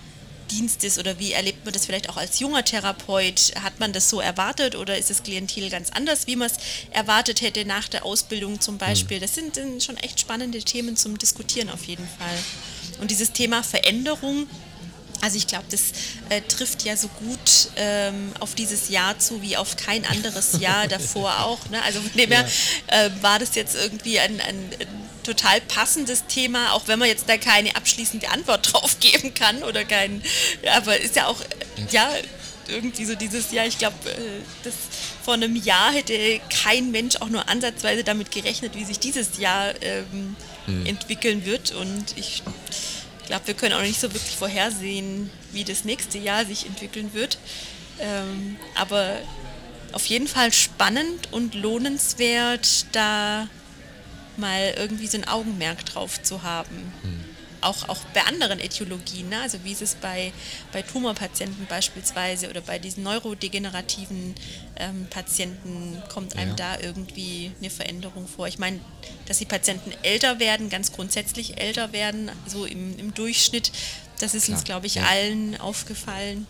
Dienst 0.51 0.85
ist 0.85 0.99
oder 0.99 1.19
wie 1.19 1.33
erlebt 1.33 1.65
man 1.65 1.73
das 1.73 1.87
vielleicht 1.87 2.11
auch 2.11 2.19
als 2.19 2.41
junger 2.41 2.63
Therapeut? 2.63 3.53
Hat 3.63 3.81
man 3.81 3.95
das 3.95 4.11
so 4.11 4.21
erwartet 4.21 4.75
oder 4.75 4.99
ist 4.99 5.09
das 5.09 5.23
Klientel 5.23 5.71
ganz 5.71 5.89
anders, 5.89 6.27
wie 6.27 6.37
man 6.37 6.51
es 6.51 6.59
erwartet 6.91 7.41
hätte 7.41 7.65
nach 7.65 7.89
der 7.89 8.05
Ausbildung 8.05 8.61
zum 8.61 8.77
Beispiel? 8.77 9.17
Mhm. 9.17 9.23
Das 9.23 9.35
sind, 9.35 9.55
sind 9.55 9.83
schon 9.83 9.97
echt 9.97 10.21
spannende 10.21 10.59
Themen 10.59 10.99
zum 10.99 11.17
Diskutieren 11.17 11.71
auf 11.71 11.85
jeden 11.85 12.07
Fall. 12.07 12.39
Und 13.01 13.11
dieses 13.11 13.33
Thema 13.33 13.63
Veränderung, 13.63 14.47
also 15.21 15.37
ich 15.37 15.47
glaube, 15.47 15.65
das 15.71 15.93
äh, 16.29 16.41
trifft 16.43 16.85
ja 16.85 16.97
so 16.97 17.09
gut 17.09 17.71
ähm, 17.77 18.33
auf 18.41 18.55
dieses 18.55 18.89
Jahr 18.89 19.19
zu 19.19 19.43
wie 19.43 19.57
auf 19.57 19.77
kein 19.77 20.05
anderes 20.07 20.59
Jahr 20.61 20.89
davor 20.89 21.45
auch. 21.45 21.69
Ne? 21.69 21.83
Also 21.83 22.01
von 22.01 22.13
dem 22.13 22.31
her 22.31 22.49
äh, 22.89 23.11
war 23.21 23.39
das 23.39 23.55
jetzt 23.55 23.75
irgendwie 23.75 24.19
ein, 24.19 24.41
ein, 24.41 24.57
ein, 24.81 25.11
total 25.23 25.61
passendes 25.61 26.25
Thema, 26.27 26.73
auch 26.73 26.89
wenn 26.89 26.99
man 26.99 27.07
jetzt 27.07 27.29
da 27.29 27.37
keine 27.37 27.77
abschließende 27.77 28.31
Antwort 28.31 28.73
drauf 28.73 28.99
geben 29.01 29.35
kann 29.35 29.63
oder 29.63 29.85
kein, 29.85 30.23
ja, 30.63 30.79
aber 30.79 30.99
ist 30.99 31.15
ja 31.15 31.27
auch, 31.27 31.41
ja, 31.91 32.11
irgendwie 32.69 33.05
so 33.05 33.15
dieses 33.15 33.53
Jahr, 33.53 33.67
ich 33.67 33.79
glaube, 33.79 33.97
äh, 34.11 34.17
das 34.65 34.75
vor 35.23 35.35
einem 35.35 35.57
Jahr 35.57 35.93
hätte 35.93 36.41
kein 36.63 36.91
Mensch 36.91 37.17
auch 37.17 37.29
nur 37.29 37.49
ansatzweise 37.49 38.03
damit 38.03 38.31
gerechnet, 38.31 38.75
wie 38.75 38.85
sich 38.85 38.99
dieses 38.99 39.39
Jahr 39.39 39.75
ähm, 39.83 40.37
hm. 40.67 40.87
entwickeln 40.87 41.45
wird 41.45 41.73
und 41.73 42.17
ich 42.17 42.43
glaube, 43.31 43.47
wir 43.47 43.55
können 43.55 43.75
auch 43.75 43.83
nicht 43.83 44.01
so 44.01 44.13
wirklich 44.13 44.37
vorhersehen, 44.37 45.31
wie 45.53 45.63
das 45.63 45.85
nächste 45.85 46.19
Jahr 46.19 46.45
sich 46.45 46.67
entwickeln 46.67 47.15
wird. 47.15 47.39
Ähm, 48.01 48.57
aber 48.75 49.19
auf 49.93 50.05
jeden 50.07 50.27
Fall 50.27 50.53
spannend 50.53 51.33
und 51.33 51.55
lohnenswert, 51.55 52.87
da 52.93 53.49
mal 54.37 54.75
irgendwie 54.77 55.07
so 55.07 55.17
ein 55.17 55.29
Augenmerk 55.29 55.85
drauf 55.87 56.21
zu 56.23 56.43
haben. 56.43 56.93
Hm 57.03 57.30
auch, 57.61 57.89
auch 57.89 57.99
bei 58.15 58.23
anderen 58.23 58.61
Äthiologien, 58.61 59.29
ne? 59.29 59.41
also 59.41 59.59
wie 59.65 59.73
ist 59.73 59.83
es 59.83 59.95
bei, 59.95 60.33
bei 60.73 60.83
Tumorpatienten 60.83 61.67
beispielsweise 61.67 62.49
oder 62.49 62.61
bei 62.61 62.79
diesen 62.79 63.03
neurodegenerativen 63.03 64.35
ähm, 64.77 65.07
Patienten, 65.11 66.03
kommt 66.13 66.37
einem 66.37 66.51
ja. 66.51 66.57
da 66.57 66.81
irgendwie 66.81 67.53
eine 67.61 67.71
Veränderung 67.71 68.27
vor? 68.27 68.49
Ich 68.49 68.59
meine, 68.59 68.81
dass 69.27 69.39
die 69.39 69.45
Patienten 69.45 69.93
älter 70.03 70.39
werden, 70.39 70.71
ganz 70.71 70.93
grundsätzlich 70.93 71.61
älter 71.61 71.93
werden, 71.93 72.31
so 72.47 72.65
im, 72.65 72.99
im 72.99 73.15
Durchschnitt, 73.15 73.73
das 74.19 74.35
ist 74.35 74.47
Klar. 74.47 74.57
uns, 74.57 74.65
glaube 74.65 74.87
ich, 74.87 74.97
ja. 74.97 75.05
allen 75.05 75.61
aufgefallen. 75.61 76.47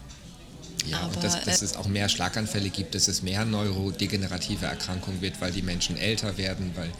Ja, 0.86 1.00
Aber, 1.00 1.14
und 1.14 1.24
dass, 1.24 1.44
dass 1.44 1.62
äh, 1.62 1.64
es 1.64 1.76
auch 1.76 1.86
mehr 1.86 2.08
Schlaganfälle 2.08 2.70
gibt, 2.70 2.94
dass 2.94 3.08
es 3.08 3.22
mehr 3.22 3.44
neurodegenerative 3.44 4.66
Erkrankungen 4.66 5.20
wird, 5.20 5.40
weil 5.40 5.52
die 5.52 5.62
Menschen 5.62 5.96
älter 5.96 6.36
werden, 6.38 6.72
weil 6.74 6.90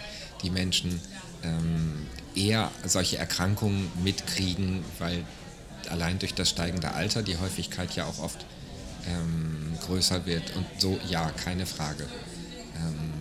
die 0.42 0.50
Menschen 0.50 1.00
ähm, 1.42 2.06
eher 2.34 2.70
solche 2.86 3.18
Erkrankungen 3.18 3.90
mitkriegen, 4.02 4.84
weil 4.98 5.24
allein 5.88 6.18
durch 6.18 6.34
das 6.34 6.50
steigende 6.50 6.92
Alter 6.92 7.22
die 7.22 7.36
Häufigkeit 7.36 7.94
ja 7.96 8.04
auch 8.06 8.18
oft 8.18 8.44
ähm, 9.08 9.74
größer 9.86 10.26
wird. 10.26 10.54
Und 10.56 10.66
so, 10.78 10.98
ja, 11.08 11.30
keine 11.30 11.66
Frage. 11.66 12.04
Ähm, 12.76 13.12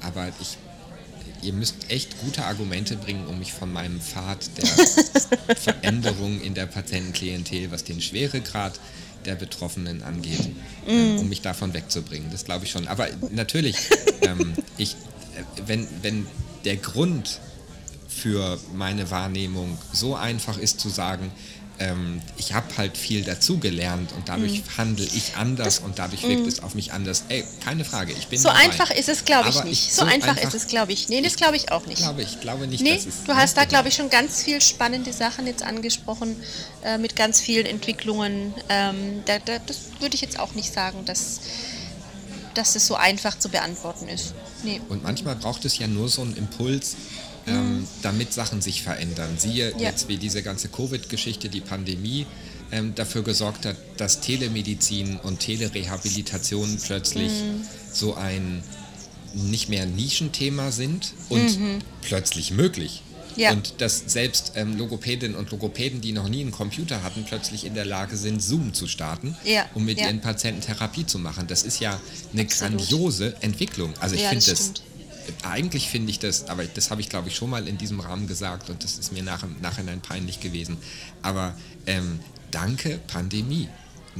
aber 0.00 0.28
ich, 0.40 0.56
ihr 1.42 1.52
müsst 1.52 1.90
echt 1.90 2.20
gute 2.20 2.44
Argumente 2.44 2.96
bringen, 2.96 3.26
um 3.26 3.38
mich 3.38 3.52
von 3.52 3.72
meinem 3.72 4.00
Pfad 4.00 4.48
der 4.56 4.66
Veränderung 5.56 6.40
in 6.40 6.54
der 6.54 6.66
Patientenklientel, 6.66 7.70
was 7.70 7.84
den 7.84 8.00
Schweregrad 8.00 8.80
der 9.24 9.34
Betroffenen 9.34 10.02
angeht, 10.02 10.48
mm. 10.86 11.18
um 11.18 11.28
mich 11.28 11.42
davon 11.42 11.74
wegzubringen. 11.74 12.30
Das 12.30 12.44
glaube 12.44 12.64
ich 12.64 12.70
schon. 12.70 12.88
Aber 12.88 13.08
natürlich, 13.30 13.76
ähm, 14.22 14.54
ich, 14.76 14.92
äh, 14.92 15.62
wenn, 15.66 15.86
wenn 16.02 16.26
der 16.68 16.76
Grund 16.76 17.40
für 18.06 18.60
meine 18.74 19.10
Wahrnehmung 19.10 19.78
so 19.90 20.14
einfach 20.14 20.58
ist 20.58 20.80
zu 20.80 20.90
sagen, 20.90 21.32
ähm, 21.78 22.20
ich 22.36 22.52
habe 22.52 22.66
halt 22.76 22.98
viel 22.98 23.24
dazugelernt 23.24 24.12
und 24.12 24.28
dadurch 24.28 24.58
mm. 24.58 24.78
handle 24.78 25.06
ich 25.06 25.36
anders 25.36 25.76
das, 25.76 25.78
und 25.78 25.98
dadurch 25.98 26.24
wirkt 26.24 26.44
mm. 26.44 26.48
es 26.48 26.62
auf 26.62 26.74
mich 26.74 26.92
anders. 26.92 27.24
Ey, 27.30 27.42
keine 27.64 27.86
Frage, 27.86 28.12
ich 28.12 28.26
bin 28.26 28.38
So 28.38 28.48
dabei. 28.48 28.64
einfach 28.64 28.90
ist 28.90 29.08
es, 29.08 29.24
glaube 29.24 29.48
ich, 29.48 29.64
nicht. 29.64 29.86
Ich, 29.88 29.94
so, 29.94 30.02
so, 30.02 30.08
einfach, 30.08 30.28
einfach 30.28 30.42
ist 30.42 30.54
es, 30.54 30.66
glaube 30.66 30.92
ich. 30.92 31.08
Nee, 31.08 31.22
das 31.22 31.36
glaube 31.36 31.56
ich 31.56 31.72
auch 31.72 31.86
nicht. 31.86 32.02
Glaube 32.02 32.20
ich, 32.20 32.38
glaube 32.40 32.66
nicht, 32.66 32.82
nee, 32.82 33.00
du 33.26 33.34
hast 33.34 33.56
da, 33.56 33.64
glaube 33.64 33.88
ich, 33.88 33.94
schon 33.94 34.10
ganz 34.10 34.42
viel 34.42 34.60
spannende 34.60 35.14
Sachen 35.14 35.46
jetzt 35.46 35.62
angesprochen, 35.62 36.36
äh, 36.84 36.98
mit 36.98 37.16
ganz 37.16 37.40
vielen 37.40 37.64
Entwicklungen. 37.64 38.52
Ähm, 38.68 39.22
da, 39.24 39.38
da, 39.38 39.58
das 39.64 39.78
würde 40.00 40.16
ich 40.16 40.20
jetzt 40.20 40.38
auch 40.38 40.52
nicht 40.52 40.74
sagen, 40.74 41.06
dass, 41.06 41.40
dass 42.58 42.74
es 42.74 42.86
so 42.86 42.96
einfach 42.96 43.38
zu 43.38 43.48
beantworten 43.48 44.08
ist. 44.08 44.34
Nee. 44.64 44.80
Und 44.88 45.04
manchmal 45.04 45.36
braucht 45.36 45.64
es 45.64 45.78
ja 45.78 45.86
nur 45.86 46.08
so 46.08 46.22
einen 46.22 46.36
Impuls, 46.36 46.96
ähm, 47.46 47.86
damit 48.02 48.32
Sachen 48.32 48.60
sich 48.60 48.82
verändern. 48.82 49.36
Siehe 49.38 49.70
ja. 49.70 49.90
jetzt 49.90 50.08
wie 50.08 50.16
diese 50.16 50.42
ganze 50.42 50.68
Covid-Geschichte, 50.68 51.48
die 51.48 51.60
Pandemie. 51.60 52.26
ähm, 52.70 52.94
dafür 52.94 53.22
gesorgt 53.22 53.64
hat, 53.64 53.76
dass 53.96 54.20
Telemedizin 54.20 55.18
und 55.22 55.40
Telerehabilitation 55.40 56.78
plötzlich 56.84 57.32
mhm. 57.32 57.64
so 57.92 58.14
ein 58.14 58.62
nicht 59.32 59.68
mehr 59.68 59.86
Nischenthema 59.86 60.70
sind 60.70 61.14
und 61.28 61.58
mhm. 61.58 61.78
plötzlich 62.02 62.50
möglich. 62.50 63.02
Ja. 63.38 63.52
Und 63.52 63.80
dass 63.80 64.02
selbst 64.06 64.52
ähm, 64.56 64.76
Logopädinnen 64.76 65.36
und 65.36 65.50
Logopäden, 65.50 66.00
die 66.00 66.12
noch 66.12 66.28
nie 66.28 66.40
einen 66.40 66.50
Computer 66.50 67.02
hatten, 67.02 67.24
plötzlich 67.24 67.64
in 67.64 67.74
der 67.74 67.84
Lage 67.84 68.16
sind, 68.16 68.42
Zoom 68.42 68.74
zu 68.74 68.86
starten, 68.86 69.36
ja. 69.44 69.64
um 69.74 69.84
mit 69.84 70.00
ihren 70.00 70.20
Patienten 70.20 70.60
Therapie 70.60 71.06
zu 71.06 71.18
machen. 71.18 71.46
Das 71.46 71.62
ist 71.62 71.80
ja 71.80 72.00
eine 72.32 72.42
Absolut. 72.42 72.78
grandiose 72.78 73.36
Entwicklung. 73.40 73.94
Also 74.00 74.16
ich 74.16 74.22
finde 74.22 74.44
das, 74.44 74.72
das 74.72 74.82
eigentlich 75.42 75.88
finde 75.88 76.10
ich 76.10 76.18
das, 76.18 76.48
aber 76.48 76.64
das 76.64 76.90
habe 76.90 77.00
ich 77.00 77.08
glaube 77.08 77.28
ich 77.28 77.36
schon 77.36 77.50
mal 77.50 77.68
in 77.68 77.78
diesem 77.78 78.00
Rahmen 78.00 78.26
gesagt 78.26 78.70
und 78.70 78.82
das 78.82 78.98
ist 78.98 79.12
mir 79.12 79.22
nach, 79.22 79.42
im 79.42 79.56
Nachhinein 79.60 80.00
peinlich 80.00 80.40
gewesen. 80.40 80.78
Aber 81.22 81.54
ähm, 81.86 82.20
danke 82.50 82.98
Pandemie 83.06 83.68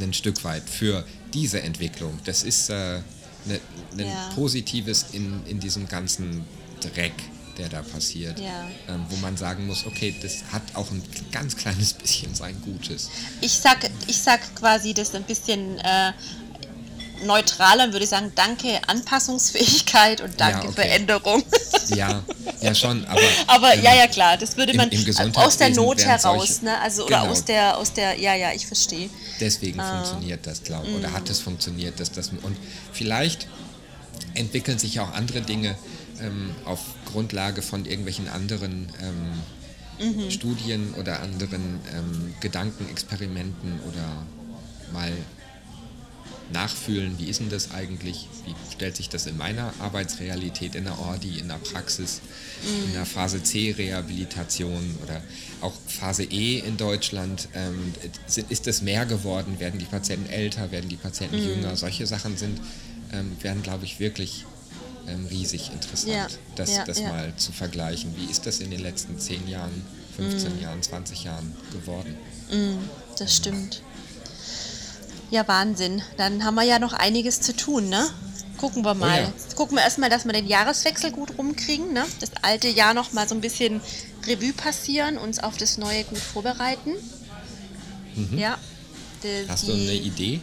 ein 0.01 0.13
Stück 0.13 0.45
weit 0.45 0.69
für 0.69 1.05
diese 1.35 1.61
Entwicklung. 1.63 2.19
Das 2.25 2.43
ist 2.43 2.71
äh, 2.71 3.01
ne, 3.47 3.61
ein 3.93 4.07
ja. 4.07 4.31
Positives 4.35 5.07
in, 5.13 5.41
in 5.47 5.61
diesem 5.61 5.89
ganzen 5.89 6.45
Dreck, 6.81 7.15
der 7.59 7.69
da 7.69 7.83
passiert. 7.83 8.39
Ja. 8.39 8.69
Ähm, 8.89 9.05
wo 9.09 9.17
man 9.17 9.37
sagen 9.37 9.67
muss, 9.67 9.87
okay, 9.87 10.15
das 10.23 10.45
hat 10.53 10.63
auch 10.75 10.91
ein 10.91 11.03
ganz 11.33 11.57
kleines 11.57 11.93
bisschen 11.93 12.35
sein 12.35 12.61
Gutes. 12.63 13.11
Ich 13.41 13.53
sag, 13.53 13.91
ich 14.07 14.19
sag 14.19 14.41
quasi 14.55 14.95
das 14.95 15.15
ein 15.15 15.25
bisschen 15.25 15.79
äh, 15.79 16.13
neutraler 17.25 17.93
würde 17.93 18.05
ich 18.05 18.11
sagen, 18.11 18.33
danke 18.35 18.81
Anpassungsfähigkeit 18.87 20.21
und 20.21 20.41
danke 20.41 20.59
ja, 20.59 20.71
okay. 20.71 20.83
Veränderung. 20.83 21.43
Ja, 21.97 22.23
ja 22.61 22.75
schon, 22.75 23.07
aber. 23.07 23.23
Aber 23.47 23.73
ähm, 23.73 23.83
ja, 23.83 23.95
ja 23.95 24.07
klar, 24.09 24.37
das 24.37 24.59
würde 24.59 24.75
man 24.75 24.91
im, 24.91 25.07
im 25.07 25.37
aus 25.37 25.57
der 25.57 25.71
Not 25.71 26.05
heraus, 26.05 26.61
ne? 26.61 26.79
Also 26.81 27.07
oder 27.07 27.21
genau. 27.21 27.33
aus 27.33 27.45
der, 27.47 27.79
aus 27.79 27.95
der, 27.95 28.21
ja, 28.21 28.35
ja, 28.35 28.53
ich 28.53 28.67
verstehe. 28.67 29.09
Deswegen 29.41 29.81
ah. 29.81 30.05
funktioniert 30.05 30.47
das, 30.47 30.63
glaube 30.63 30.87
ich, 30.87 30.95
oder 30.95 31.09
mm. 31.09 31.15
hat 31.15 31.31
es 31.31 31.41
funktioniert, 31.41 31.99
dass 31.99 32.13
das 32.13 32.29
und 32.29 32.59
vielleicht 32.93 33.49
entwickeln 34.35 34.79
sich 34.79 35.01
auch 35.01 35.13
andere 35.13 35.41
Dinge 35.41 35.77
ähm, 36.21 36.51
auf 36.65 36.81
Grundlage 37.07 37.63
von 37.63 37.85
irgendwelchen 37.85 38.29
anderen 38.29 38.89
ähm, 39.01 40.17
mhm. 40.17 40.31
Studien 40.31 40.95
oder 40.95 41.21
anderen 41.21 41.81
ähm, 41.95 42.35
Gedankenexperimenten 42.41 43.81
oder 43.89 44.27
mal 44.93 45.13
nachfühlen, 46.53 47.19
wie 47.19 47.27
ist 47.27 47.41
denn 47.41 47.51
das 47.51 47.73
eigentlich, 47.73 48.27
wie 48.47 48.55
stellt 48.73 48.97
sich 48.97 49.09
das 49.09 49.27
in 49.27 49.37
meiner 49.37 49.73
Arbeitsrealität, 49.81 50.75
in 50.75 50.85
der 50.85 50.99
Ordi, 50.99 51.39
in 51.39 51.49
der 51.49 51.57
Praxis, 51.57 52.21
mhm. 52.63 52.85
in 52.85 52.93
der 52.95 53.05
Phase 53.05 53.43
C 53.43 53.73
Rehabilitation 53.77 54.97
oder 55.03 55.21
auch 55.61 55.75
Phase 55.87 56.25
E 56.25 56.59
in 56.59 56.77
Deutschland, 56.77 57.49
ähm, 57.55 57.93
ist 58.49 58.67
das 58.67 58.83
mehr 58.83 59.05
geworden, 59.05 59.61
werden 59.61 59.79
die 59.79 59.85
Patienten 59.85 60.31
älter, 60.31 60.71
werden 60.71 60.89
die 60.89 60.97
Patienten 60.97 61.37
mhm. 61.37 61.49
jünger, 61.49 61.77
solche 61.77 62.07
Sachen 62.07 62.37
sind, 62.37 62.61
ähm, 63.13 63.37
werden 63.43 63.63
glaube 63.63 63.85
ich 63.85 64.01
wirklich 64.01 64.47
ähm, 65.09 65.27
riesig 65.27 65.71
interessant, 65.73 66.13
ja. 66.13 66.27
das, 66.57 66.77
ja, 66.77 66.85
das 66.85 67.01
ja. 67.01 67.09
mal 67.09 67.33
zu 67.37 67.53
vergleichen. 67.53 68.15
Wie 68.17 68.31
ist 68.31 68.47
das 68.47 68.61
in 68.61 68.71
den 68.71 68.81
letzten 68.81 69.19
10 69.19 69.49
Jahren, 69.49 69.83
15 70.17 70.57
mhm. 70.57 70.63
Jahren, 70.63 70.83
20 70.83 71.25
Jahren 71.25 71.55
geworden? 71.73 72.17
Mhm, 72.51 72.79
das 73.19 73.37
stimmt. 73.37 73.83
Ja, 75.31 75.47
Wahnsinn. 75.47 76.03
Dann 76.17 76.45
haben 76.45 76.55
wir 76.55 76.65
ja 76.65 76.79
noch 76.79 76.95
einiges 76.95 77.41
zu 77.41 77.55
tun, 77.55 77.89
ne? 77.89 78.09
Gucken 78.57 78.85
wir 78.85 78.95
mal. 78.95 79.21
Oh 79.21 79.23
ja. 79.25 79.55
Gucken 79.55 79.77
wir 79.77 79.83
erstmal, 79.85 80.11
dass 80.11 80.25
wir 80.25 80.33
den 80.33 80.47
Jahreswechsel 80.47 81.13
gut 81.13 81.37
rumkriegen, 81.39 81.93
ne? 81.93 82.05
Das 82.21 82.31
alte 82.43 82.69
Jahr 82.69 82.95
noch 82.95 83.13
mal 83.13 83.29
so 83.29 83.35
ein 83.35 83.41
bisschen 83.41 83.81
Revue 84.27 84.53
passieren, 84.53 85.19
uns 85.19 85.39
auf 85.39 85.57
das 85.57 85.79
neue 85.79 86.05
gut 86.05 86.19
vorbereiten. 86.19 86.93
Mhm. 88.15 88.39
Ja. 88.39 88.59
Die, 89.23 89.49
Hast 89.49 89.69
du 89.69 89.73
eine 89.73 89.95
Idee? 89.95 90.41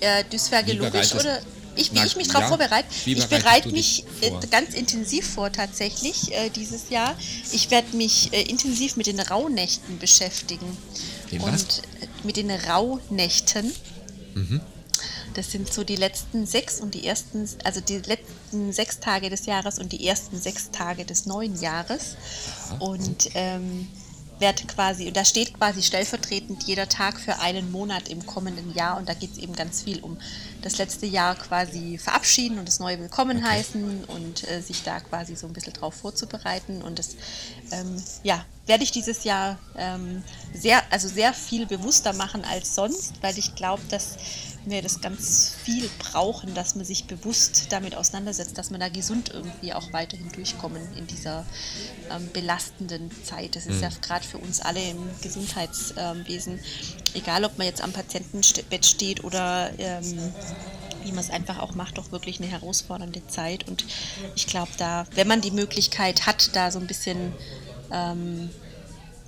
Äh, 0.00 0.24
dysfergologisch 0.24 1.14
oder 1.14 1.40
ich, 1.78 1.92
wie 1.94 2.04
ich 2.04 2.16
mich 2.16 2.28
darauf 2.28 2.42
ja. 2.42 2.48
vorbereite. 2.48 2.88
Ich 3.06 3.26
bereite 3.26 3.70
mich 3.70 4.04
äh, 4.20 4.30
ganz 4.50 4.74
intensiv 4.74 5.26
vor 5.26 5.52
tatsächlich 5.52 6.32
äh, 6.32 6.50
dieses 6.50 6.90
Jahr. 6.90 7.16
Ich 7.52 7.70
werde 7.70 7.96
mich 7.96 8.32
äh, 8.32 8.42
intensiv 8.42 8.96
mit 8.96 9.06
den 9.06 9.20
Rauhnächten 9.20 9.98
beschäftigen. 9.98 10.76
Den 11.30 11.40
und 11.40 11.52
was? 11.52 11.82
mit 12.24 12.36
den 12.36 12.50
Rauhnächten. 12.50 13.72
Mhm. 14.34 14.60
Das 15.34 15.52
sind 15.52 15.72
so 15.72 15.84
die 15.84 15.96
letzten 15.96 16.46
sechs 16.46 16.80
und 16.80 16.94
die 16.94 17.06
ersten, 17.06 17.48
also 17.64 17.80
die 17.80 17.98
letzten 17.98 18.72
sechs 18.72 18.98
Tage 18.98 19.30
des 19.30 19.46
Jahres 19.46 19.78
und 19.78 19.92
die 19.92 20.06
ersten 20.06 20.40
sechs 20.40 20.70
Tage 20.70 21.04
des 21.04 21.26
neuen 21.26 21.60
Jahres. 21.60 22.16
Und 22.80 23.30
ähm, 23.34 23.88
werde 24.40 24.64
quasi, 24.64 25.12
da 25.12 25.24
steht 25.24 25.54
quasi 25.54 25.82
stellvertretend 25.82 26.64
jeder 26.64 26.88
Tag 26.88 27.18
für 27.18 27.40
einen 27.40 27.70
Monat 27.70 28.08
im 28.08 28.24
kommenden 28.26 28.74
Jahr 28.74 28.96
und 28.96 29.08
da 29.08 29.14
geht 29.14 29.32
es 29.32 29.38
eben 29.38 29.54
ganz 29.54 29.82
viel 29.82 30.00
um 30.00 30.18
das 30.62 30.78
letzte 30.78 31.06
Jahr 31.06 31.34
quasi 31.34 31.98
verabschieden 31.98 32.58
und 32.58 32.66
das 32.66 32.80
neue 32.80 32.98
Willkommen 32.98 33.38
okay. 33.38 33.46
heißen 33.46 34.04
und 34.04 34.48
äh, 34.48 34.60
sich 34.60 34.82
da 34.82 35.00
quasi 35.00 35.36
so 35.36 35.46
ein 35.46 35.52
bisschen 35.52 35.72
drauf 35.72 35.94
vorzubereiten 35.94 36.82
und 36.82 36.98
das 36.98 37.16
ähm, 37.70 38.02
ja, 38.22 38.44
werde 38.66 38.84
ich 38.84 38.90
dieses 38.90 39.24
Jahr 39.24 39.58
ähm, 39.76 40.22
sehr, 40.54 40.82
also 40.90 41.08
sehr 41.08 41.32
viel 41.32 41.66
bewusster 41.66 42.12
machen 42.12 42.44
als 42.44 42.74
sonst, 42.74 43.14
weil 43.22 43.38
ich 43.38 43.54
glaube, 43.54 43.82
dass 43.88 44.16
wir 44.66 44.82
das 44.82 45.00
ganz 45.00 45.54
viel 45.64 45.88
brauchen, 45.98 46.54
dass 46.54 46.74
man 46.74 46.84
sich 46.84 47.06
bewusst 47.06 47.66
damit 47.70 47.94
auseinandersetzt, 47.94 48.58
dass 48.58 48.70
man 48.70 48.80
da 48.80 48.88
gesund 48.88 49.30
irgendwie 49.32 49.72
auch 49.72 49.92
weiterhin 49.92 50.30
durchkommen 50.32 50.82
in 50.96 51.06
dieser 51.06 51.46
ähm, 52.10 52.28
belastenden 52.32 53.10
Zeit. 53.24 53.56
Das 53.56 53.66
ist 53.66 53.76
mhm. 53.76 53.82
ja 53.82 53.88
gerade 54.02 54.26
für 54.26 54.38
uns 54.38 54.60
alle 54.60 54.82
im 54.82 54.98
Gesundheitswesen, 55.22 56.60
egal 57.14 57.44
ob 57.44 57.56
man 57.56 57.66
jetzt 57.66 57.82
am 57.82 57.92
Patientenbett 57.92 58.84
steht 58.84 59.24
oder 59.24 59.70
ähm, 59.78 60.32
wie 61.04 61.12
man 61.12 61.20
es 61.20 61.30
einfach 61.30 61.58
auch 61.58 61.74
macht, 61.74 61.98
doch 61.98 62.12
wirklich 62.12 62.40
eine 62.40 62.50
herausfordernde 62.50 63.26
Zeit. 63.28 63.68
Und 63.68 63.84
ich 64.34 64.46
glaube, 64.46 64.70
da, 64.76 65.06
wenn 65.14 65.28
man 65.28 65.40
die 65.40 65.50
Möglichkeit 65.50 66.26
hat, 66.26 66.54
da 66.54 66.70
so 66.70 66.78
ein 66.78 66.86
bisschen 66.86 67.32
ähm, 67.90 68.50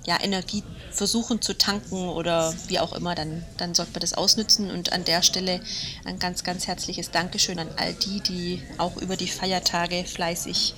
ja, 0.05 0.19
Energie 0.21 0.63
versuchen 0.91 1.41
zu 1.41 1.57
tanken 1.57 2.09
oder 2.09 2.53
wie 2.67 2.79
auch 2.79 2.93
immer, 2.93 3.15
dann, 3.15 3.43
dann 3.57 3.73
sollte 3.73 3.93
man 3.93 4.01
das 4.01 4.13
ausnützen. 4.13 4.69
Und 4.69 4.91
an 4.91 5.05
der 5.05 5.21
Stelle 5.21 5.61
ein 6.05 6.19
ganz, 6.19 6.43
ganz 6.43 6.67
herzliches 6.67 7.11
Dankeschön 7.11 7.59
an 7.59 7.69
all 7.77 7.93
die, 7.93 8.19
die 8.21 8.63
auch 8.77 8.97
über 8.97 9.15
die 9.15 9.27
Feiertage 9.27 10.03
fleißig 10.03 10.73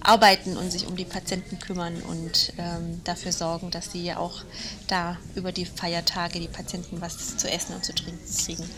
arbeiten 0.00 0.56
und 0.56 0.70
sich 0.70 0.86
um 0.86 0.96
die 0.96 1.04
Patienten 1.04 1.58
kümmern 1.58 2.00
und 2.02 2.52
ähm, 2.58 3.00
dafür 3.04 3.32
sorgen, 3.32 3.70
dass 3.70 3.90
sie 3.90 4.04
ja 4.04 4.18
auch 4.18 4.42
da 4.86 5.16
über 5.34 5.52
die 5.52 5.64
Feiertage 5.64 6.38
die 6.38 6.48
Patienten 6.48 7.00
was 7.00 7.36
zu 7.36 7.50
essen 7.50 7.74
und 7.74 7.84
zu 7.84 7.94
trinken 7.94 8.24
kriegen. 8.44 8.70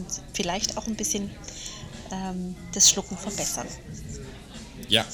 Und 0.00 0.06
vielleicht 0.32 0.78
auch 0.78 0.86
ein 0.86 0.96
bisschen 0.96 1.30
ähm, 2.10 2.54
das 2.72 2.90
Schlucken 2.90 3.18
verbessern. 3.18 3.66
Ja. 4.88 5.04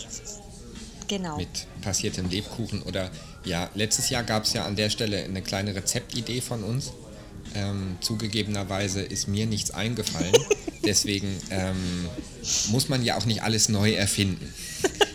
Genau. 1.08 1.36
Mit 1.36 1.66
passiertem 1.82 2.30
Lebkuchen 2.30 2.82
oder 2.82 3.10
ja, 3.44 3.68
letztes 3.74 4.10
Jahr 4.10 4.22
gab 4.22 4.44
es 4.44 4.52
ja 4.52 4.64
an 4.64 4.76
der 4.76 4.90
Stelle 4.90 5.24
eine 5.24 5.42
kleine 5.42 5.74
Rezeptidee 5.74 6.40
von 6.40 6.64
uns. 6.64 6.92
Ähm, 7.54 7.96
zugegebenerweise 8.00 9.02
ist 9.02 9.28
mir 9.28 9.46
nichts 9.46 9.70
eingefallen. 9.70 10.34
Deswegen 10.84 11.36
ähm, 11.50 12.08
muss 12.68 12.88
man 12.88 13.04
ja 13.04 13.16
auch 13.16 13.24
nicht 13.24 13.42
alles 13.42 13.68
neu 13.68 13.92
erfinden. 13.92 14.52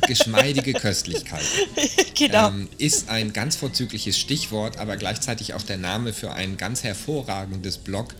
Geschmeidige 0.07 0.74
Köstlichkeit 0.74 1.43
genau. 2.15 2.49
ähm, 2.49 2.67
ist 2.78 3.09
ein 3.09 3.32
ganz 3.32 3.55
vorzügliches 3.55 4.17
Stichwort, 4.17 4.78
aber 4.78 4.97
gleichzeitig 4.97 5.53
auch 5.53 5.61
der 5.61 5.78
Name 5.78 6.11
für 6.11 6.34
ein 6.34 6.57
ganz 6.57 6.84
hervorragendes 6.84 7.78
Blog 7.78 8.15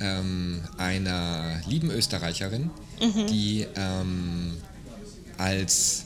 ähm, 0.00 0.62
einer 0.76 1.60
lieben 1.66 1.90
Österreicherin, 1.90 2.70
mhm. 3.00 3.26
die 3.26 3.66
ähm, 3.76 4.56
als 5.38 6.04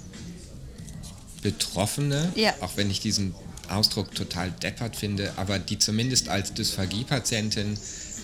Betroffene, 1.42 2.32
ja. 2.34 2.54
auch 2.60 2.76
wenn 2.76 2.90
ich 2.90 3.00
diesen 3.00 3.34
Ausdruck 3.68 4.14
total 4.14 4.50
deppert 4.50 4.96
finde, 4.96 5.32
aber 5.36 5.58
die 5.58 5.78
zumindest 5.78 6.28
als 6.28 6.52
Dysphagie-Patientin 6.52 7.78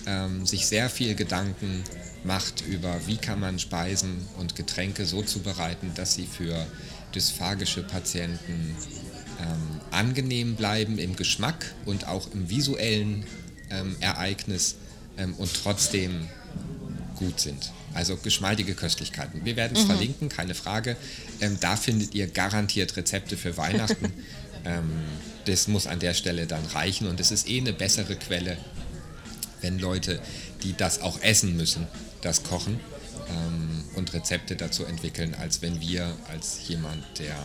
ähm, 0.05 0.45
sich 0.45 0.67
sehr 0.67 0.89
viel 0.89 1.15
Gedanken 1.15 1.83
macht 2.23 2.61
über, 2.67 2.95
wie 3.07 3.17
kann 3.17 3.39
man 3.39 3.59
Speisen 3.59 4.27
und 4.37 4.55
Getränke 4.55 5.05
so 5.05 5.21
zubereiten, 5.21 5.91
dass 5.95 6.15
sie 6.15 6.27
für 6.27 6.67
dysphagische 7.15 7.83
Patienten 7.83 8.75
ähm, 9.41 9.81
angenehm 9.91 10.55
bleiben 10.55 10.97
im 10.97 11.15
Geschmack 11.15 11.73
und 11.85 12.07
auch 12.07 12.31
im 12.33 12.49
visuellen 12.49 13.25
ähm, 13.69 13.95
Ereignis 13.99 14.75
ähm, 15.17 15.33
und 15.35 15.51
trotzdem 15.53 16.27
gut 17.17 17.39
sind. 17.39 17.71
Also 17.93 18.15
geschmeidige 18.17 18.75
Köstlichkeiten. 18.75 19.43
Wir 19.43 19.55
werden 19.55 19.75
es 19.75 19.83
mhm. 19.83 19.87
verlinken, 19.87 20.29
keine 20.29 20.53
Frage. 20.53 20.97
Ähm, 21.41 21.57
da 21.59 21.75
findet 21.75 22.13
ihr 22.13 22.27
garantiert 22.27 22.95
Rezepte 22.95 23.37
für 23.37 23.57
Weihnachten. 23.57 24.13
ähm, 24.65 24.91
das 25.45 25.67
muss 25.67 25.87
an 25.87 25.99
der 25.99 26.13
Stelle 26.13 26.45
dann 26.45 26.65
reichen 26.67 27.07
und 27.07 27.19
es 27.19 27.31
ist 27.31 27.49
eh 27.49 27.59
eine 27.59 27.73
bessere 27.73 28.15
Quelle, 28.15 28.57
wenn 29.61 29.79
Leute, 29.79 30.21
die 30.63 30.75
das 30.75 31.01
auch 31.01 31.21
essen 31.21 31.55
müssen, 31.55 31.87
das 32.21 32.43
kochen 32.43 32.79
ähm, 33.29 33.83
und 33.95 34.13
Rezepte 34.13 34.55
dazu 34.55 34.85
entwickeln, 34.85 35.35
als 35.35 35.61
wenn 35.61 35.79
wir 35.79 36.13
als 36.29 36.59
jemand, 36.67 37.03
der 37.19 37.35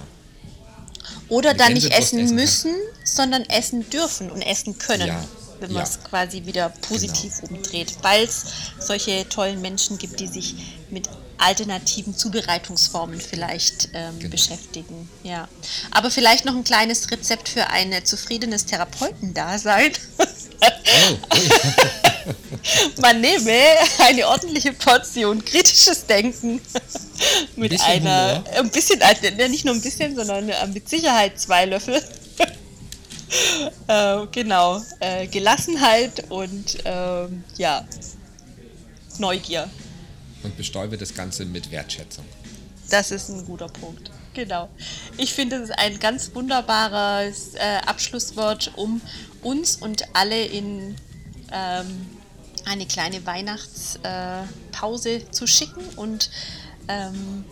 oder 1.29 1.55
dann 1.55 1.73
nicht 1.73 1.93
essen, 1.93 2.19
essen 2.21 2.35
müssen, 2.35 2.75
sondern 3.05 3.43
essen 3.45 3.89
dürfen 3.91 4.31
und 4.31 4.43
essen 4.43 4.79
können. 4.79 5.09
Ja, 5.09 5.25
wenn 5.63 5.73
man 5.73 5.83
es 5.85 6.03
quasi 6.03 6.45
wieder 6.45 6.69
positiv 6.69 7.41
genau. 7.41 7.57
umdreht, 7.57 7.97
weil 8.03 8.25
es 8.25 8.45
solche 8.79 9.29
tollen 9.29 9.63
Menschen 9.63 9.97
gibt, 9.99 10.21
die 10.21 10.27
sich 10.27 10.55
mit 10.91 11.09
alternativen 11.39 12.17
Zubereitungsformen 12.17 13.21
vielleicht 13.21 13.89
ähm, 13.95 14.19
genau. 14.19 14.31
beschäftigen. 14.31 15.09
Ja. 15.23 15.49
Aber 15.91 16.11
vielleicht 16.11 16.45
noch 16.45 16.55
ein 16.55 16.65
kleines 16.65 17.11
Rezept 17.11 17.49
für 17.49 17.69
ein 17.69 18.05
zufriedenes 18.05 18.67
Therapeutendasein. 18.67 19.93
Oh. 20.21 20.25
Man 23.01 23.21
nehme 23.21 23.53
eine 23.99 24.29
ordentliche 24.29 24.73
Portion 24.73 25.45
kritisches 25.45 26.07
Denken 26.07 26.61
mit 27.57 27.73
ein 27.73 27.81
einer, 27.81 28.45
Humor. 28.47 28.59
ein 28.61 28.71
bisschen, 28.71 29.01
nicht 29.51 29.65
nur 29.65 29.75
ein 29.75 29.81
bisschen, 29.81 30.15
sondern 30.15 30.49
äh, 30.49 30.67
mit 30.69 30.89
Sicherheit 30.89 31.41
zwei 31.41 31.65
Löffel. 31.67 32.01
Äh, 33.87 34.27
genau, 34.31 34.83
äh, 35.01 35.27
Gelassenheit 35.27 36.31
und 36.31 36.79
ähm, 36.85 37.45
ja, 37.57 37.87
Neugier 39.19 39.69
und 40.43 40.57
bestäube 40.57 40.97
das 40.97 41.15
Ganze 41.15 41.45
mit 41.45 41.71
Wertschätzung. 41.71 42.25
Das 42.91 43.11
ist 43.11 43.29
ein 43.29 43.45
guter 43.45 43.69
Punkt. 43.69 44.11
Genau. 44.35 44.69
Ich 45.19 45.35
finde, 45.35 45.57
es 45.57 45.71
ist 45.71 45.79
ein 45.79 45.99
ganz 45.99 46.35
wunderbares 46.35 47.55
äh, 47.55 47.81
Abschlusswort, 47.87 48.73
um 48.77 49.01
uns 49.43 49.77
und 49.77 50.05
alle 50.15 50.45
in 50.45 50.97
ähm, 51.53 52.07
eine 52.65 52.87
kleine 52.87 53.25
Weihnachtspause 53.27 55.11
äh, 55.11 55.31
zu 55.31 55.47
schicken 55.47 55.83
und 55.97 56.31
ähm, 56.89 57.45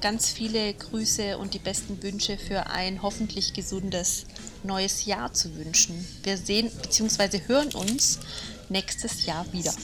ganz 0.00 0.30
viele 0.30 0.72
Grüße 0.74 1.38
und 1.38 1.54
die 1.54 1.58
besten 1.58 2.02
Wünsche 2.02 2.38
für 2.38 2.66
ein 2.66 3.02
hoffentlich 3.02 3.52
gesundes 3.52 4.26
neues 4.62 5.04
Jahr 5.04 5.32
zu 5.32 5.56
wünschen. 5.56 6.06
Wir 6.22 6.36
sehen 6.36 6.70
bzw. 6.82 7.40
hören 7.46 7.68
uns 7.74 8.18
nächstes 8.68 9.26
Jahr 9.26 9.50
wieder. 9.52 9.74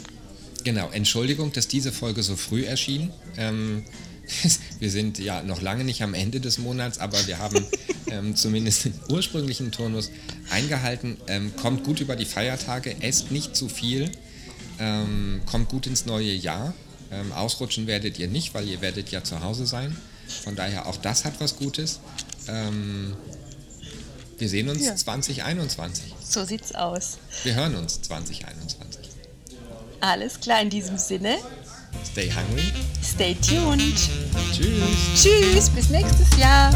Genau, 0.64 0.88
Entschuldigung, 0.90 1.52
dass 1.52 1.68
diese 1.68 1.92
Folge 1.92 2.22
so 2.22 2.36
früh 2.36 2.64
erschien. 2.64 3.12
Ähm, 3.36 3.84
wir 4.78 4.90
sind 4.90 5.18
ja 5.18 5.42
noch 5.42 5.60
lange 5.60 5.84
nicht 5.84 6.02
am 6.02 6.14
Ende 6.14 6.40
des 6.40 6.58
Monats, 6.58 6.98
aber 6.98 7.26
wir 7.26 7.38
haben 7.38 7.64
ähm, 8.10 8.36
zumindest 8.36 8.86
den 8.86 8.94
ursprünglichen 9.10 9.72
Turnus 9.72 10.10
eingehalten. 10.50 11.18
Ähm, 11.28 11.54
kommt 11.56 11.84
gut 11.84 12.00
über 12.00 12.16
die 12.16 12.24
Feiertage, 12.24 12.96
esst 13.02 13.30
nicht 13.30 13.54
zu 13.54 13.68
viel, 13.68 14.10
ähm, 14.78 15.42
kommt 15.46 15.68
gut 15.68 15.86
ins 15.86 16.06
neue 16.06 16.32
Jahr. 16.32 16.72
Ähm, 17.14 17.32
ausrutschen 17.32 17.86
werdet 17.86 18.18
ihr 18.18 18.28
nicht, 18.28 18.54
weil 18.54 18.66
ihr 18.68 18.80
werdet 18.80 19.10
ja 19.10 19.22
zu 19.22 19.40
Hause 19.40 19.66
sein. 19.66 19.96
Von 20.42 20.56
daher 20.56 20.86
auch 20.86 20.96
das 20.96 21.24
hat 21.24 21.34
was 21.38 21.56
Gutes. 21.56 22.00
Ähm, 22.48 23.14
wir 24.38 24.48
sehen 24.48 24.68
uns 24.68 24.84
ja. 24.84 24.96
2021. 24.96 26.12
So 26.28 26.44
sieht's 26.44 26.74
aus. 26.74 27.18
Wir 27.44 27.54
hören 27.54 27.76
uns 27.76 28.02
2021. 28.02 29.10
Alles 30.00 30.40
klar 30.40 30.60
in 30.60 30.70
diesem 30.70 30.98
Sinne. 30.98 31.38
Stay 32.04 32.30
hungry. 32.30 32.72
Stay 33.02 33.34
tuned. 33.36 33.96
Tschüss. 34.52 35.22
Tschüss, 35.22 35.70
bis 35.70 35.88
nächstes 35.90 36.36
Jahr. 36.36 36.72